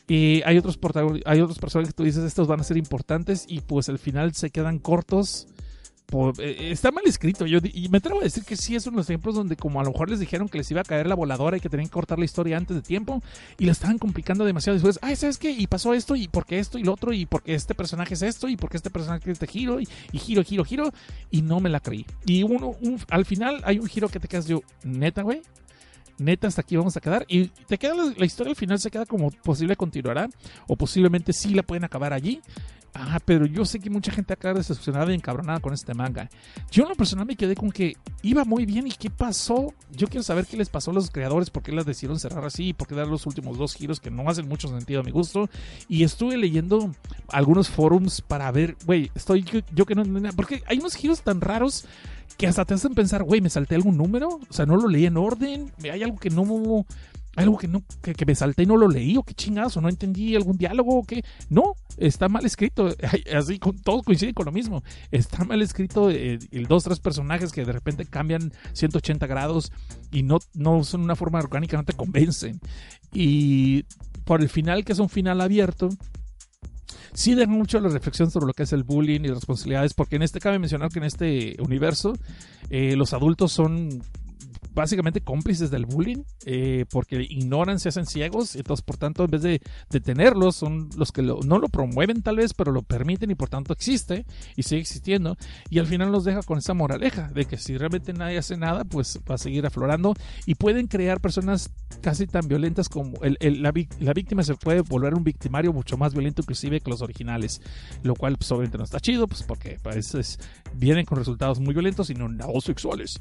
[0.10, 0.77] Y hay otros,
[1.26, 4.34] hay otros personajes que tú dices estos van a ser importantes y pues al final
[4.34, 5.48] se quedan cortos
[6.40, 7.45] eh, está mal escrito.
[7.45, 9.80] Yo, y me atrevo a decir que sí es uno de los ejemplos donde como
[9.80, 11.88] a lo mejor les dijeron que les iba a caer la voladora y que tenían
[11.88, 13.22] que cortar la historia antes de tiempo
[13.57, 14.99] y la estaban complicando demasiado después.
[15.02, 15.52] Ay, ¿sabes qué?
[15.52, 18.48] Y pasó esto y porque esto y lo otro y porque este personaje es esto
[18.49, 20.94] y porque este personaje es este giro y, giro, giro, giro
[21.30, 22.06] y no me la creí.
[22.26, 22.76] Y uno,
[23.10, 25.41] al final hay un giro que te quedas yo, neta, güey.
[26.20, 27.26] Neta, hasta aquí vamos a quedar.
[27.28, 30.30] Y te queda la, historia al final, se queda como posible continuará.
[30.68, 32.41] O posiblemente sí la pueden acabar allí.
[32.94, 36.30] Ah, pero yo sé que mucha gente acá decepcionada y encabronada con este manga.
[36.72, 39.74] Yo en lo personal me quedé con que iba muy bien y qué pasó.
[39.91, 42.74] Yo quiero saber qué les pasó a los creadores, por qué las decidieron cerrar así,
[42.74, 45.49] por qué dar los últimos dos giros que no hacen mucho sentido a mi gusto.
[45.88, 46.94] Y estuve leyendo
[47.30, 50.03] algunos forums para ver, güey, estoy yo, que no...
[50.36, 51.86] Porque hay unos giros tan raros
[52.38, 55.06] que hasta te hacen pensar, güey, me salté algún número, o sea, no lo leí
[55.06, 56.45] en orden, hay algo que no
[57.35, 59.89] algo que no que, me salté y no lo leí o qué chingados o no
[59.89, 61.23] entendí algún diálogo o qué.
[61.49, 62.89] No está mal escrito
[63.35, 64.84] así con, todos coinciden con lo mismo.
[65.11, 69.72] Está mal escrito eh, el dos tres personajes que de repente cambian 180 grados
[70.11, 72.60] y no no son una forma orgánica no te convencen.
[73.14, 73.84] Y
[74.26, 75.89] por el final que es un final abierto
[77.14, 80.23] sí deja mucho la reflexión sobre lo que es el bullying y responsabilidades, porque en
[80.23, 82.14] este cabe mencionar que en este universo
[82.69, 84.01] eh, los adultos son
[84.80, 89.41] básicamente cómplices del bullying eh, porque ignoran, se hacen ciegos, entonces por tanto en vez
[89.41, 93.49] de detenerlos son los que no lo promueven tal vez, pero lo permiten y por
[93.49, 94.26] tanto existe
[94.56, 95.35] y sigue existiendo
[95.69, 98.85] y al final los deja con esa moraleja de que si realmente nadie hace nada
[98.85, 100.14] pues va a seguir aflorando
[100.45, 103.72] y pueden crear personas casi tan violentas como la,
[104.14, 107.61] víctima se puede volver un victimario mucho más violento inclusive que los originales,
[108.01, 110.39] lo cual pues obviamente no está chido pues porque pues,
[110.73, 113.19] vienen con resultados muy violentos y no nada sexuales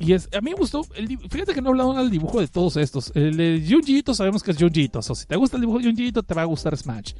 [0.00, 2.48] Y es, a mí me gustó, el, fíjate que no he hablado del dibujo de
[2.48, 3.12] todos estos.
[3.14, 6.10] El de Junji sabemos que es Junji O si te gusta el dibujo de Junji
[6.10, 7.12] te va a gustar Smash.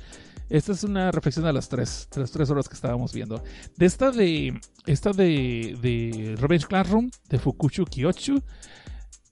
[0.48, 3.44] Esta es una reflexión de las tres, de tres horas que estábamos viendo.
[3.77, 8.43] De esta de, esta de, de Revenge Classroom, de Fukuchu Kyochu,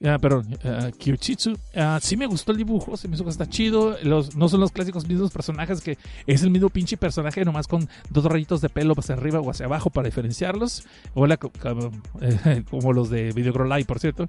[0.05, 3.97] Ah, perdón, uh, sí me gustó el dibujo, se me hizo que chido.
[4.05, 7.89] Los, no son los clásicos mismos personajes que es el mismo pinche personaje, nomás con
[8.09, 10.85] dos rayitos de pelo hacia arriba o hacia abajo para diferenciarlos.
[11.15, 11.37] Hola,
[12.71, 14.29] como los de Videogro Live, por cierto.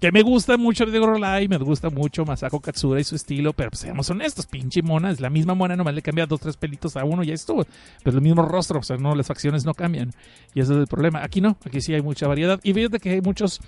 [0.00, 3.68] Que me gusta mucho Videogro Live, me gusta mucho Masako Katsura y su estilo, pero
[3.68, 6.96] pues, seamos honestos, pinche mona, es la misma mona, nomás le cambia dos, tres pelitos
[6.96, 7.66] a uno y ya estuvo.
[8.02, 10.14] Pero el mismo rostro, o sea, no, las facciones no cambian.
[10.54, 11.22] Y ese es el problema.
[11.22, 12.58] Aquí no, aquí sí hay mucha variedad.
[12.62, 13.60] Y fíjate que hay muchos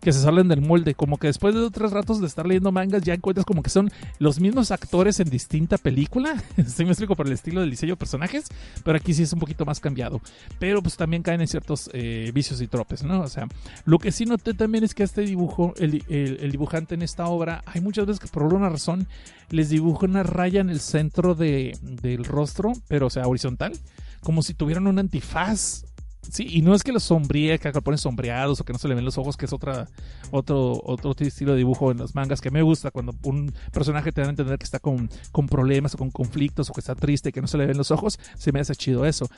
[0.00, 0.94] que se salen del molde.
[0.94, 3.90] Como que después de tres ratos de estar leyendo mangas, ya encuentras como que son
[4.18, 6.42] los mismos actores en distinta película.
[6.66, 8.46] Se me explico por el estilo del diseño personajes,
[8.84, 10.20] pero aquí sí es un poquito más cambiado.
[10.58, 13.20] Pero pues también caen en ciertos eh, vicios y tropes, ¿no?
[13.20, 13.48] O sea,
[13.84, 17.62] lo que sí noté también es que este dibujo, el, el, dibujante en esta obra,
[17.66, 19.06] hay muchas veces que por alguna razón
[19.50, 23.72] les dibuja una raya en el centro de, del rostro, pero o sea, horizontal
[24.20, 25.84] como si tuvieran un antifaz
[26.30, 28.88] Sí, y no es que los sombríe, que lo ponen sombreados o que no se
[28.88, 29.88] le ven los ojos, que es otra,
[30.30, 34.20] otro, otro estilo de dibujo en los mangas que me gusta, cuando un personaje te
[34.20, 37.30] da a entender que está con, con problemas o con conflictos o que está triste
[37.30, 39.28] y que no se le ven los ojos, se me hace chido eso.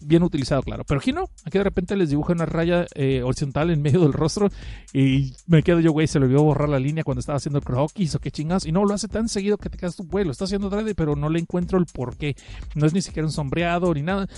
[0.00, 0.84] Bien utilizado, claro.
[0.84, 4.12] Pero aquí no, aquí de repente les dibuja una raya eh, horizontal en medio del
[4.12, 4.48] rostro
[4.92, 7.64] y me quedo yo, güey, se le olvidó borrar la línea cuando estaba haciendo el
[7.64, 8.66] croquis o qué chingados.
[8.66, 11.16] Y no, lo hace tan seguido que te quedas tu güey, está haciendo dread, pero
[11.16, 12.36] no le encuentro el por qué.
[12.74, 14.28] No es ni siquiera un sombreado ni nada.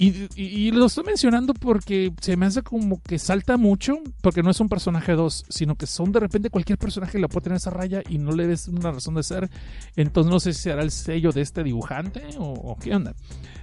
[0.00, 4.60] Y, lo estoy mencionando porque se me hace como que salta mucho, porque no es
[4.60, 8.02] un personaje 2, sino que son de repente cualquier personaje le puede tener esa raya
[8.08, 9.50] y no le ves una razón de ser.
[9.96, 13.12] Entonces no sé si será el sello de este dibujante o, o qué onda.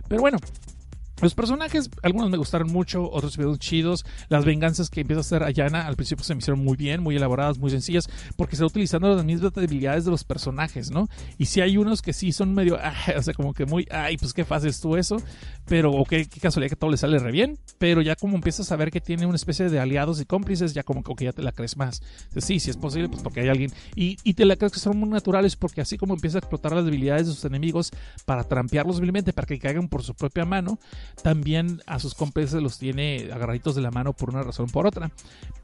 [0.09, 0.37] Pero bueno,
[1.21, 4.05] los personajes, algunos me gustaron mucho, otros se vieron chidos.
[4.27, 7.15] Las venganzas que empieza a hacer Ayana al principio se me hicieron muy bien, muy
[7.15, 11.07] elaboradas, muy sencillas, porque está utilizando las mismas debilidades de los personajes, ¿no?
[11.37, 14.17] Y si hay unos que sí son medio, ah, o sea, como que muy, ay,
[14.17, 15.17] pues qué fácil tú eso,
[15.65, 18.75] pero, o qué, casualidad que todo le sale re bien, pero ya como empiezas a
[18.75, 21.51] ver que tiene una especie de aliados y cómplices, ya como que ya te la
[21.51, 22.01] crees más.
[22.37, 23.71] sí, si es posible, pues porque hay alguien.
[23.95, 26.73] Y, y te la crees que son muy naturales, porque así como empieza a explotar
[26.73, 27.91] las debilidades de sus enemigos
[28.25, 30.77] para trampearlos vilmente, para que caigan por su propia mano,
[31.21, 34.87] también a sus cómplices los tiene agarraditos de la mano por una razón o por
[34.87, 35.11] otra.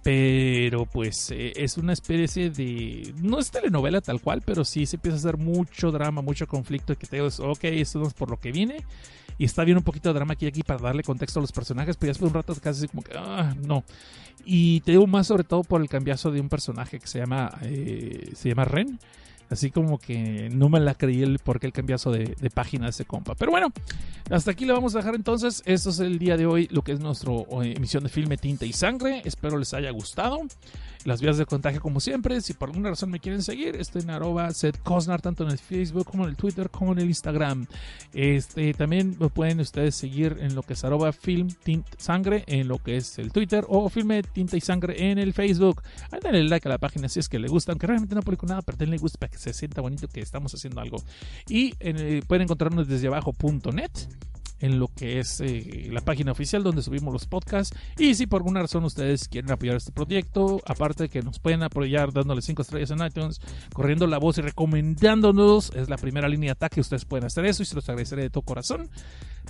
[0.04, 3.14] Pero pues eh, es una especie de...
[3.22, 6.98] No es telenovela tal cual, pero sí se empieza a hacer mucho drama, mucho conflicto
[6.98, 8.78] que te digo, ok, esto es por lo que viene.
[9.38, 11.52] Y está bien un poquito de drama aquí y aquí para darle contexto a los
[11.52, 13.84] personajes, pero ya después de un rato casi como que, ah, no.
[14.46, 17.58] Y te digo más sobre todo por el cambiazo de un personaje que se llama,
[17.62, 19.00] eh, se llama Ren
[19.52, 22.86] Así como que no me la creí el por qué el cambiazo de, de página
[22.86, 23.36] de ese compa.
[23.36, 23.68] Pero bueno,
[24.30, 25.62] hasta aquí lo vamos a dejar entonces.
[25.66, 28.66] Esto es el día de hoy, lo que es nuestra eh, emisión de filme Tinta
[28.66, 29.22] y Sangre.
[29.26, 30.40] Espero les haya gustado.
[31.04, 34.12] Las vías de contagio, como siempre, si por alguna razón me quieren seguir, estoy en
[34.12, 37.66] arroba Seth Cosnar, tanto en el Facebook como en el Twitter, como en el Instagram.
[38.14, 42.68] Este, también me pueden ustedes seguir en lo que es arroba Film Tint Sangre, en
[42.68, 45.82] lo que es el Twitter, o Filme Tinta y Sangre en el Facebook.
[46.22, 48.62] Denle like a la página si es que le gusta, aunque realmente no publico nada,
[48.62, 51.02] pero denle gusto para que se sienta bonito que estamos haciendo algo.
[51.50, 53.92] Y eh, pueden encontrarnos desde abajo.net
[54.62, 57.78] en lo que es eh, la página oficial donde subimos los podcasts.
[57.98, 61.64] Y si por alguna razón ustedes quieren apoyar este proyecto, aparte de que nos pueden
[61.64, 63.42] apoyar dándole 5 estrellas en iTunes,
[63.74, 66.82] corriendo la voz y recomendándonos, es la primera línea de ataque.
[66.82, 68.90] Ustedes pueden hacer eso y se los agradeceré de todo corazón.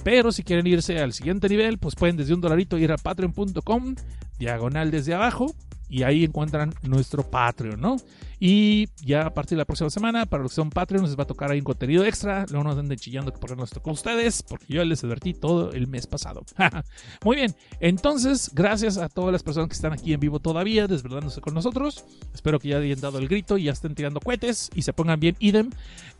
[0.03, 3.95] Pero si quieren irse al siguiente nivel, pues pueden desde un dolarito ir a patreon.com,
[4.39, 5.53] diagonal desde abajo,
[5.91, 7.97] y ahí encuentran nuestro Patreon, ¿no?
[8.39, 11.23] Y ya a partir de la próxima semana, para los que son Patreon, les va
[11.23, 12.45] a tocar ahí un contenido extra.
[12.49, 15.33] Luego nos anden chillando que por qué nos tocó a ustedes, porque yo les advertí
[15.33, 16.43] todo el mes pasado.
[17.23, 21.41] Muy bien, entonces, gracias a todas las personas que están aquí en vivo todavía, desvelándose
[21.41, 22.05] con nosotros.
[22.33, 25.19] Espero que ya hayan dado el grito y ya estén tirando cohetes y se pongan
[25.19, 25.69] bien idem.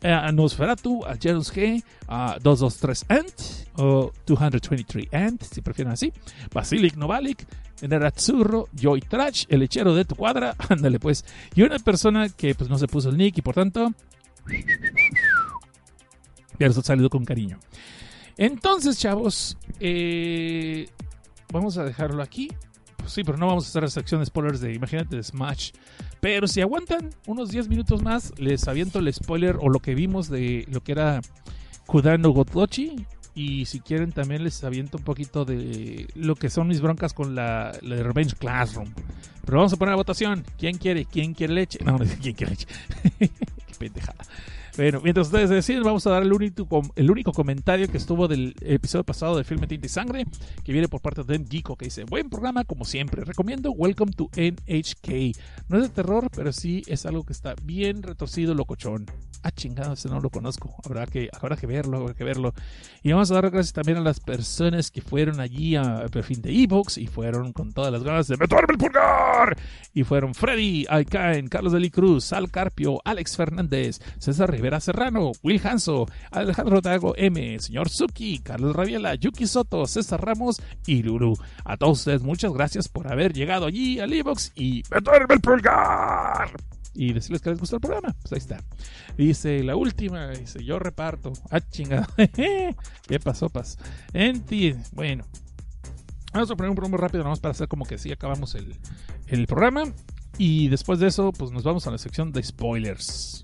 [0.03, 6.11] Eh, a Nosferatu, a Janus G, a 223 Ant, o 223 Ant, si prefieren así.
[6.52, 7.48] Basilic Novalik,
[7.87, 11.25] Nerazzurro, Joy Trash, el lechero de tu cuadra, ándale pues.
[11.55, 13.93] Y una persona que pues no se puso el nick y por tanto...
[16.57, 17.59] Pero eso con cariño.
[18.37, 20.87] Entonces, chavos, eh,
[21.51, 22.49] vamos a dejarlo aquí.
[22.97, 25.71] Pues sí, pero no vamos a hacer la sección de spoilers de, imagínate, de Smash.
[26.19, 30.29] Pero si aguantan unos 10 minutos más, les aviento el spoiler o lo que vimos
[30.29, 31.21] de lo que era
[31.87, 36.81] Kudano Gotlochi y si quieren también les aviento un poquito de lo que son mis
[36.81, 38.93] broncas con la, de Revenge Classroom.
[39.45, 40.45] Pero vamos a poner a votación.
[40.57, 41.05] ¿Quién quiere?
[41.05, 41.79] ¿Quién quiere leche?
[41.83, 42.67] No, no ¿quién quiere leche?
[43.19, 44.25] Qué pendejada.
[44.77, 48.56] Bueno, mientras ustedes deciden, vamos a dar el único, el único comentario que estuvo del
[48.61, 50.26] episodio pasado de Filme Tinta y Sangre,
[50.64, 54.30] que viene por parte de Geeko, que dice, buen programa como siempre, recomiendo Welcome to
[54.35, 55.38] NHK.
[55.68, 59.06] No es de terror, pero sí es algo que está bien retorcido, locochón.
[59.43, 60.76] Ah, chingado, ese no lo conozco.
[60.85, 62.53] Habrá que, habrá que verlo, habrá que verlo.
[63.02, 66.52] Y vamos a dar gracias también a las personas que fueron allí a perfil de
[66.64, 69.57] Evox y fueron con todas las ganas de meterme el pulgar.
[69.93, 75.59] Y fueron Freddy, Aikaen, Carlos Deli Cruz, Sal Carpio, Alex Fernández, César Rivera Serrano, Will
[75.65, 81.33] Hanso, Alejandro Dago M, señor Suki, Carlos Rabiela, Yuki Soto, César Ramos y Lulu.
[81.65, 86.51] A todos ustedes, muchas gracias por haber llegado allí al Evox y meterme el pulgar
[86.93, 88.15] y decirles que les gustó el programa.
[88.21, 88.63] Pues ahí está.
[89.17, 91.33] Dice la última, dice yo reparto.
[91.49, 92.07] Ah, chingada.
[92.15, 93.79] ¿Qué pasó, pas?
[94.13, 95.25] Enti, bueno.
[96.33, 98.75] Vamos a poner un programa rápido, nada más para hacer como que sí acabamos el,
[99.25, 99.85] el programa.
[100.38, 103.43] Y después de eso, pues nos vamos a la sección de spoilers.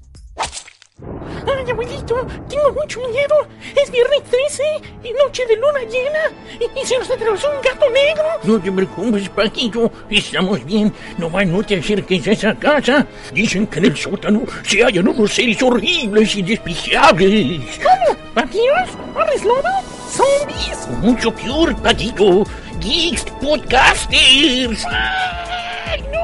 [1.48, 3.36] Ay, abuelito, tengo mucho miedo.
[3.76, 4.64] Es viernes 13
[5.04, 6.20] y noche de luna llena.
[6.60, 8.24] Y, se nos atravesó un gato negro.
[8.44, 9.92] No te preocupes, Paquito.
[10.10, 10.94] Estamos bien.
[11.18, 13.06] No va no te acerques a esa casa.
[13.34, 17.80] Dicen que en el sótano se hallan unos seres horribles y despreciables.
[17.80, 18.20] ¿Cómo?
[18.36, 18.90] ¿Vampiros?
[19.16, 19.98] ¿Hombres lobo?
[20.18, 20.88] zombies.
[21.02, 22.44] Mucho peor, Paquito.
[22.80, 24.86] Geeks Podcasters.
[24.90, 26.17] ¡Ay, no!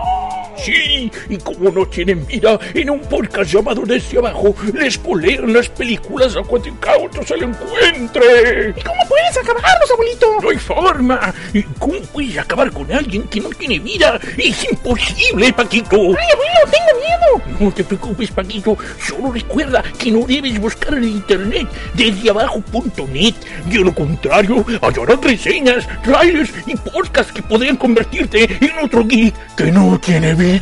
[0.63, 5.67] Sí, y como no tienen vida, en un podcast llamado Desde Abajo, les colean las
[5.67, 8.73] películas a cuanticauto se le encuentre.
[8.77, 10.27] ¿Y cómo puedes acabarlos, abuelito?
[10.41, 11.33] No hay forma.
[11.53, 14.17] ¿Y ¿Cómo puedes acabar con alguien que no tiene vida?
[14.37, 15.97] Es imposible, Paquito.
[15.97, 17.57] ¡Ay, abuelo, tengo miedo!
[17.59, 18.77] No te preocupes, Paquito.
[19.05, 23.35] Solo recuerda que no debes buscar en internet desde abajo.net.
[23.65, 29.71] De lo contrario, hallarás reseñas, trailers y podcasts que podrían convertirte en otro geek que
[29.71, 30.52] no tiene vida.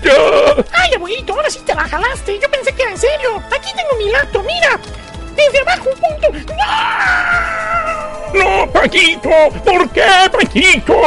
[0.74, 2.40] ¡Ay, abuelito, ahora sí te la jalaste!
[2.40, 3.44] Yo pensé que era en serio.
[3.52, 4.80] Aquí tengo mi laptop, mira.
[5.36, 6.54] Desde abajo, punto.
[6.56, 7.82] ¡No!
[8.34, 9.30] No, Paquito,
[9.66, 11.02] ¿por qué, Paquito?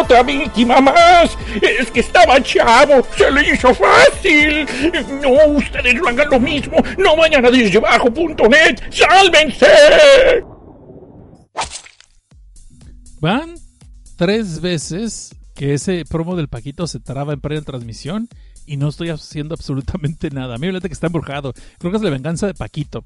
[0.00, 1.36] Otra víctima más.
[1.62, 4.66] Es que estaba chavo, se le hizo fácil.
[5.22, 6.78] No, ustedes no hagan lo mismo.
[6.98, 8.80] No vayan a desde abajo.net.
[8.90, 10.44] ¡Sálvense!
[13.20, 13.54] Van
[14.16, 18.28] tres veces que ese promo del Paquito se traba en plena transmisión
[18.66, 20.54] y no estoy haciendo absolutamente nada.
[20.54, 21.54] A mí que está embrujado.
[21.78, 23.02] Creo que es la venganza de Paquito.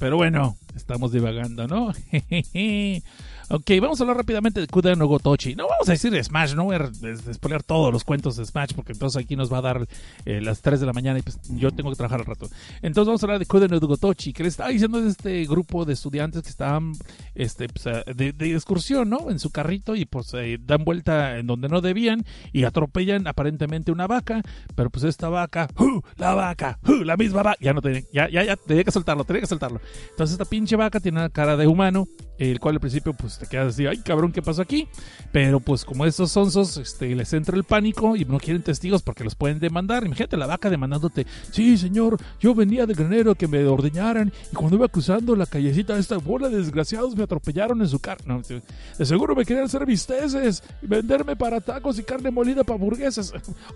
[0.00, 1.94] Pero bueno, estamos divagando, ¿no?
[3.50, 5.54] ok, vamos a hablar rápidamente de Kuda no Gotochi.
[5.54, 8.72] No vamos a decir de Smash, no voy a despolear todos los cuentos de Smash
[8.74, 9.86] porque entonces aquí nos va a dar
[10.24, 12.48] eh, las 3 de la mañana y pues yo tengo que trabajar al rato.
[12.82, 15.84] Entonces vamos a hablar de Kuda no Gotochi, que le estaba diciendo de este grupo
[15.84, 16.92] de estudiantes que estaban
[17.34, 19.30] este, pues, de, de, excursión, ¿no?
[19.30, 23.92] En su carrito y pues eh, dan vuelta en donde no debían y atropellan aparentemente
[23.92, 24.42] una vaca,
[24.74, 26.00] pero pues esta vaca, ¡uh!
[26.16, 27.04] la vaca, ¡uh!
[27.04, 29.80] la misma vaca, ya no tenía, ya, ya, ya, tenía que soltarlo, tenía que soltarlo.
[30.10, 32.06] Entonces esta pinche vaca tiene una cara de humano,
[32.38, 34.88] el cual al principio pues te quedas así, ay cabrón, ¿qué pasó aquí?
[35.32, 39.24] Pero pues como estos sonsos este, les entra el pánico y no quieren testigos porque
[39.24, 40.04] los pueden demandar.
[40.04, 44.76] Imagínate la vaca demandándote, sí señor, yo venía de granero que me ordeñaran y cuando
[44.76, 48.24] iba cruzando la callecita esta bola de desgraciados me atropellaron en su carro.
[48.26, 52.78] No, de seguro me querían hacer bisteces y venderme para tacos y carne molida para
[52.78, 53.32] burguesas.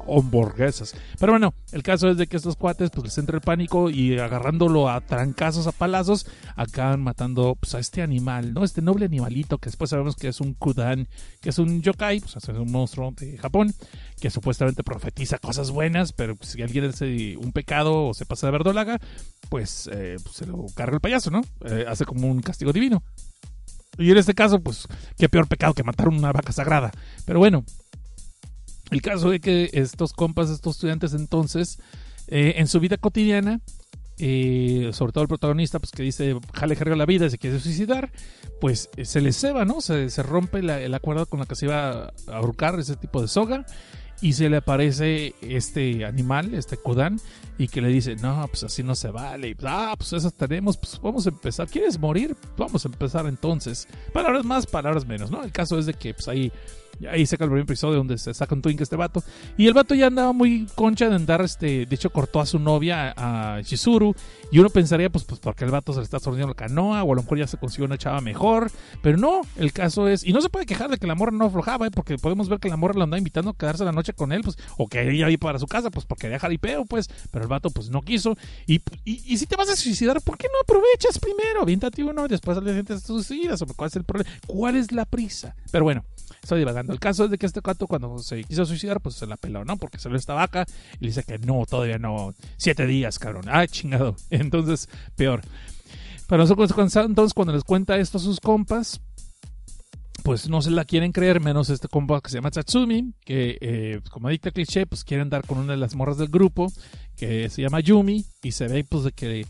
[0.06, 0.94] o hamburguesas.
[1.18, 4.18] Pero bueno, el caso es de que estos cuates pues les entra el pánico y
[4.18, 6.26] agarrándolo a trancazos, a palazos,
[6.56, 8.64] acaban matando pues, a este animal, ¿no?
[8.64, 11.08] Este noble animalito que después sabemos que es un Kudan,
[11.40, 13.74] que es un yokai, pues es un monstruo de Japón,
[14.20, 18.48] que supuestamente profetiza cosas buenas, pero pues, si alguien hace un pecado o se pasa
[18.48, 18.98] de verdolaga,
[19.48, 21.40] pues, eh, pues se lo carga el payaso, ¿no?
[21.64, 23.02] Eh, hace como un castigo divino.
[23.96, 26.92] Y en este caso, pues, qué peor pecado que matar una vaca sagrada.
[27.24, 27.64] Pero bueno,
[28.90, 31.78] el caso es que estos compas, estos estudiantes entonces,
[32.28, 33.60] eh, en su vida cotidiana,
[34.92, 38.10] sobre todo el protagonista, pues que dice, jale, jerga la vida y se quiere suicidar,
[38.60, 39.80] pues eh, se le ceba, ¿no?
[39.80, 43.28] Se, se rompe el acuerdo con la que se iba a ahorcar ese tipo de
[43.28, 43.64] soga
[44.20, 47.20] y se le aparece este animal, este Kodan,
[47.56, 49.56] y que le dice, no, pues así no se vale.
[49.62, 51.68] Ah, pues esas tenemos, pues vamos a empezar.
[51.68, 52.36] ¿Quieres morir?
[52.56, 53.86] Vamos a empezar entonces.
[54.12, 55.42] Palabras más, palabras menos, ¿no?
[55.44, 56.52] El caso es de que pues ahí
[57.06, 59.22] Ahí saca el primer episodio donde se saca un twink este vato.
[59.56, 62.58] Y el vato ya andaba muy concha de andar, este, de hecho cortó a su
[62.58, 64.14] novia, a Shizuru.
[64.50, 67.12] Y uno pensaría, pues, pues porque el vato se le está sordiendo la canoa, o
[67.12, 68.70] a lo mejor ya se consiguió una chava mejor.
[69.02, 71.46] Pero no, el caso es, y no se puede quejar de que la morra no
[71.46, 71.90] aflojaba, ¿eh?
[71.90, 74.42] porque podemos ver que la morra lo andaba invitando a quedarse la noche con él,
[74.42, 77.48] pues, o que ella iba para su casa, pues porque deja jaripeo, pues, pero el
[77.48, 78.36] vato pues no quiso.
[78.66, 81.62] Y, y, si te vas a suicidar, ¿por qué no aprovechas primero?
[81.62, 84.30] Aviéntate uno y después al día siguiente te suicidas, ¿cuál es el problema?
[84.46, 85.54] ¿Cuál es la prisa?
[85.70, 86.04] Pero bueno,
[86.48, 86.94] estoy divagando.
[86.94, 89.66] El caso es de que este gato cuando se quiso suicidar, pues se la peló,
[89.66, 89.76] ¿no?
[89.76, 90.64] Porque salió esta vaca
[90.98, 92.34] y le dice que no, todavía no.
[92.56, 93.44] Siete días, cabrón.
[93.48, 94.16] Ah, chingado.
[94.30, 95.42] Entonces, peor.
[96.26, 99.00] Pero nosotros, entonces, cuando les cuenta esto a sus compas,
[100.22, 104.00] pues no se la quieren creer, menos este compa que se llama Tatsumi, que eh,
[104.10, 106.70] como dicta cliché, pues quieren dar con una de las morras del grupo,
[107.16, 109.46] que se llama Yumi, y se ve pues de que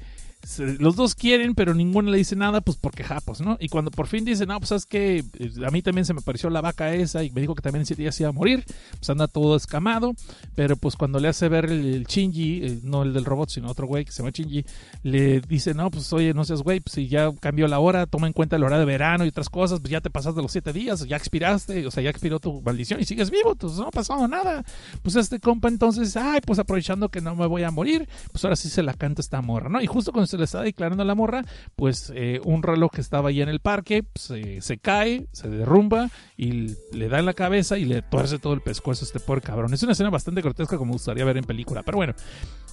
[0.78, 3.56] los dos quieren, pero ninguno le dice nada, pues porque japos, ¿no?
[3.60, 5.24] Y cuando por fin dice, no, pues sabes que
[5.66, 7.86] a mí también se me pareció la vaca esa y me dijo que también en
[7.86, 8.64] siete días iba a morir,
[8.98, 10.14] pues anda todo escamado,
[10.54, 13.86] pero pues cuando le hace ver el, Shinji, eh, no el del robot, sino otro
[13.86, 14.64] güey que se llama Shinji,
[15.02, 18.26] le dice, no, pues oye, no seas güey, pues si ya cambió la hora, toma
[18.26, 20.72] en cuenta el hora de verano y otras cosas, pues ya te pasaste los siete
[20.72, 23.90] días, ya expiraste, o sea, ya expiró tu maldición y sigues vivo, pues no ha
[23.90, 24.64] pasado nada.
[25.02, 28.56] Pues este compa entonces, ay, pues aprovechando que no me voy a morir, pues ahora
[28.56, 29.80] sí se la canta esta morra, ¿no?
[29.80, 31.42] Y justo cuando se le está declarando la morra,
[31.76, 36.10] pues eh, un reloj que estaba ahí en el parque se, se, cae, se derrumba
[36.36, 39.40] y le da en la cabeza y le tuerce todo el pescuezo a este pobre
[39.40, 39.74] cabrón.
[39.74, 42.14] Es una escena bastante grotesca como gustaría ver en película, pero bueno,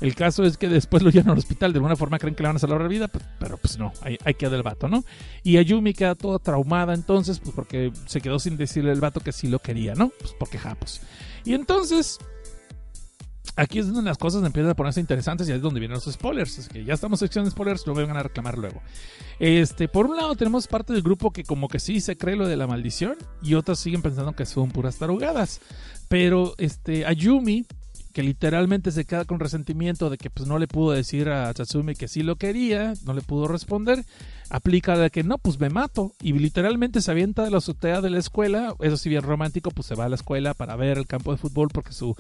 [0.02, 2.50] el caso es que después lo llevan al hospital, de alguna forma creen que le
[2.50, 5.04] van a salvar la vida, pero, pero pues no, ahí, ahí, queda el vato, ¿no?
[5.44, 9.32] Y Ayumi queda toda traumada entonces, pues porque se quedó sin decirle al vato que
[9.32, 10.12] sí lo quería, ¿no?
[10.20, 11.02] Pues porque japos.
[11.46, 12.20] Y entonces
[13.56, 16.58] aquí es donde las cosas empiezan a ponerse interesantes y es donde vienen los spoilers.
[16.58, 18.82] Es que ya estamos en sección de spoilers, lo vengan a reclamar luego.
[19.40, 22.48] Este, por un lado tenemos parte del grupo que como que sí se cree lo
[22.48, 25.62] de la maldición y otros siguen pensando que son puras tarugadas.
[26.08, 27.66] Pero este Ayumi
[28.16, 31.96] que literalmente se queda con resentimiento de que pues no le pudo decir a Tatsumi
[31.96, 34.06] que sí lo quería, no le pudo responder,
[34.50, 38.10] aplica de que no, pues me mato y literalmente se avienta de la azotea de
[38.10, 41.08] la escuela, eso sí bien romántico, pues se va a la escuela para ver el
[41.08, 42.16] campo de fútbol porque su,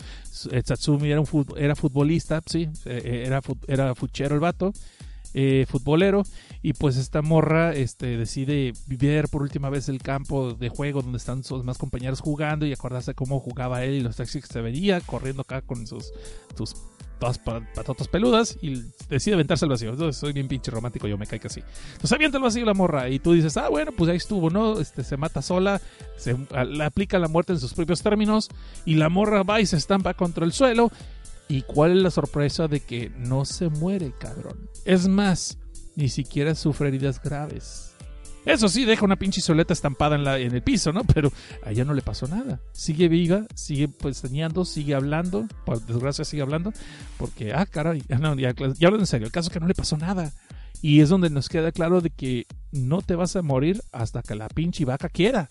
[0.51, 3.39] eh, Tatsumi era un era futbolista, sí, eh, era
[3.69, 4.73] era fuchero el vato
[5.37, 6.23] eh, futbolero
[6.61, 11.17] y pues esta morra este, decide vivir por última vez el campo de juego donde
[11.17, 14.61] están sus demás compañeros jugando y acordarse cómo jugaba él y los taxis que se
[14.61, 16.13] veía corriendo acá con sus,
[16.55, 16.73] sus
[17.19, 19.89] todas patotas peludas y decide aventarse al vacío.
[19.89, 21.61] Entonces soy bien pinche romántico, yo me caigo así.
[21.87, 24.79] Entonces avienta el vacío la morra y tú dices, ah, bueno, pues ahí estuvo, ¿no?
[24.79, 25.81] Este, se mata sola,
[26.17, 26.37] se
[26.67, 28.49] le aplica la muerte en sus propios términos
[28.85, 30.91] y la morra va y se estampa contra el suelo
[31.47, 34.69] ¿Y cuál es la sorpresa de que no se muere, cabrón?
[34.83, 35.57] Es más,
[35.95, 37.95] ni siquiera sufre heridas graves.
[38.45, 41.03] Eso sí, deja una pinche soleta estampada en, la, en el piso, ¿no?
[41.03, 41.31] Pero
[41.63, 42.59] a ella no le pasó nada.
[42.73, 45.47] Sigue viva, sigue pestañeando, sigue hablando.
[45.65, 46.71] Por desgracia sigue hablando.
[47.17, 49.25] Porque, ah, caray, no, ya, ya hablo en serio.
[49.25, 50.31] El caso es que no le pasó nada.
[50.81, 54.35] Y es donde nos queda claro de que no te vas a morir hasta que
[54.35, 55.47] la pinche vaca quiera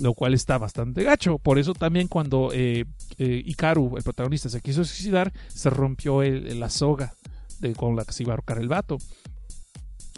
[0.00, 1.38] lo cual está bastante gacho.
[1.38, 2.86] Por eso también cuando eh,
[3.18, 7.14] eh, Ikaru, el protagonista, se quiso suicidar, se rompió la soga
[7.60, 8.98] de, con la que se iba a ahorcar el vato.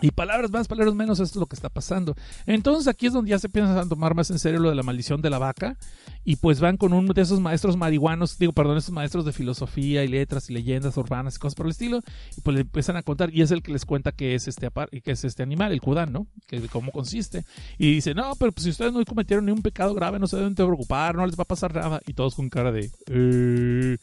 [0.03, 2.17] Y palabras más, palabras menos, esto es lo que está pasando.
[2.45, 5.23] Entonces aquí es donde ya se piensan tomar más en serio lo de la maldición
[5.23, 5.77] de la vaca.
[6.25, 10.05] Y pues van con uno de esos maestros marihuanos, digo, perdón, esos maestros de filosofía
[10.05, 12.01] y letras y leyendas urbanas y cosas por el estilo.
[12.37, 14.69] Y pues le empiezan a contar, y es el que les cuenta que es este,
[15.03, 16.27] que es este animal, el Kudan, ¿no?
[16.47, 17.45] Que cómo consiste.
[17.79, 20.55] Y dice, no, pero pues si ustedes no cometieron ningún pecado grave, no se deben
[20.55, 22.01] preocupar, no les va a pasar nada.
[22.07, 22.91] Y todos con cara de...
[23.07, 23.99] Eh,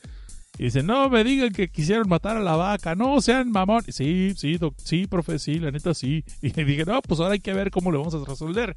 [0.60, 3.82] y dice, no me digan que quisieron matar a la vaca, no sean mamón.
[3.88, 6.26] Sí, sí, sí, profe, sí, la neta sí.
[6.42, 8.76] Y dije, no, pues ahora hay que ver cómo lo vamos a resolver.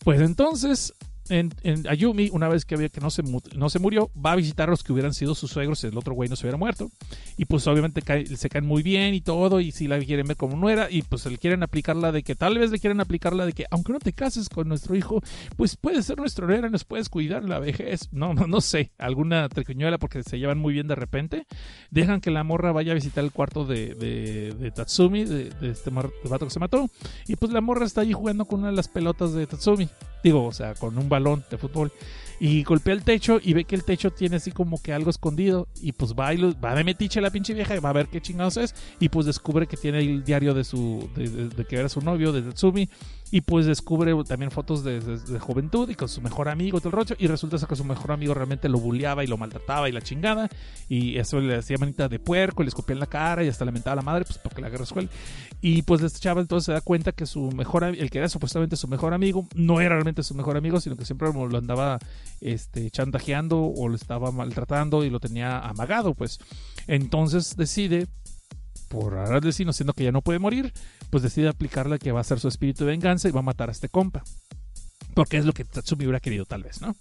[0.00, 0.94] Pues entonces
[1.28, 1.52] en,
[1.88, 4.82] Ayumi, una vez que que no se, no se murió, va a visitar a los
[4.82, 6.90] que hubieran sido sus suegros si el otro güey no se hubiera muerto.
[7.36, 8.02] Y pues obviamente
[8.36, 11.26] se caen muy bien y todo, y si la quieren ver como nuera, y pues
[11.26, 13.92] le quieren aplicar la de que tal vez le quieren aplicar la de que aunque
[13.92, 15.22] no te cases con nuestro hijo,
[15.56, 18.08] pues puede ser nuestro nuera, nos puedes cuidar la vejez.
[18.12, 21.46] No, no, no sé, alguna triquiñuela porque se llevan muy bien de repente.
[21.90, 26.46] Dejan que la morra vaya a visitar el cuarto de, de, Tatsumi, de, este vato
[26.46, 26.88] que se mató,
[27.26, 29.88] y pues la morra está ahí jugando con una de las pelotas de Tatsumi.
[30.22, 31.92] Digo, o sea, con un balón de fútbol.
[32.38, 35.68] Y golpea el techo y ve que el techo tiene así como que algo escondido.
[35.80, 38.20] Y pues va y va de metiche la pinche vieja y va a ver qué
[38.20, 38.74] chingados es.
[39.00, 41.08] Y pues descubre que tiene el diario de su.
[41.14, 42.88] de, que era su novio, de Tatsumi.
[43.30, 45.00] Y pues descubre también fotos de,
[45.40, 47.14] juventud y con su mejor amigo, todo el rocho.
[47.18, 50.48] Y resulta que su mejor amigo realmente lo bulleaba y lo maltrataba y la chingada.
[50.88, 53.94] Y eso le hacía manita de puerco le escupía en la cara y hasta lamentaba
[53.94, 54.84] a la madre, pues porque la guerra.
[55.60, 58.76] Y pues este chaval entonces se da cuenta que su mejor el que era supuestamente
[58.76, 61.98] su mejor amigo, no era realmente su mejor amigo, sino que siempre lo andaba
[62.40, 66.38] este, chantajeando o lo estaba maltratando y lo tenía amagado, pues.
[66.86, 68.06] Entonces decide
[68.98, 70.72] por ahora destino, siendo que ya no puede morir,
[71.10, 73.68] pues decide aplicarle que va a ser su espíritu de venganza y va a matar
[73.68, 74.24] a este compa.
[75.14, 76.96] Porque es lo que Tatsumi hubiera querido, tal vez, ¿no?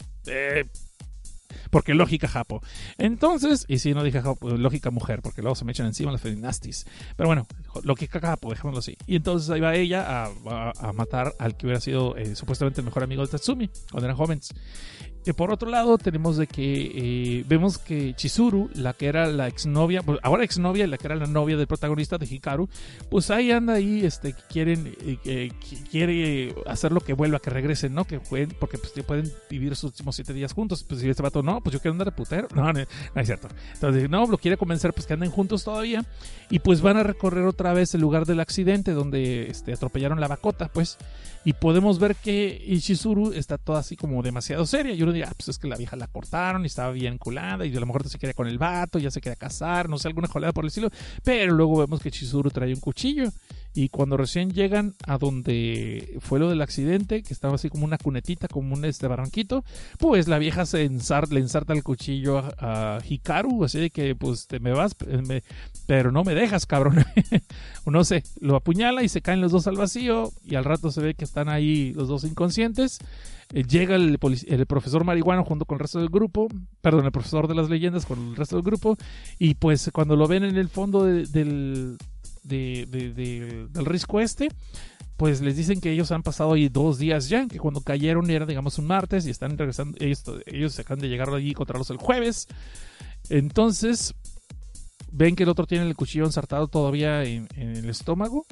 [1.72, 2.62] Porque lógica Japo.
[2.98, 6.22] Entonces, y si no dije Japo, lógica mujer, porque luego se me echan encima las
[6.22, 6.86] feminastis.
[7.16, 7.48] Pero bueno,
[7.84, 8.98] lógica Japo, dejémoslo así.
[9.08, 13.04] Y entonces ahí va ella a, matar al que hubiera sido eh, supuestamente el mejor
[13.04, 14.54] amigo de Tatsumi cuando eran jóvenes
[15.34, 20.04] por otro lado, tenemos de que eh, vemos que Chizuru, la que era la exnovia,
[20.04, 22.70] pues, ahora exnovia, la que era la novia del protagonista de Hikaru,
[23.10, 24.96] pues ahí anda ahí, este, quieren,
[25.26, 25.52] eh,
[25.90, 28.06] quiere hacer lo que vuelva, que regresen, ¿no?
[28.06, 30.84] Que jueguen, porque pues pueden vivir sus últimos siete días juntos.
[30.84, 32.48] Pues si este vato, no, pues yo quiero andar de putero.
[32.56, 32.82] No, no,
[33.16, 33.48] no es cierto.
[33.74, 36.06] Entonces, no, lo quiere convencer, pues que anden juntos todavía.
[36.50, 40.28] Y pues van a recorrer otra vez el lugar del accidente donde este, atropellaron la
[40.28, 40.98] bacota, pues
[41.46, 44.96] y podemos ver que Ishizuru está toda así como demasiado seria.
[45.18, 47.80] Y ah, pues es que la vieja la cortaron y estaba bien culada y a
[47.80, 50.54] lo mejor se queda con el vato, ya se quería casar, no sé, alguna jolada
[50.54, 50.90] por el estilo.
[51.24, 53.32] Pero luego vemos que Ishizuru trae un cuchillo
[53.78, 57.98] y cuando recién llegan a donde fue lo del accidente, que estaba así como una
[57.98, 59.66] cunetita, como un este barranquito,
[60.00, 64.62] pues la vieja se le ensarta el cuchillo a, Hikaru, así de que pues te
[64.62, 64.96] me vas,
[65.88, 67.04] pero no me dejas, cabrón.
[67.86, 71.02] no sé, lo apuñala y se caen los dos al vacío y al rato se
[71.02, 73.00] ve que están ahí los dos inconscientes.
[73.54, 74.18] Eh, llega el,
[74.68, 76.48] profesor marihuano junto con el resto del grupo,
[76.82, 78.98] perdón, el profesor de las leyendas con el resto del grupo,
[79.38, 81.98] y pues cuando lo ven en el fondo del
[82.44, 84.50] de, del risco este,
[85.18, 88.46] pues les dicen que ellos han pasado ahí dos días ya, que cuando cayeron era,
[88.46, 91.98] digamos, un martes y están regresando, ellos, se acaban de llegar allí y encontrarlos el
[91.98, 92.48] jueves.
[93.30, 94.14] Entonces,
[95.12, 98.46] ven que el otro tiene el cuchillo ensartado todavía en el estómago.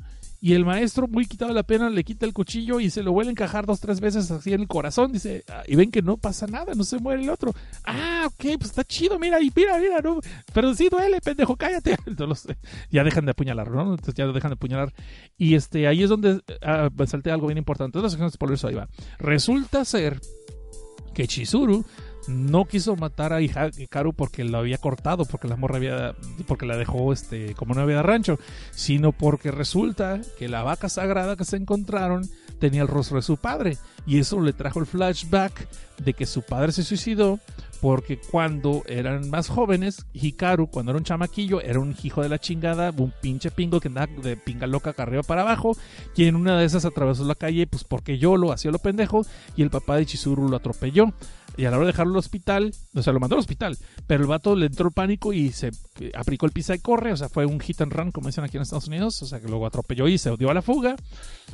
[0.44, 3.30] Y el maestro, muy quitado la pena, le quita el cuchillo y se lo vuelve
[3.30, 5.14] a encajar dos, tres veces así en el corazón.
[5.14, 7.54] Dice, ah, y ven que no pasa nada, no se muere el otro.
[7.86, 10.20] Ah, ok, pues está chido, mira, y mira, mira, no.
[10.54, 11.96] Pero sí duele, pendejo, cállate.
[12.92, 13.92] Ya dejan de apuñalar, ¿no?
[13.92, 14.94] Entonces ya dejan de apuñalar.
[15.38, 17.98] Y este, ahí es donde ah, salté algo bien importante.
[18.00, 18.90] Entonces, por eso ahí va.
[19.20, 20.20] Resulta ser
[21.14, 21.86] que Chizuru
[22.28, 26.16] no quiso matar a Hikaru porque lo había cortado, porque la morra había,
[26.48, 28.40] porque la dejó este, como novia de rancho,
[28.72, 32.28] sino porque resulta que la vaca sagrada que se encontraron
[32.60, 35.68] tenía el rostro de su padre y eso le trajo el flashback
[35.98, 37.40] de que su padre se suicidó
[37.84, 42.40] porque cuando eran más jóvenes, Hikaru, cuando era un chamaquillo, era un hijo de la
[42.40, 45.76] chingada, un pinche pingo que andaba de pinga loca arriba para abajo,
[46.16, 49.26] y en una de esas atravesó la calle, pues porque yo lo hacía lo pendejo,
[49.58, 51.12] y el papá de Chizuru lo atropelló.
[51.56, 53.78] Y a la hora de dejarlo al hospital, o sea, lo mandó al hospital,
[54.08, 55.72] pero el vato le entró el pánico y se
[56.16, 58.58] aplicó el pisa y corre, o sea, fue un hit and run, como dicen aquí
[58.58, 60.96] en Estados Unidos, o sea, que luego atropelló y se dio a la fuga,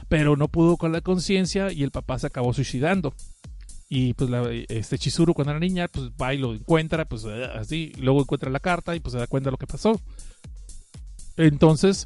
[0.08, 3.14] pero no pudo con la conciencia y el papá se acabó suicidando.
[3.90, 4.30] Y pues
[4.70, 8.60] este Chizuru cuando era niña, pues va y lo encuentra, pues así, luego encuentra la
[8.60, 10.00] carta y pues se da cuenta de lo que pasó.
[11.36, 12.06] Entonces,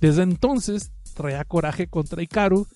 [0.00, 2.66] desde entonces traía coraje contra Ikaru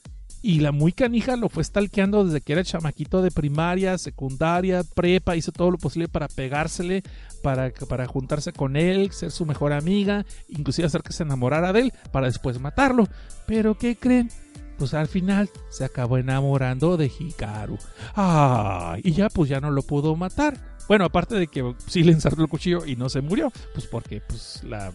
[0.43, 5.37] y la muy canija lo fue stalkeando desde que era chamaquito de primaria, secundaria, prepa,
[5.37, 7.03] hizo todo lo posible para pegársele,
[7.43, 11.81] para, para juntarse con él, ser su mejor amiga, inclusive hacer que se enamorara de
[11.81, 13.07] él, para después matarlo.
[13.47, 14.31] Pero ¿qué creen?
[14.79, 17.77] Pues al final se acabó enamorando de Hikaru.
[18.17, 20.57] Ah, y ya pues ya no lo pudo matar.
[20.89, 24.23] Bueno, aparte de que sí le ensartó el cuchillo y no se murió, pues porque
[24.27, 24.93] pues la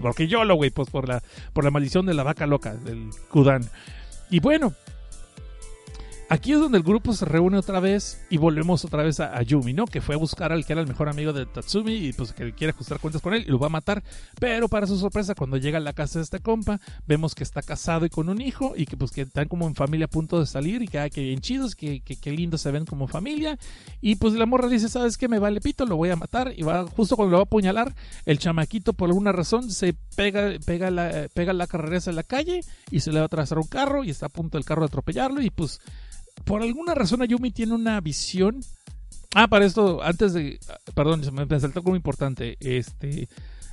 [0.00, 1.22] porque yo lo güey, pues por la
[1.52, 3.68] por la maldición de la vaca loca del Kudan.
[4.32, 4.72] Y bueno,
[6.32, 9.74] aquí es donde el grupo se reúne otra vez y volvemos otra vez a, Yumi,
[9.74, 9.84] ¿no?
[9.84, 12.54] Que fue a buscar al que era el mejor amigo de Tatsumi y pues que
[12.54, 14.02] quiere ajustar cuentas con él y lo va a matar.
[14.40, 17.60] Pero para su sorpresa, cuando llega a la casa de este compa, vemos que está
[17.60, 20.40] casado y con un hijo y que pues que están como en familia a punto
[20.40, 23.58] de salir y que, hay que bien chidos, que, que, lindo se ven como familia.
[24.00, 25.28] Y pues la morra dice, ¿sabes qué?
[25.28, 26.54] Me vale pito, lo voy a matar.
[26.56, 27.94] Y va justo cuando lo va a apuñalar,
[28.24, 32.62] el chamaquito por alguna razón se pega, pega, la, pega la carrera en la calle
[32.90, 34.86] y se le va a trazar un carro y está a punto del carro de
[34.86, 35.78] atropellarlo y pues
[36.44, 38.60] por alguna razón Ayumi tiene una visión.
[39.34, 40.58] Ah, para esto, antes de.
[40.94, 42.56] Perdón, me, me saltó como importante.
[42.60, 43.28] Este.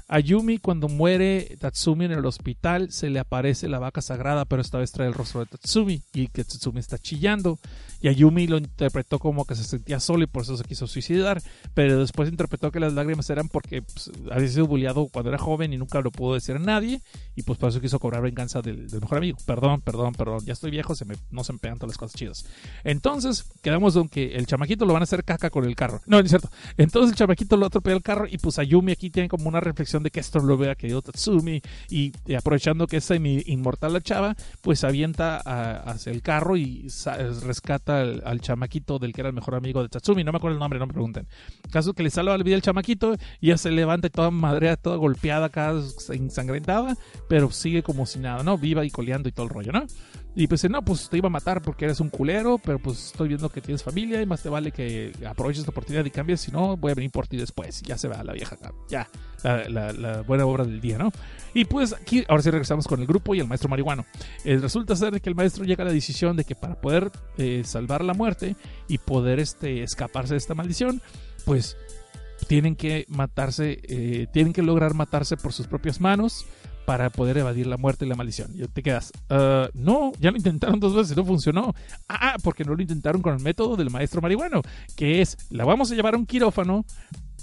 [0.09, 4.79] Ayumi, cuando muere Tatsumi en el hospital, se le aparece la vaca sagrada, pero esta
[4.79, 7.59] vez trae el rostro de Tatsumi y que Tatsumi está chillando.
[8.01, 11.41] Y Ayumi lo interpretó como que se sentía solo y por eso se quiso suicidar,
[11.73, 15.73] pero después interpretó que las lágrimas eran porque pues, había sido bulliado cuando era joven
[15.73, 17.01] y nunca lo pudo decir a nadie,
[17.35, 19.37] y pues por eso quiso cobrar venganza del, mejor amigo.
[19.45, 22.17] Perdón, perdón, perdón, ya estoy viejo, se me, no se me pegan todas las cosas
[22.17, 22.45] chidas.
[22.83, 26.01] Entonces, quedamos con que el chamaquito lo van a hacer caca con el carro.
[26.05, 26.49] No, no es cierto.
[26.77, 29.98] Entonces el chamaquito lo atropella el carro y pues Ayumi aquí tiene como una reflexión
[30.03, 34.35] de que esto lo vea querido Tatsumi y, aprovechando que es semi inmortal la chava,
[34.61, 35.37] pues avienta
[35.81, 36.87] hacia el carro y
[37.43, 40.59] rescata al, chamaquito del que era el mejor amigo de Tatsumi, no me acuerdo el
[40.59, 41.27] nombre, no me pregunten.
[41.71, 44.95] Caso que le salva la vida el chamaquito, y ya se levanta toda madrea, toda
[44.97, 45.73] golpeada acá,
[46.09, 46.97] ensangrentada,
[47.27, 48.57] pero sigue como si nada, ¿no?
[48.57, 49.85] Viva y coleando y todo el rollo, ¿no?
[50.35, 53.29] Y pues no, pues te iba a matar porque eres un culero, pero pues estoy
[53.29, 56.51] viendo que tienes familia y más te vale que aproveches esta oportunidad y cambies, si
[56.51, 57.81] no voy a venir por ti después.
[57.81, 58.57] Ya se va la vieja,
[58.87, 59.09] ya,
[59.43, 61.11] la, buena obra del día, ¿no?
[61.53, 64.05] Y pues aquí, ahora sí regresamos con el grupo y el maestro marihuano.
[64.45, 67.63] Eh, resulta ser que el maestro llega a la decisión de que para poder eh,
[67.65, 68.55] salvar la muerte
[68.87, 71.01] y poder este, escaparse de esta maldición,
[71.43, 71.75] pues
[72.47, 76.45] tienen que matarse, eh, tienen que lograr matarse por sus propias manos
[76.89, 78.49] para poder evadir la muerte y la maldición.
[78.55, 81.75] Y te quedas, ah, no, ya lo intentaron dos veces no funcionó.
[82.07, 84.63] Ah, porque no lo intentaron con el método del maestro marihuano,
[84.95, 86.85] que es, la vamos a llevar a un quirófano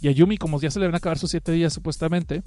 [0.02, 2.42] y a Yumi, como ya se le van a acabar sus siete días supuestamente,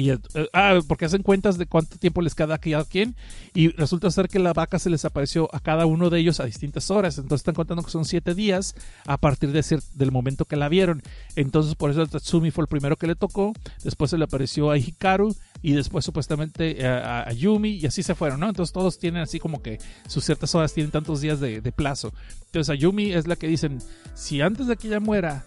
[0.00, 0.18] y, eh,
[0.54, 3.14] ah, porque hacen cuentas de cuánto tiempo les queda a cada quien.
[3.52, 6.46] Y resulta ser que la vaca se les apareció a cada uno de ellos a
[6.46, 7.18] distintas horas.
[7.18, 8.74] Entonces están contando que son siete días
[9.04, 9.60] a partir de
[9.94, 11.02] del momento que la vieron.
[11.36, 13.52] Entonces por eso Tatsumi fue el primero que le tocó.
[13.84, 15.36] Después se le apareció a Hikaru.
[15.62, 17.72] Y después supuestamente a, Yumi.
[17.72, 18.48] Y así se fueron, ¿no?
[18.48, 19.78] Entonces todos tienen así como que
[20.08, 22.14] sus ciertas horas tienen tantos días de, de plazo.
[22.46, 23.80] Entonces a Yumi es la que dicen,
[24.14, 25.44] si antes de que ella muera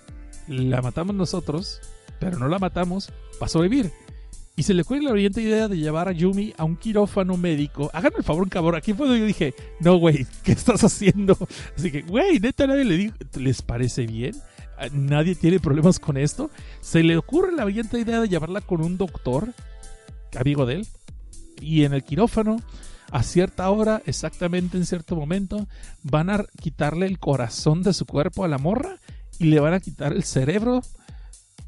[0.48, 1.82] la matamos nosotros,
[2.20, 3.10] pero no la matamos,
[3.42, 3.92] va a sobrevivir.
[4.56, 7.90] Y se le ocurre la brillante idea de llevar a Yumi a un quirófano médico.
[7.92, 8.76] Háganme el favor, cabrón.
[8.76, 11.36] Aquí fue donde yo dije, no, güey, ¿qué estás haciendo?
[11.76, 14.36] Así que, güey, neta, nadie le dijo, ¿les parece bien?
[14.92, 16.52] ¿Nadie tiene problemas con esto?
[16.82, 19.54] Se le ocurre la brillante idea de llevarla con un doctor,
[20.38, 20.88] amigo de él,
[21.60, 22.58] y en el quirófano,
[23.12, 25.68] a cierta hora, exactamente en cierto momento,
[26.04, 29.00] van a quitarle el corazón de su cuerpo a la morra
[29.40, 30.82] y le van a quitar el cerebro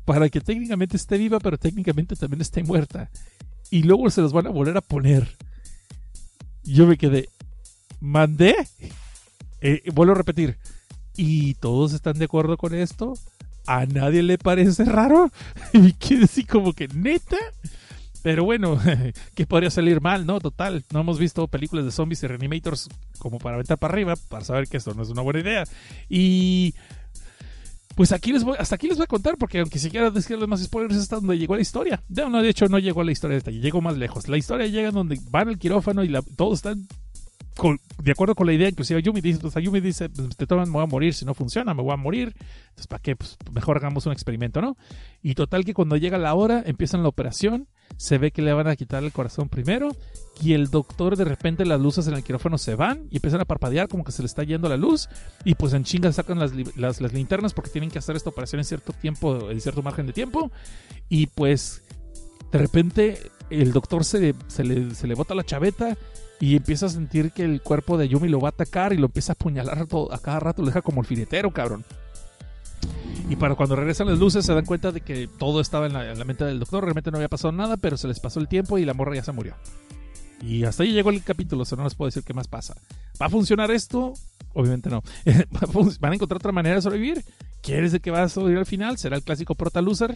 [0.06, 3.10] para que técnicamente esté viva, pero técnicamente también esté muerta.
[3.72, 5.28] Y luego se los van a volver a poner.
[6.64, 7.30] Yo me quedé,
[8.00, 8.56] mandé.
[9.62, 10.58] Eh, vuelvo a repetir.
[11.18, 13.14] ¿Y todos están de acuerdo con esto?
[13.68, 15.32] ¿A nadie le parece raro?
[15.74, 17.38] Y quedé así como que, neta.
[18.22, 18.80] Pero bueno,
[19.36, 20.40] que podría salir mal, ¿no?
[20.40, 22.90] Total, no hemos visto películas de zombies y reanimators
[23.20, 25.64] como para aventar para arriba, para saber que esto no es una buena idea.
[26.10, 26.74] Y
[27.96, 30.48] pues aquí les voy, hasta aquí les voy a contar, porque aunque si quiera decirles
[30.48, 32.04] más spoilers, hasta donde llegó la historia.
[32.10, 34.28] De, hecho, no llegó a la historia de esta, llegó más lejos.
[34.28, 36.88] La historia llega donde van al quirófano y la, todos están
[38.04, 40.74] de acuerdo con la idea, inclusive Yumi dice, pues Yumi dice, pues, te toman, me
[40.74, 42.36] voy a morir, si no funciona, me voy a morir.
[42.38, 43.16] Entonces, ¿para qué?
[43.16, 44.78] Pues mejor hagamos un experimento, ¿no?
[45.22, 48.68] Y total que cuando llega la hora, empiezan la operación, se ve que le van
[48.68, 49.90] a quitar el corazón primero,
[50.42, 53.46] y el doctor de repente las luces en el quirófano se van y empiezan a
[53.46, 55.08] parpadear como que se le está yendo la luz,
[55.44, 58.66] y pues en chingas sacan las, las, linternas porque tienen que hacer esta operación en
[58.66, 60.52] cierto tiempo, en cierto margen de tiempo,
[61.10, 61.84] y pues
[62.52, 65.98] de repente el doctor se, se, le, se le bota la chaveta
[66.40, 69.06] y empieza a sentir que el cuerpo de Yumi lo va a atacar y lo
[69.06, 71.86] empieza a apuñalar a cada rato, lo deja como el filetero, cabrón.
[73.30, 76.26] Y para cuando regresan las luces se dan cuenta de que todo estaba en la,
[76.26, 78.86] mente del doctor, realmente no había pasado nada, pero se les pasó el tiempo y
[78.86, 79.56] la morra ya se murió.
[80.42, 82.76] Y hasta ahí llegó el capítulo, o sea, no les puedo decir qué más pasa.
[83.20, 84.14] ¿Va a funcionar esto?
[84.54, 85.02] Obviamente no.
[86.00, 87.26] ¿Van a encontrar otra manera de sobrevivir?
[87.62, 88.98] ¿Quieres decir que va a sobrevivir al final?
[88.98, 90.16] ¿Será el clásico prota loser?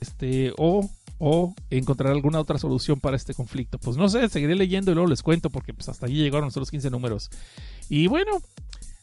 [0.00, 0.90] Este, o
[1.24, 3.78] o encontrar alguna otra solución para este conflicto.
[3.78, 6.68] Pues no sé, seguiré leyendo y luego les cuento porque pues hasta allí llegaron los
[6.68, 7.30] 15 números.
[7.88, 8.42] Y bueno,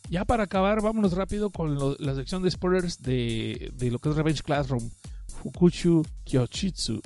[0.09, 4.15] ya para acabar, vámonos rápido con la sección de spoilers de, de, lo que es
[4.15, 4.89] Revenge Classroom,
[5.27, 7.01] Fukuchu Kyochitsu.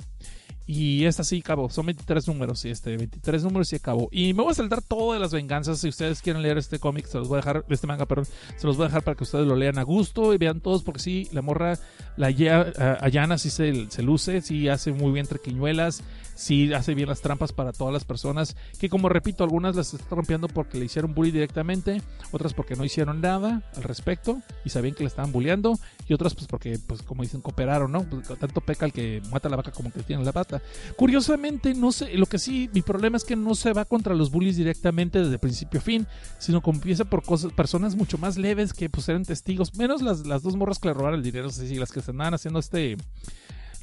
[0.66, 4.08] Y esta sí acabó, son 23 números y este, 23 números y acabó.
[4.10, 5.78] Y me voy a saltar todas las venganzas.
[5.78, 8.26] Si ustedes quieren leer este cómic, se los voy a dejar, este manga, perdón,
[8.56, 10.82] se los voy a dejar para que ustedes lo lean a gusto y vean todos,
[10.82, 11.78] porque sí, la morra,
[12.16, 16.02] la Ayana sí se, se luce, sí hace muy bien trequiñuelas,
[16.34, 20.14] sí hace bien las trampas para todas las personas, que como repito, algunas las está
[20.14, 22.02] rompiendo porque le hicieron bully directamente,
[22.32, 25.78] otras porque no hicieron nada al respecto y sabían que le estaban bulleando,
[26.08, 28.04] y otras pues porque, pues como dicen, cooperaron, ¿no?
[28.04, 30.62] Pues, tanto peca el que mata la vaca como el que tiene la pata.
[30.96, 34.30] Curiosamente, no sé, lo que sí, mi problema es que no se va contra los
[34.30, 36.06] bullies directamente desde principio a fin,
[36.38, 40.26] sino que empieza por cosas, personas mucho más leves que pues eran testigos, menos las,
[40.26, 42.96] las dos morras que le robaron el dinero, sí, las que se andaban haciendo este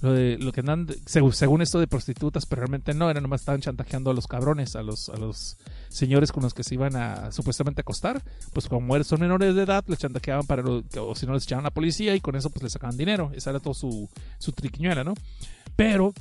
[0.02, 3.62] lo de lo que andan según, esto de prostitutas, pero realmente no, eran nomás estaban
[3.62, 5.58] chantajeando a los cabrones, a los, a los
[5.90, 8.22] señores con los que se iban a supuestamente acostar,
[8.54, 11.70] pues como son menores de edad, les chantajeaban para o si no les echaban a
[11.70, 14.10] la policía y con eso pues les sacaban dinero, esa era todo su,
[14.40, 15.14] su triquiñuela, ¿no?
[15.76, 16.14] Pero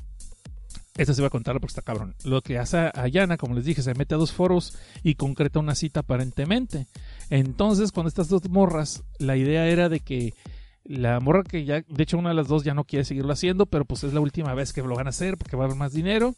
[0.97, 2.15] esta se iba a contar porque está cabrón.
[2.24, 5.74] Lo que hace Ayana, como les dije, se mete a dos foros y concreta una
[5.74, 6.89] cita aparentemente.
[7.31, 10.35] Entonces, con estas dos morras, la idea era de que
[10.85, 13.66] la morra que ya, de hecho una de las dos ya no quiere seguirlo haciendo,
[13.66, 15.78] pero pues es la última vez que lo van a hacer porque va a haber
[15.78, 16.35] más dinero.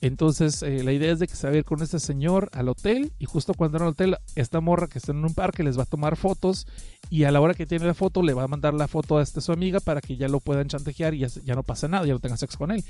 [0.00, 2.68] Entonces eh, la idea es de que se va a ir con este señor al
[2.68, 5.76] hotel y justo cuando en al hotel, esta morra que está en un parque les
[5.76, 6.68] va a tomar fotos
[7.10, 9.22] y a la hora que tiene la foto le va a mandar la foto a
[9.22, 12.12] esta su amiga para que ya lo puedan chantajear y ya, no pasa nada, ya
[12.12, 12.84] no tenga sexo con él.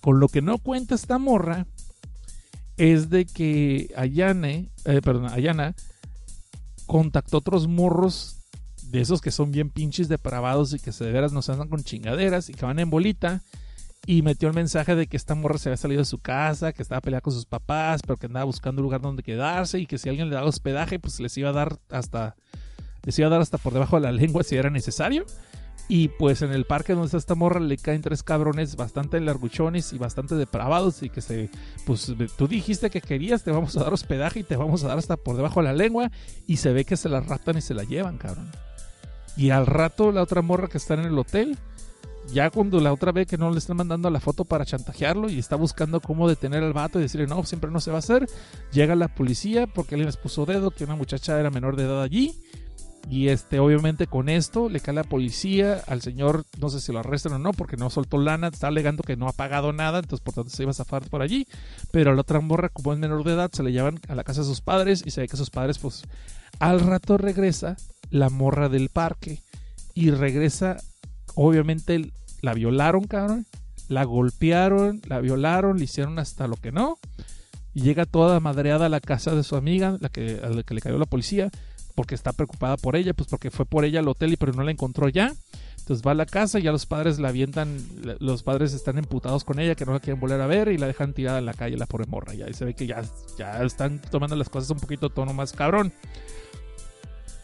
[0.00, 1.66] Con lo que no cuenta esta morra
[2.78, 5.00] es de que Ayane, eh,
[5.30, 5.74] Ayana
[6.86, 8.37] contactó otros morros
[8.90, 11.84] de esos que son bien pinches depravados y que se de veras nos andan con
[11.84, 13.42] chingaderas y que van en bolita.
[14.06, 16.82] Y metió el mensaje de que esta morra se había salido de su casa, que
[16.82, 19.98] estaba peleada con sus papás, pero que andaba buscando un lugar donde quedarse y que
[19.98, 22.36] si alguien le daba hospedaje, pues les iba a dar hasta
[23.04, 25.26] les iba a dar hasta por debajo de la lengua si era necesario.
[25.90, 29.94] Y pues en el parque donde está esta morra le caen tres cabrones bastante larguchones
[29.94, 31.48] y bastante depravados y que se,
[31.86, 34.98] pues tú dijiste que querías, te vamos a dar hospedaje y te vamos a dar
[34.98, 36.10] hasta por debajo de la lengua
[36.46, 38.50] y se ve que se la raptan y se la llevan, cabrón.
[39.38, 41.56] Y al rato la otra morra que está en el hotel,
[42.32, 45.38] ya cuando la otra ve que no le están mandando la foto para chantajearlo y
[45.38, 48.26] está buscando cómo detener al vato y decirle no, siempre no se va a hacer,
[48.72, 52.02] llega la policía porque alguien les puso dedo que una muchacha era menor de edad
[52.02, 52.34] allí.
[53.10, 56.98] Y este, obviamente con esto le cae la policía al señor, no sé si lo
[56.98, 60.22] arrestan o no, porque no soltó lana, está alegando que no ha pagado nada, entonces
[60.22, 61.46] por tanto se iba a zafar por allí.
[61.90, 64.24] Pero a la otra morra, como es menor de edad, se le llevan a la
[64.24, 66.02] casa de sus padres y se ve que sus padres, pues,
[66.58, 67.76] al rato regresa
[68.10, 69.42] la morra del parque
[69.94, 70.76] y regresa,
[71.34, 72.12] obviamente
[72.42, 73.46] la violaron, cabrón,
[73.88, 76.98] la golpearon, la violaron, le hicieron hasta lo que no.
[77.72, 80.80] Llega toda madreada a la casa de su amiga, la que, a la que le
[80.80, 81.50] cayó la policía,
[81.98, 84.62] porque está preocupada por ella, pues porque fue por ella al hotel y pero no
[84.62, 85.34] la encontró ya.
[85.78, 87.76] Entonces va a la casa y ya los padres la avientan,
[88.20, 90.86] los padres están emputados con ella, que no la quieren volver a ver y la
[90.86, 92.34] dejan tirada en la calle, la pobre morra.
[92.36, 93.02] Y se ve que ya,
[93.36, 95.92] ya están tomando las cosas un poquito tono más cabrón.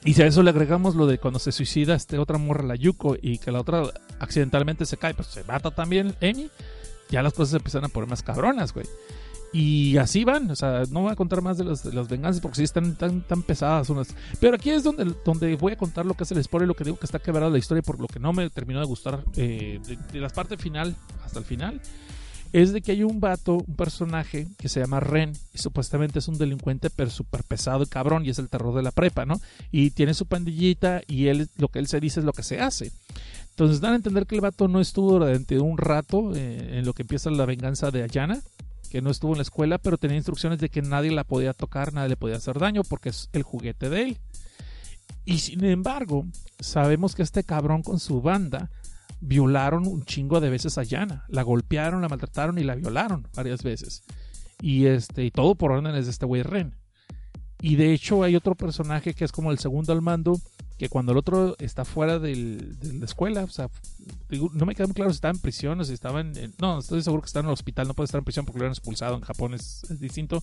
[0.04, 2.76] Y si a eso le agregamos lo de cuando se suicida este otra morra, la
[2.76, 3.82] Yuko, y que la otra
[4.20, 6.48] accidentalmente se cae, pues se mata también Emi,
[7.10, 8.86] ya las cosas empiezan a poner más cabronas, güey.
[9.54, 12.42] Y así van, o sea, no voy a contar más de, los, de las venganzas
[12.42, 14.08] porque sí están tan, tan pesadas unas.
[14.40, 16.82] Pero aquí es donde, donde voy a contar lo que es el spoiler, lo que
[16.82, 19.80] digo que está quebrada la historia por lo que no me terminó de gustar eh,
[19.86, 21.80] de, de la parte final hasta el final.
[22.52, 26.26] Es de que hay un vato, un personaje que se llama Ren y supuestamente es
[26.26, 29.40] un delincuente pero súper pesado y cabrón y es el terror de la prepa, ¿no?
[29.70, 32.60] Y tiene su pandillita y él lo que él se dice es lo que se
[32.60, 32.90] hace.
[33.50, 36.92] Entonces dan a entender que el vato no estuvo durante un rato eh, en lo
[36.92, 38.42] que empieza la venganza de Ayana,
[38.94, 41.92] que no estuvo en la escuela, pero tenía instrucciones de que nadie la podía tocar,
[41.92, 44.18] nadie le podía hacer daño porque es el juguete de él.
[45.24, 46.26] Y sin embargo,
[46.60, 48.70] sabemos que este cabrón con su banda
[49.20, 51.24] violaron un chingo de veces a Yana.
[51.26, 54.04] La golpearon, la maltrataron y la violaron varias veces.
[54.60, 56.76] Y este, y todo por órdenes de este güey Ren.
[57.60, 60.38] Y de hecho hay otro personaje que es como el segundo al mando,
[60.84, 62.36] que cuando el otro está fuera de
[62.82, 63.70] la escuela, o sea,
[64.28, 66.36] digo, no me queda muy claro si estaba en prisión o si estaba en...
[66.36, 68.58] en- no, estoy seguro que está en el hospital, no puede estar en prisión porque
[68.60, 70.42] lo han expulsado, en Japón es, distinto.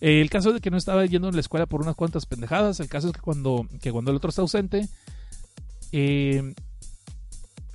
[0.00, 2.26] Eh, el caso es de que no estaba yendo a la escuela por unas cuantas
[2.26, 4.88] pendejadas, el caso es que cuando, que cuando el otro está ausente,
[5.90, 6.54] eh,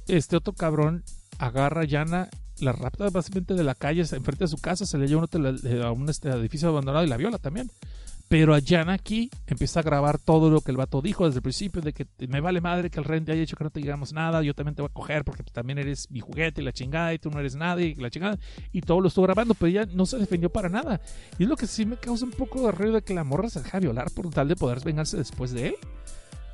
[0.08, 1.04] este otro cabrón
[1.40, 2.30] agarra a Yana,
[2.60, 5.82] la rapta básicamente de la calle, enfrente de su casa, se le lleva un hotel-
[5.84, 7.70] a un este, edificio abandonado y la viola también.
[8.30, 11.82] Pero Yana aquí empieza a grabar todo lo que el vato dijo desde el principio,
[11.82, 14.12] de que me vale madre que el rey te haya dicho que no te digamos
[14.12, 16.74] nada, yo también te voy a coger porque tú también eres mi juguete y la
[16.74, 18.38] chingada y tú no eres nadie y la chingada.
[18.74, 21.00] Y todo lo estuvo grabando, pero ella no se defendió para nada.
[21.40, 23.50] Y es lo que sí me causa un poco de ruido de que la morra
[23.50, 25.76] se deja violar por tal de poder vengarse después de él.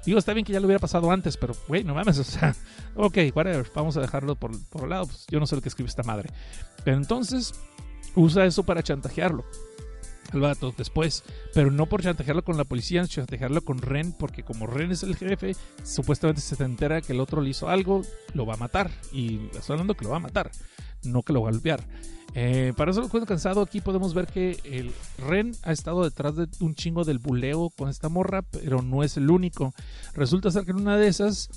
[0.06, 2.54] Digo, está bien que ya lo hubiera pasado antes, pero, güey, no mames, o sea,
[2.96, 5.90] ok, whatever, vamos a dejarlo por, por lado, pues yo no sé lo que escribe
[5.90, 6.30] esta madre.
[6.84, 7.54] Pero entonces,
[8.14, 9.46] usa eso para chantajearlo
[10.34, 11.24] al vato después,
[11.54, 15.16] pero no por chantajearlo con la policía, chantajearlo con Ren, porque como Ren es el
[15.16, 18.02] jefe, supuestamente se te entera que el otro le hizo algo,
[18.34, 18.92] lo va a matar.
[19.12, 20.52] Y estoy hablando que lo va a matar,
[21.04, 21.84] no que lo va a golpear.
[22.36, 26.36] Eh, para eso lo cuento cansado, aquí podemos ver que el Ren ha estado detrás
[26.36, 29.74] de un chingo del buleo con esta morra, pero no es el único.
[30.16, 31.50] Resulta ser que en una de esas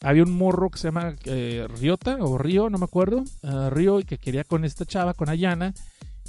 [0.00, 3.98] había un morro que se llama eh, Riota o Río, no me acuerdo, ah, Río,
[3.98, 5.74] y que quería con esta chava, con Ayana.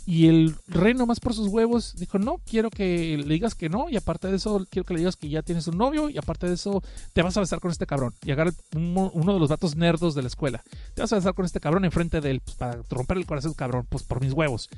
[0.05, 3.89] Y el rey nomás por sus huevos dijo, no, quiero que le digas que no,
[3.89, 6.47] y aparte de eso, quiero que le digas que ya tienes un novio, y aparte
[6.47, 6.83] de eso,
[7.13, 8.13] te vas a besar con este cabrón.
[8.23, 10.63] Y agarra uno de los vatos nerdos de la escuela.
[10.93, 13.53] Te vas a besar con este cabrón enfrente de él, pues para romper el corazón
[13.53, 14.69] cabrón, pues por mis huevos.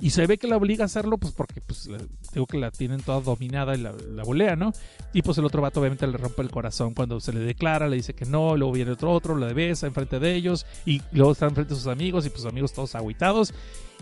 [0.00, 1.98] Y se ve que la obliga a hacerlo, pues porque pues la-
[2.32, 4.72] digo que la tienen toda dominada y la, la bolea, ¿no?
[5.12, 7.96] Y pues el otro vato obviamente le rompe el corazón cuando se le declara, le
[7.96, 11.46] dice que no, luego viene otro otro, la besa enfrente de ellos, y luego está
[11.46, 13.54] enfrente de sus amigos, y pues sus amigos todos agüitados.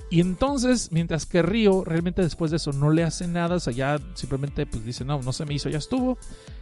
[0.08, 3.72] Y entonces, mientras que Río realmente después de eso no le hace nada, o sea,
[3.72, 6.18] ya simplemente pues dice, no, no se me hizo, ya estuvo.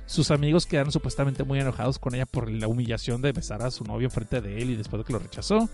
[0.07, 3.85] Sus amigos quedaron supuestamente muy enojados con ella por la humillación de besar a su
[3.85, 5.69] novio enfrente de él y después de que lo rechazó.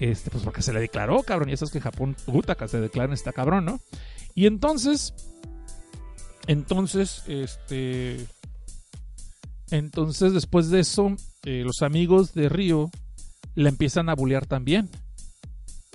[0.00, 1.50] Este, pues porque se le declaró, cabrón.
[1.50, 2.16] Y eso es que Japón,
[2.56, 3.80] que se declaran está cabrón, ¿no?
[4.34, 5.14] Y entonces,
[6.46, 8.26] entonces, este,
[9.70, 12.90] entonces después de eso, eh, los amigos de Río
[13.54, 14.88] la empiezan a bullear también.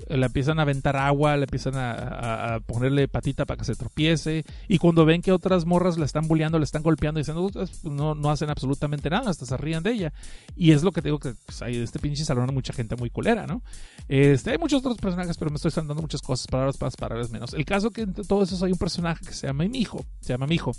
[0.07, 4.43] Le empiezan a aventar agua, le empiezan a, ponerle patita para que se tropiece.
[4.67, 8.15] Y cuando ven que otras morras la están bulleando, le están golpeando, diciendo, "Ustedes, no,
[8.15, 10.13] no hacen absolutamente nada, hasta se rían de ella.
[10.55, 12.73] Y es lo que te digo que pues, hay de este pinche salón hay mucha
[12.73, 13.61] gente muy culera, ¿no?
[14.07, 17.53] Este, hay muchos otros personajes, pero me estoy saltando muchas cosas, palabras más, palabras menos.
[17.53, 20.47] El caso que entre todos esos hay un personaje que se llama Mijo, se llama
[20.47, 20.71] Mijo,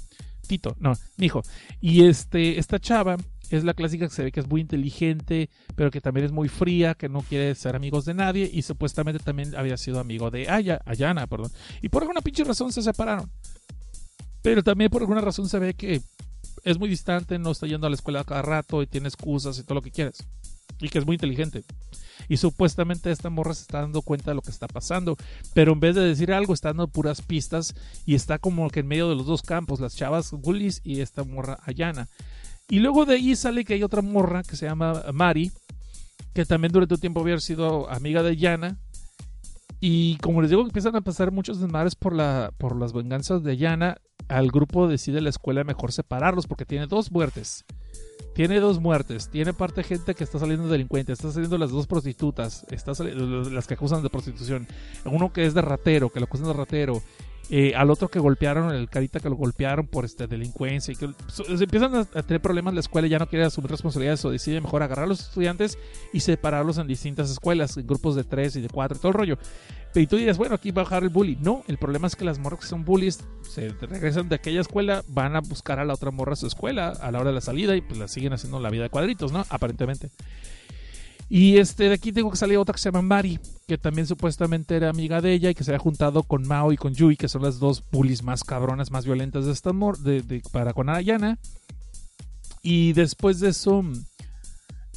[0.47, 1.43] Tito, no, Mijo.
[1.81, 3.17] Y este, esta chava
[3.51, 6.49] es la clásica que se ve que es muy inteligente, pero que también es muy
[6.49, 10.49] fría, que no quiere ser amigos de nadie y supuestamente también había sido amigo de
[10.49, 11.51] Aya, Ayana, perdón.
[11.83, 13.31] Y por alguna pinche razón se separaron.
[14.43, 16.03] Pero también por alguna razón se ve que
[16.65, 19.63] es muy distante, no está yendo a la escuela cada rato y tiene excusas y
[19.63, 20.19] todo lo que quieras.
[20.81, 21.65] Y que es muy inteligente.
[22.29, 25.17] Y supuestamente esta morra se está dando cuenta de lo que está pasando.
[25.53, 27.75] Pero en vez de decir algo, está dando puras pistas
[28.07, 31.25] y está como que en medio de los dos campos, las chavas Gullis y esta
[31.25, 32.09] morra Ayana.
[32.69, 35.53] Y luego de ahí sale que hay otra morra que se llama Mari,
[36.33, 38.79] que también durante un tiempo había sido amiga de Yana.
[39.81, 43.57] Y como les digo, empiezan a pasar muchos desmadres por, la, por las venganzas de
[43.57, 43.97] Yana.
[44.29, 47.65] Al grupo decide la escuela mejor separarlos porque tiene dos muertes.
[48.35, 49.29] Tiene dos muertes.
[49.29, 51.13] Tiene parte gente que está saliendo delincuente.
[51.13, 52.67] Está saliendo las dos prostitutas.
[52.71, 54.67] Está saliendo las que acusan de prostitución.
[55.05, 57.03] Uno que es de ratero, que lo acusan de ratero.
[57.51, 61.11] Eh, al otro que golpearon, el carita que lo golpearon por este delincuencia y que
[61.49, 64.83] empiezan a, a tener problemas la escuela, ya no quiere asumir responsabilidades o decide mejor
[64.83, 65.79] agarrar a los estudiantes
[66.13, 69.19] y separarlos en distintas escuelas, en grupos de tres y de cuatro y todo el
[69.19, 69.39] rollo.
[69.95, 71.37] Y tú dirías, bueno, aquí va a bajar el bully.
[71.37, 75.05] No, el problema es que las morras que son bullies se regresan de aquella escuela,
[75.09, 77.41] van a buscar a la otra morra a su escuela a la hora de la
[77.41, 79.45] salida y pues la siguen haciendo la vida de cuadritos, ¿no?
[79.51, 80.11] Aparentemente.
[81.29, 84.77] Y este de aquí tengo que salir otra que se llama Mari, que también supuestamente
[84.77, 87.29] era amiga de ella y que se había juntado con Mao y con Yui, que
[87.29, 91.39] son las dos bullies más cabronas, más violentas de esta mor de, para con Ayana.
[92.63, 93.85] Y después de eso,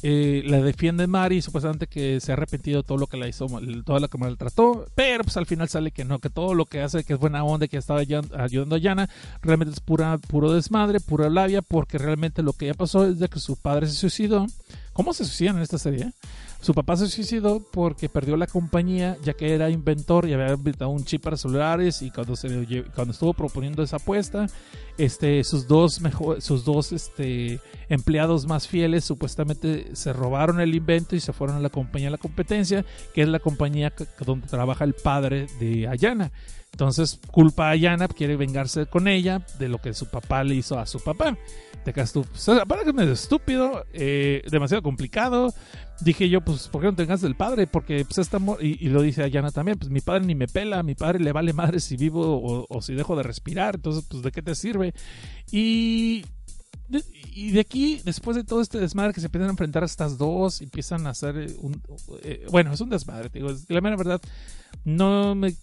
[0.02, 3.46] eh, la defiende Mari, supuestamente que se ha arrepentido todo lo que la hizo,
[3.84, 6.82] todo lo que maltrató, pero pues al final sale que no, que todo lo que
[6.82, 9.10] hace, que es buena onda, que estaba ayudando a Yana,
[9.42, 13.28] realmente es pura, puro desmadre, pura labia, porque realmente lo que ya pasó es de
[13.28, 14.46] que su padre se suicidó.
[14.98, 16.10] ¿Cómo se suicidan en esta serie?
[16.60, 20.90] Su papá se suicidó porque perdió la compañía, ya que era inventor y había inventado
[20.90, 22.02] un chip para celulares.
[22.02, 22.48] Y cuando, se,
[22.96, 24.48] cuando estuvo proponiendo esa apuesta,
[24.98, 31.14] este, sus dos, mejor, sus dos este, empleados más fieles supuestamente se robaron el invento
[31.14, 32.84] y se fueron a la compañía de la competencia,
[33.14, 33.92] que es la compañía
[34.26, 36.32] donde trabaja el padre de Ayana.
[36.72, 40.76] Entonces culpa a Ayana, quiere vengarse con ella de lo que su papá le hizo
[40.76, 41.38] a su papá.
[41.88, 45.54] Te quedas tú, pues, aparte que es estúpido, eh, demasiado complicado.
[46.02, 47.66] Dije yo, pues, ¿por qué no te vengas del padre?
[47.66, 50.82] Porque, pues, esta mo- y, lo dice Ayana también, pues, mi padre ni me pela,
[50.82, 54.22] mi padre le vale madre si vivo o, o si dejo de respirar, entonces, pues,
[54.22, 54.92] ¿de qué te sirve?
[55.50, 56.26] Y
[56.88, 57.02] de,
[57.32, 60.18] y de aquí, después de todo este desmadre que se empiezan a enfrentar a estas
[60.18, 61.80] dos, empiezan a hacer un...
[62.22, 64.20] eh, bueno, es un desmadre, te digo, la mera verdad,
[64.84, 65.54] no me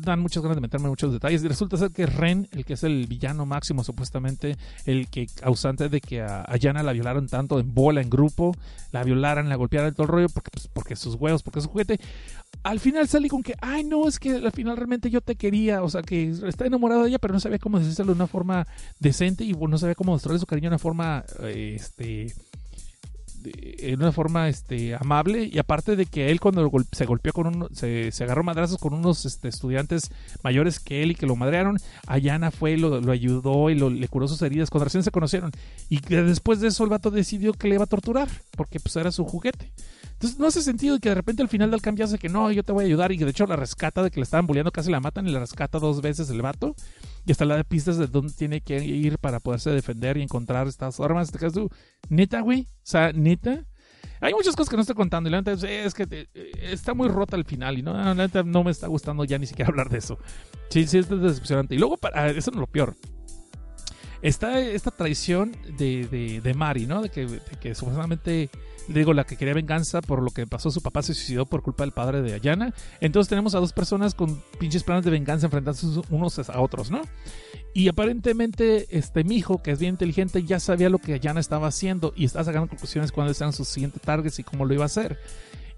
[0.00, 1.42] dan muchas ganas de meterme en muchos detalles.
[1.42, 5.88] Y resulta ser que Ren, el que es el villano máximo, supuestamente, el que causante
[5.88, 8.54] de que a, Yana la violaron tanto en bola, en grupo,
[8.92, 12.00] la violaran, la golpearan, todo el rollo, porque, pues, porque sus huevos, porque su juguete.
[12.62, 15.82] Al final sale con que, ay, no, es que al final realmente yo te quería,
[15.82, 18.66] o sea, que está enamorado de ella, pero no sabía cómo decírselo de una forma
[18.98, 22.34] decente y no sabía cómo mostrarle su cariño de una forma, eh, este,
[23.44, 27.68] en una forma este amable y aparte de que él cuando se golpeó con uno
[27.72, 30.10] se, agarró madrazos con unos este, estudiantes
[30.42, 34.08] mayores que él y que lo madrearon Ayana fue lo, lo ayudó y lo, le
[34.08, 34.70] curó sus heridas.
[34.70, 35.50] Cuando recién se conocieron.
[35.88, 39.12] Y después de eso el vato decidió que le iba a torturar porque pues era
[39.12, 39.72] su juguete
[40.18, 42.64] entonces no hace sentido que de repente al final del cambio hace que no, yo
[42.64, 44.90] te voy a ayudar y de hecho la rescata de que le estaban bulleando, casi
[44.90, 46.74] la matan y la rescata dos veces el vato.
[47.24, 50.66] Y hasta la de pistas de dónde tiene que ir para poderse defender y encontrar
[50.66, 51.30] estas armas.
[51.30, 51.70] Te tú,
[52.08, 53.64] neta, güey, o sea, neta.
[54.20, 56.94] Hay muchas cosas que no estoy contando y la neta es, es que eh, está
[56.94, 59.68] muy rota al final y no, la neta no me está gustando ya ni siquiera
[59.70, 60.18] hablar de eso.
[60.68, 61.76] Sí, sí, es decepcionante.
[61.76, 62.96] Y luego, para, ah, eso no es lo peor.
[64.20, 67.02] Está esta traición de, de, de Mari, ¿no?
[67.02, 68.50] De que supuestamente
[68.88, 71.84] digo, la que quería venganza por lo que pasó, su papá se suicidó por culpa
[71.84, 72.74] del padre de Ayana.
[73.00, 77.02] Entonces tenemos a dos personas con pinches planes de venganza enfrentándose unos a otros, ¿no?
[77.74, 81.68] Y aparentemente este mi hijo, que es bien inteligente, ya sabía lo que Ayana estaba
[81.68, 84.86] haciendo y estaba sacando conclusiones cuáles eran sus siguientes targets y cómo lo iba a
[84.86, 85.18] hacer.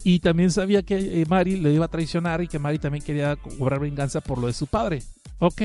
[0.02, 3.36] Y también sabía que eh, Mari le iba a traicionar y que Mari también quería
[3.36, 5.02] cobrar venganza por lo de su padre.
[5.38, 5.62] Ok,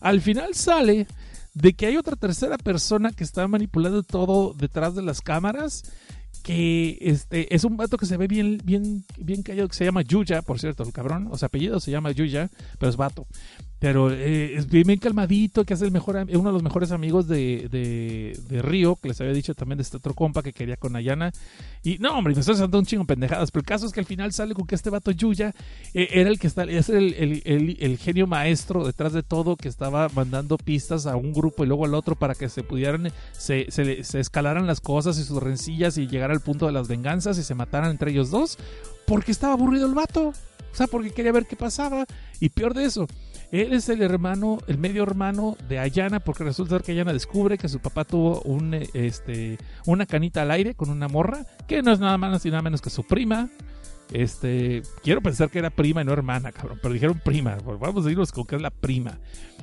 [0.00, 1.06] al final sale
[1.54, 5.84] de que hay otra tercera persona que está manipulando todo detrás de las cámaras
[6.42, 10.02] que este es un vato que se ve bien bien bien callado que se llama
[10.02, 13.26] Yuya, por cierto, el cabrón, o sea, apellido se llama Yuya, pero es vato.
[13.80, 17.68] Pero eh, es bien, calmadito, que es el mejor uno de los mejores amigos de,
[17.70, 20.96] de, de Río, que les había dicho también de este otro compa que quería con
[20.96, 21.32] Ayana.
[21.82, 24.00] Y no, hombre, me estoy haciendo un chingo de pendejadas, pero el caso es que
[24.00, 25.54] al final sale con que este vato Yuya
[25.92, 29.56] eh, era el que está, es el, el, el, el genio maestro detrás de todo
[29.56, 33.10] que estaba mandando pistas a un grupo y luego al otro para que se pudieran,
[33.32, 36.88] se, se, se escalaran las cosas y sus rencillas y llegar al punto de las
[36.88, 38.56] venganzas y se mataran entre ellos dos,
[39.06, 40.32] porque estaba aburrido el vato.
[40.74, 42.04] O sea, porque quería ver qué pasaba.
[42.40, 43.06] Y peor de eso,
[43.60, 47.68] él es el hermano, el medio hermano de Ayana, porque resulta que Ayana descubre que
[47.68, 52.00] su papá tuvo un, este, una canita al aire con una morra, que no es
[52.00, 53.48] nada más y nada menos que su prima.
[54.12, 57.56] Este, quiero pensar que era prima y no hermana, cabrón, pero dijeron prima.
[57.58, 59.18] pues Vamos a irnos con que es la prima.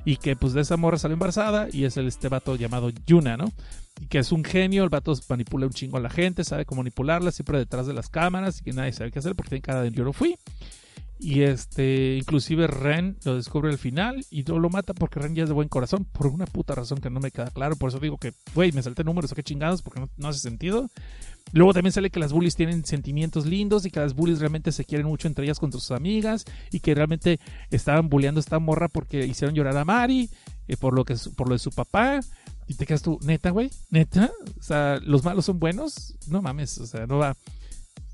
[0.06, 3.38] Y que pues de esa morra salió embarazada y es el, este vato llamado Yuna,
[3.38, 3.52] ¿no?
[4.00, 6.82] Y que es un genio, el vato manipula un chingo a la gente, sabe cómo
[6.82, 9.82] manipularla, siempre detrás de las cámaras y que nadie sabe qué hacer porque tiene cara
[9.82, 10.38] de yo no fui.
[11.24, 15.44] Y este, inclusive Ren lo descubre al final y no lo mata porque Ren ya
[15.44, 17.76] es de buen corazón, por una puta razón que no me queda claro.
[17.76, 20.90] Por eso digo que, güey, me salté números, o qué chingados, porque no, hace sentido.
[21.54, 24.84] Luego también sale que las bullies tienen sentimientos lindos y que las bullies realmente se
[24.84, 27.40] quieren mucho entre ellas con sus amigas y que realmente
[27.70, 30.28] estaban bulleando esta morra porque hicieron llorar a Mari
[30.68, 32.22] eh, por lo que por lo de su papá.
[32.68, 34.32] Y te quedas tú, neta, güey, neta.
[34.60, 36.16] O sea, los malos son buenos.
[36.28, 37.38] No mames, o sea, no va.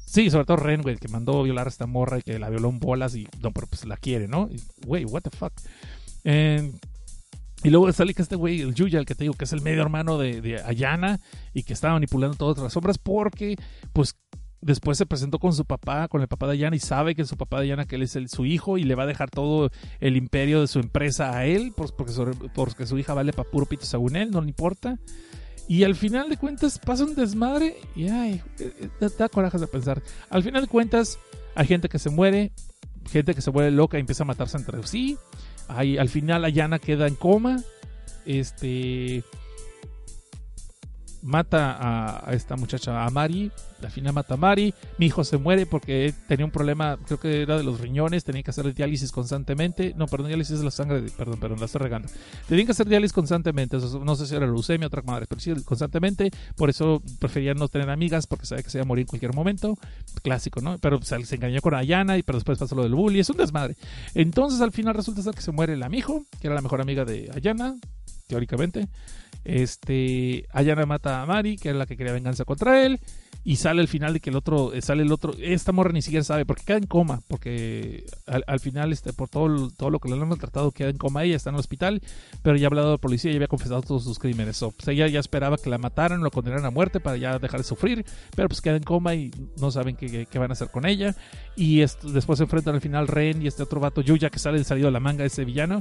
[0.07, 2.69] Sí, sobre todo Ren, güey, que mandó violar a esta morra y que la violó
[2.69, 4.49] en bolas y no, pero pues la quiere, ¿no?
[4.85, 5.51] Güey, what the fuck.
[7.63, 9.61] Y luego sale que este güey, el Yuya, el que te digo que es el
[9.61, 11.19] medio hermano de, de Ayana
[11.53, 13.57] y que está manipulando todas las sombras porque,
[13.91, 14.15] pues,
[14.61, 17.35] después se presentó con su papá, con el papá de Ayana y sabe que su
[17.35, 19.71] papá de Ayana, que él es el, su hijo y le va a dejar todo
[19.99, 23.49] el imperio de su empresa a él pues, porque, su, porque su hija vale para
[23.49, 24.97] puro pito según él, no le importa.
[25.67, 29.67] Y al final de cuentas pasa un desmadre y ay, eh, eh, da, da de
[29.67, 30.01] pensar.
[30.29, 31.19] Al final de cuentas
[31.55, 32.51] hay gente que se muere,
[33.09, 35.17] gente que se vuelve loca y empieza a matarse entre sí.
[35.67, 37.61] Ahí, al final Ayana queda en coma.
[38.25, 39.23] Este
[41.27, 43.51] mata a, esta muchacha, a Mari.
[43.83, 44.73] Al final mata a Mari.
[44.97, 48.41] Mi hijo se muere porque tenía un problema, creo que era de los riñones, tenía
[48.41, 49.93] que hacer diálisis constantemente.
[49.95, 52.07] No, perdón, diálisis de la sangre, perdón, perdón, la estoy regando.
[52.47, 53.77] Tenían que hacer diálisis constantemente.
[53.77, 56.31] no sé si era leucemia, otra madre, pero sí constantemente.
[56.55, 59.33] Por eso prefería no tener amigas porque sabía que se iba a morir en cualquier
[59.35, 59.77] momento.
[60.23, 60.77] Clásico, ¿no?
[60.79, 63.19] Pero se, engañó con Ayana y pero después pasó lo del bully.
[63.19, 63.75] Es un desmadre.
[64.15, 67.29] Entonces al final resulta que se muere el amigo, que era la mejor amiga de
[67.35, 67.75] Ayana,
[68.27, 68.87] teóricamente.
[69.47, 72.99] Este, Ayana mata a Mari, que era la que quería venganza contra él.
[73.43, 76.01] Y sale el final de que el otro, eh, sale el otro, esta morra ni
[76.01, 79.99] siquiera sabe, porque queda en coma, porque al, al final, este, por todo, todo lo
[79.99, 82.01] que le han maltratado, queda en coma ella, está en el hospital,
[82.43, 84.61] pero ya ha hablado la policía y había confesado todos sus crímenes.
[84.63, 87.61] O, pues ella ya esperaba que la mataran, lo condenaran a muerte para ya dejar
[87.61, 88.05] de sufrir,
[88.35, 89.31] pero pues queda en coma y
[89.61, 91.15] no saben qué, qué van a hacer con ella.
[91.55, 94.61] Y esto- después se enfrentan al final Ren y este otro vato Yuya que sale
[94.65, 95.79] salido de la manga de ese villano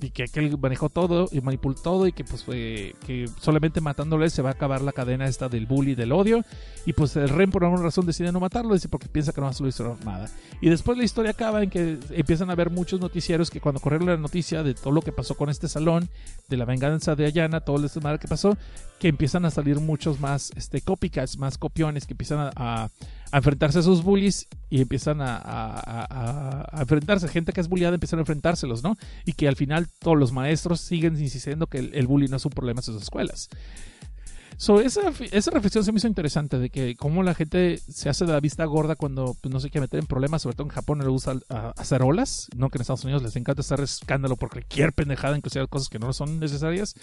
[0.00, 4.28] y que aquel manejó todo y manipuló todo y que pues fue que solamente matándole
[4.28, 6.44] se va a acabar la cadena esta del bully del odio
[6.84, 9.44] y pues el Ren por alguna razón decide no matarlo dice porque piensa que no
[9.46, 10.28] va a solucionar nada.
[10.60, 14.08] Y después la historia acaba en que empiezan a haber muchos noticieros que cuando corrieron
[14.08, 16.08] la noticia de todo lo que pasó con este salón
[16.48, 18.56] de la venganza de Ayana todo desmadre que pasó
[18.98, 22.88] que empiezan a salir muchos más este copycats más copiones que empiezan a,
[23.32, 25.36] enfrentarse a esos bullies y empiezan a-
[26.72, 27.28] a enfrentarse.
[27.28, 30.80] Gente que es bulliada empiezan a enfrentárselos no y que al final todos los maestros
[30.80, 33.48] siguen insistiendo que el, el bullying no es un problema en sus escuelas.
[34.58, 35.02] So, esa,
[35.32, 38.40] esa reflexión se me hizo interesante de que cómo la gente se hace de la
[38.40, 41.08] vista gorda cuando pues, no se quiere meter en problemas, sobre todo en Japón le
[41.08, 44.92] gusta a- hacer olas, no que en Estados Unidos les encanta hacer escándalo por cualquier
[44.94, 46.94] pendejada, inclusive cosas que no son necesarias,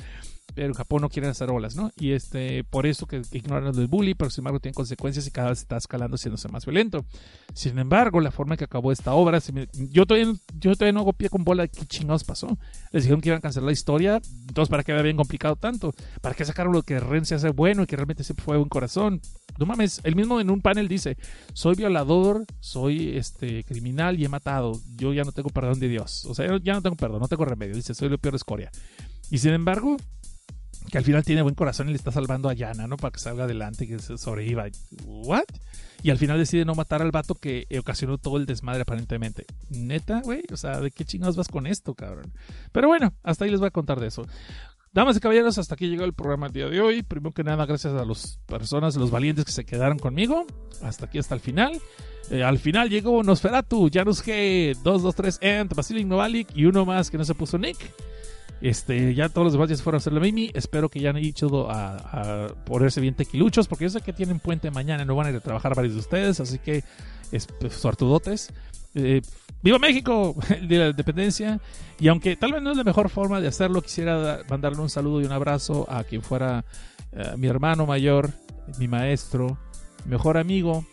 [0.55, 1.91] en Japón no quieren hacer olas, ¿no?
[1.97, 5.49] Y este, por eso que, ignoran el bully, pero sin embargo tiene consecuencias y cada
[5.49, 7.05] vez está escalando haciéndose más violento.
[7.53, 10.99] Sin embargo, la forma en que acabó esta obra, me- yo, todavía, yo todavía no
[11.01, 12.57] hago pie con bola de qué chingados pasó.
[12.91, 15.93] Les dijeron que iban a cancelar la historia, entonces ¿para qué había bien complicado tanto?
[16.21, 18.69] ¿Para qué sacaron lo que Ren se hace bueno y que realmente siempre fue un
[18.69, 19.21] corazón?
[19.57, 21.17] No mames, él mismo en un panel dice,
[21.53, 26.25] soy violador, soy este criminal y he matado, yo ya no tengo perdón de Dios.
[26.25, 28.71] O sea, ya no tengo perdón, no tengo remedio, dice, soy lo peor de escoria.
[29.31, 29.97] Y sin embargo,
[30.91, 32.97] que al final tiene buen corazón y le está salvando a Yana, ¿no?
[32.97, 34.65] Para que salga adelante y que se sobreviva.
[35.05, 35.45] ¿What?
[36.01, 39.45] Y al final decide no matar al vato que ocasionó todo el desmadre aparentemente.
[39.69, 40.43] Neta, güey.
[40.51, 42.33] O sea, ¿de qué chingados vas con esto, cabrón?
[42.71, 44.25] Pero bueno, hasta ahí les voy a contar de eso.
[44.93, 47.01] Damas y caballeros, hasta aquí llegó el programa el día de hoy.
[47.01, 50.45] Primero que nada, gracias a las personas, los valientes que se quedaron conmigo.
[50.83, 51.81] Hasta aquí, hasta el final.
[52.29, 57.17] Eh, al final llegó Nosferatu, Janus G, 223 Ant, Basilic Novalik y uno más que
[57.17, 57.77] no se puso Nick.
[58.63, 60.49] Este, ya todos los demás ya se fueron a hacer la Mimi.
[60.53, 64.39] Espero que ya han hecho a, a ponerse bien tequiluchos, porque yo sé que tienen
[64.39, 66.81] puente mañana, no van a ir a trabajar varios de ustedes, así que
[67.33, 68.53] es pues, suertudotes.
[68.95, 69.21] Eh,
[69.61, 70.33] ¡Viva México!
[70.67, 71.59] De la Independencia.
[71.99, 74.89] Y aunque tal vez no es la mejor forma de hacerlo, quisiera da- mandarle un
[74.89, 76.63] saludo y un abrazo a quien fuera
[77.11, 78.29] eh, mi hermano mayor,
[78.79, 79.57] mi maestro,
[80.05, 80.85] mejor amigo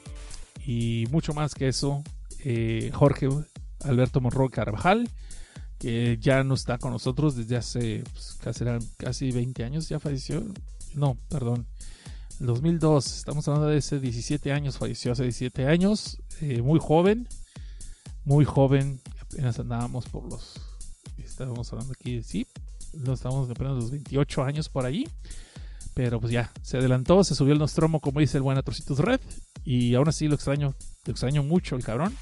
[0.66, 2.02] y mucho más que eso,
[2.44, 3.28] eh, Jorge
[3.84, 5.08] Alberto Monroy Carvajal
[5.80, 8.64] que ya no está con nosotros desde hace pues, casi,
[8.98, 10.44] casi 20 años, ya falleció.
[10.94, 11.66] No, perdón.
[12.38, 17.26] El 2002, estamos hablando de ese 17 años, falleció hace 17 años, eh, muy joven,
[18.24, 20.60] muy joven, apenas andábamos por los,
[21.18, 22.46] estábamos hablando aquí, sí,
[22.94, 25.06] no estábamos apenas los 28 años por ahí,
[25.94, 29.20] pero pues ya, se adelantó, se subió el Nostromo, como dice el buen Atrocitos Red,
[29.64, 30.74] y aún así lo extraño,
[31.04, 32.14] lo extraño mucho el cabrón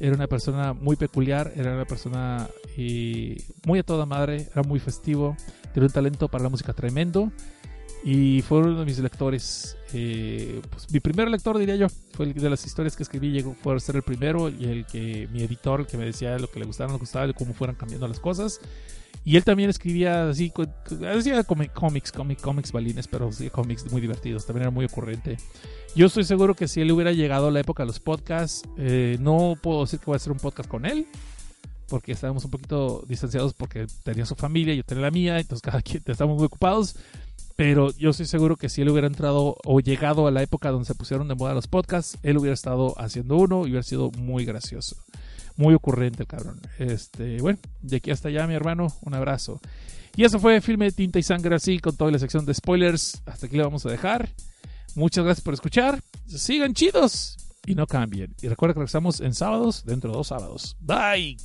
[0.00, 4.80] era una persona muy peculiar, era una persona eh, muy a toda madre, era muy
[4.80, 5.36] festivo,
[5.74, 7.32] tenía un talento para la música tremendo
[8.04, 9.76] y fue uno de mis lectores.
[9.92, 13.54] eh, pues, mi primer lector, diría yo, fue el de las historias que escribí, llegó
[13.60, 16.48] fue a ser el primero y el que mi editor, el que me decía lo
[16.50, 18.60] que le gustaba, no le gustaba, y cómo fueran cambiando las cosas.
[19.28, 20.50] Y él también escribía así,
[21.14, 25.36] hacía cómics, cómics, cómics balines, pero sí, cómics muy divertidos, también era muy ocurrente.
[25.94, 29.18] Yo estoy seguro que si él hubiera llegado a la época de los podcasts, eh,
[29.20, 31.06] no puedo decir que voy a hacer un podcast con él,
[31.90, 35.82] porque estábamos un poquito distanciados porque tenía su familia, yo tenía la mía, entonces cada
[35.82, 36.96] quien estamos muy ocupados.
[37.54, 40.86] Pero yo estoy seguro que si él hubiera entrado o llegado a la época donde
[40.86, 44.46] se pusieron de moda los podcasts, él hubiera estado haciendo uno y hubiera sido muy
[44.46, 44.96] gracioso.
[45.58, 46.60] Muy ocurrente el cabrón.
[46.78, 49.60] Este, bueno, de aquí hasta allá, mi hermano, un abrazo.
[50.16, 53.22] Y eso fue Filme Tinta y Sangre así, con toda la sección de spoilers.
[53.26, 54.30] Hasta aquí le vamos a dejar.
[54.94, 56.00] Muchas gracias por escuchar.
[56.26, 57.36] Sigan chidos
[57.66, 58.34] y no cambien.
[58.40, 60.76] Y recuerda que regresamos en sábados dentro de dos sábados.
[60.80, 61.36] Bye.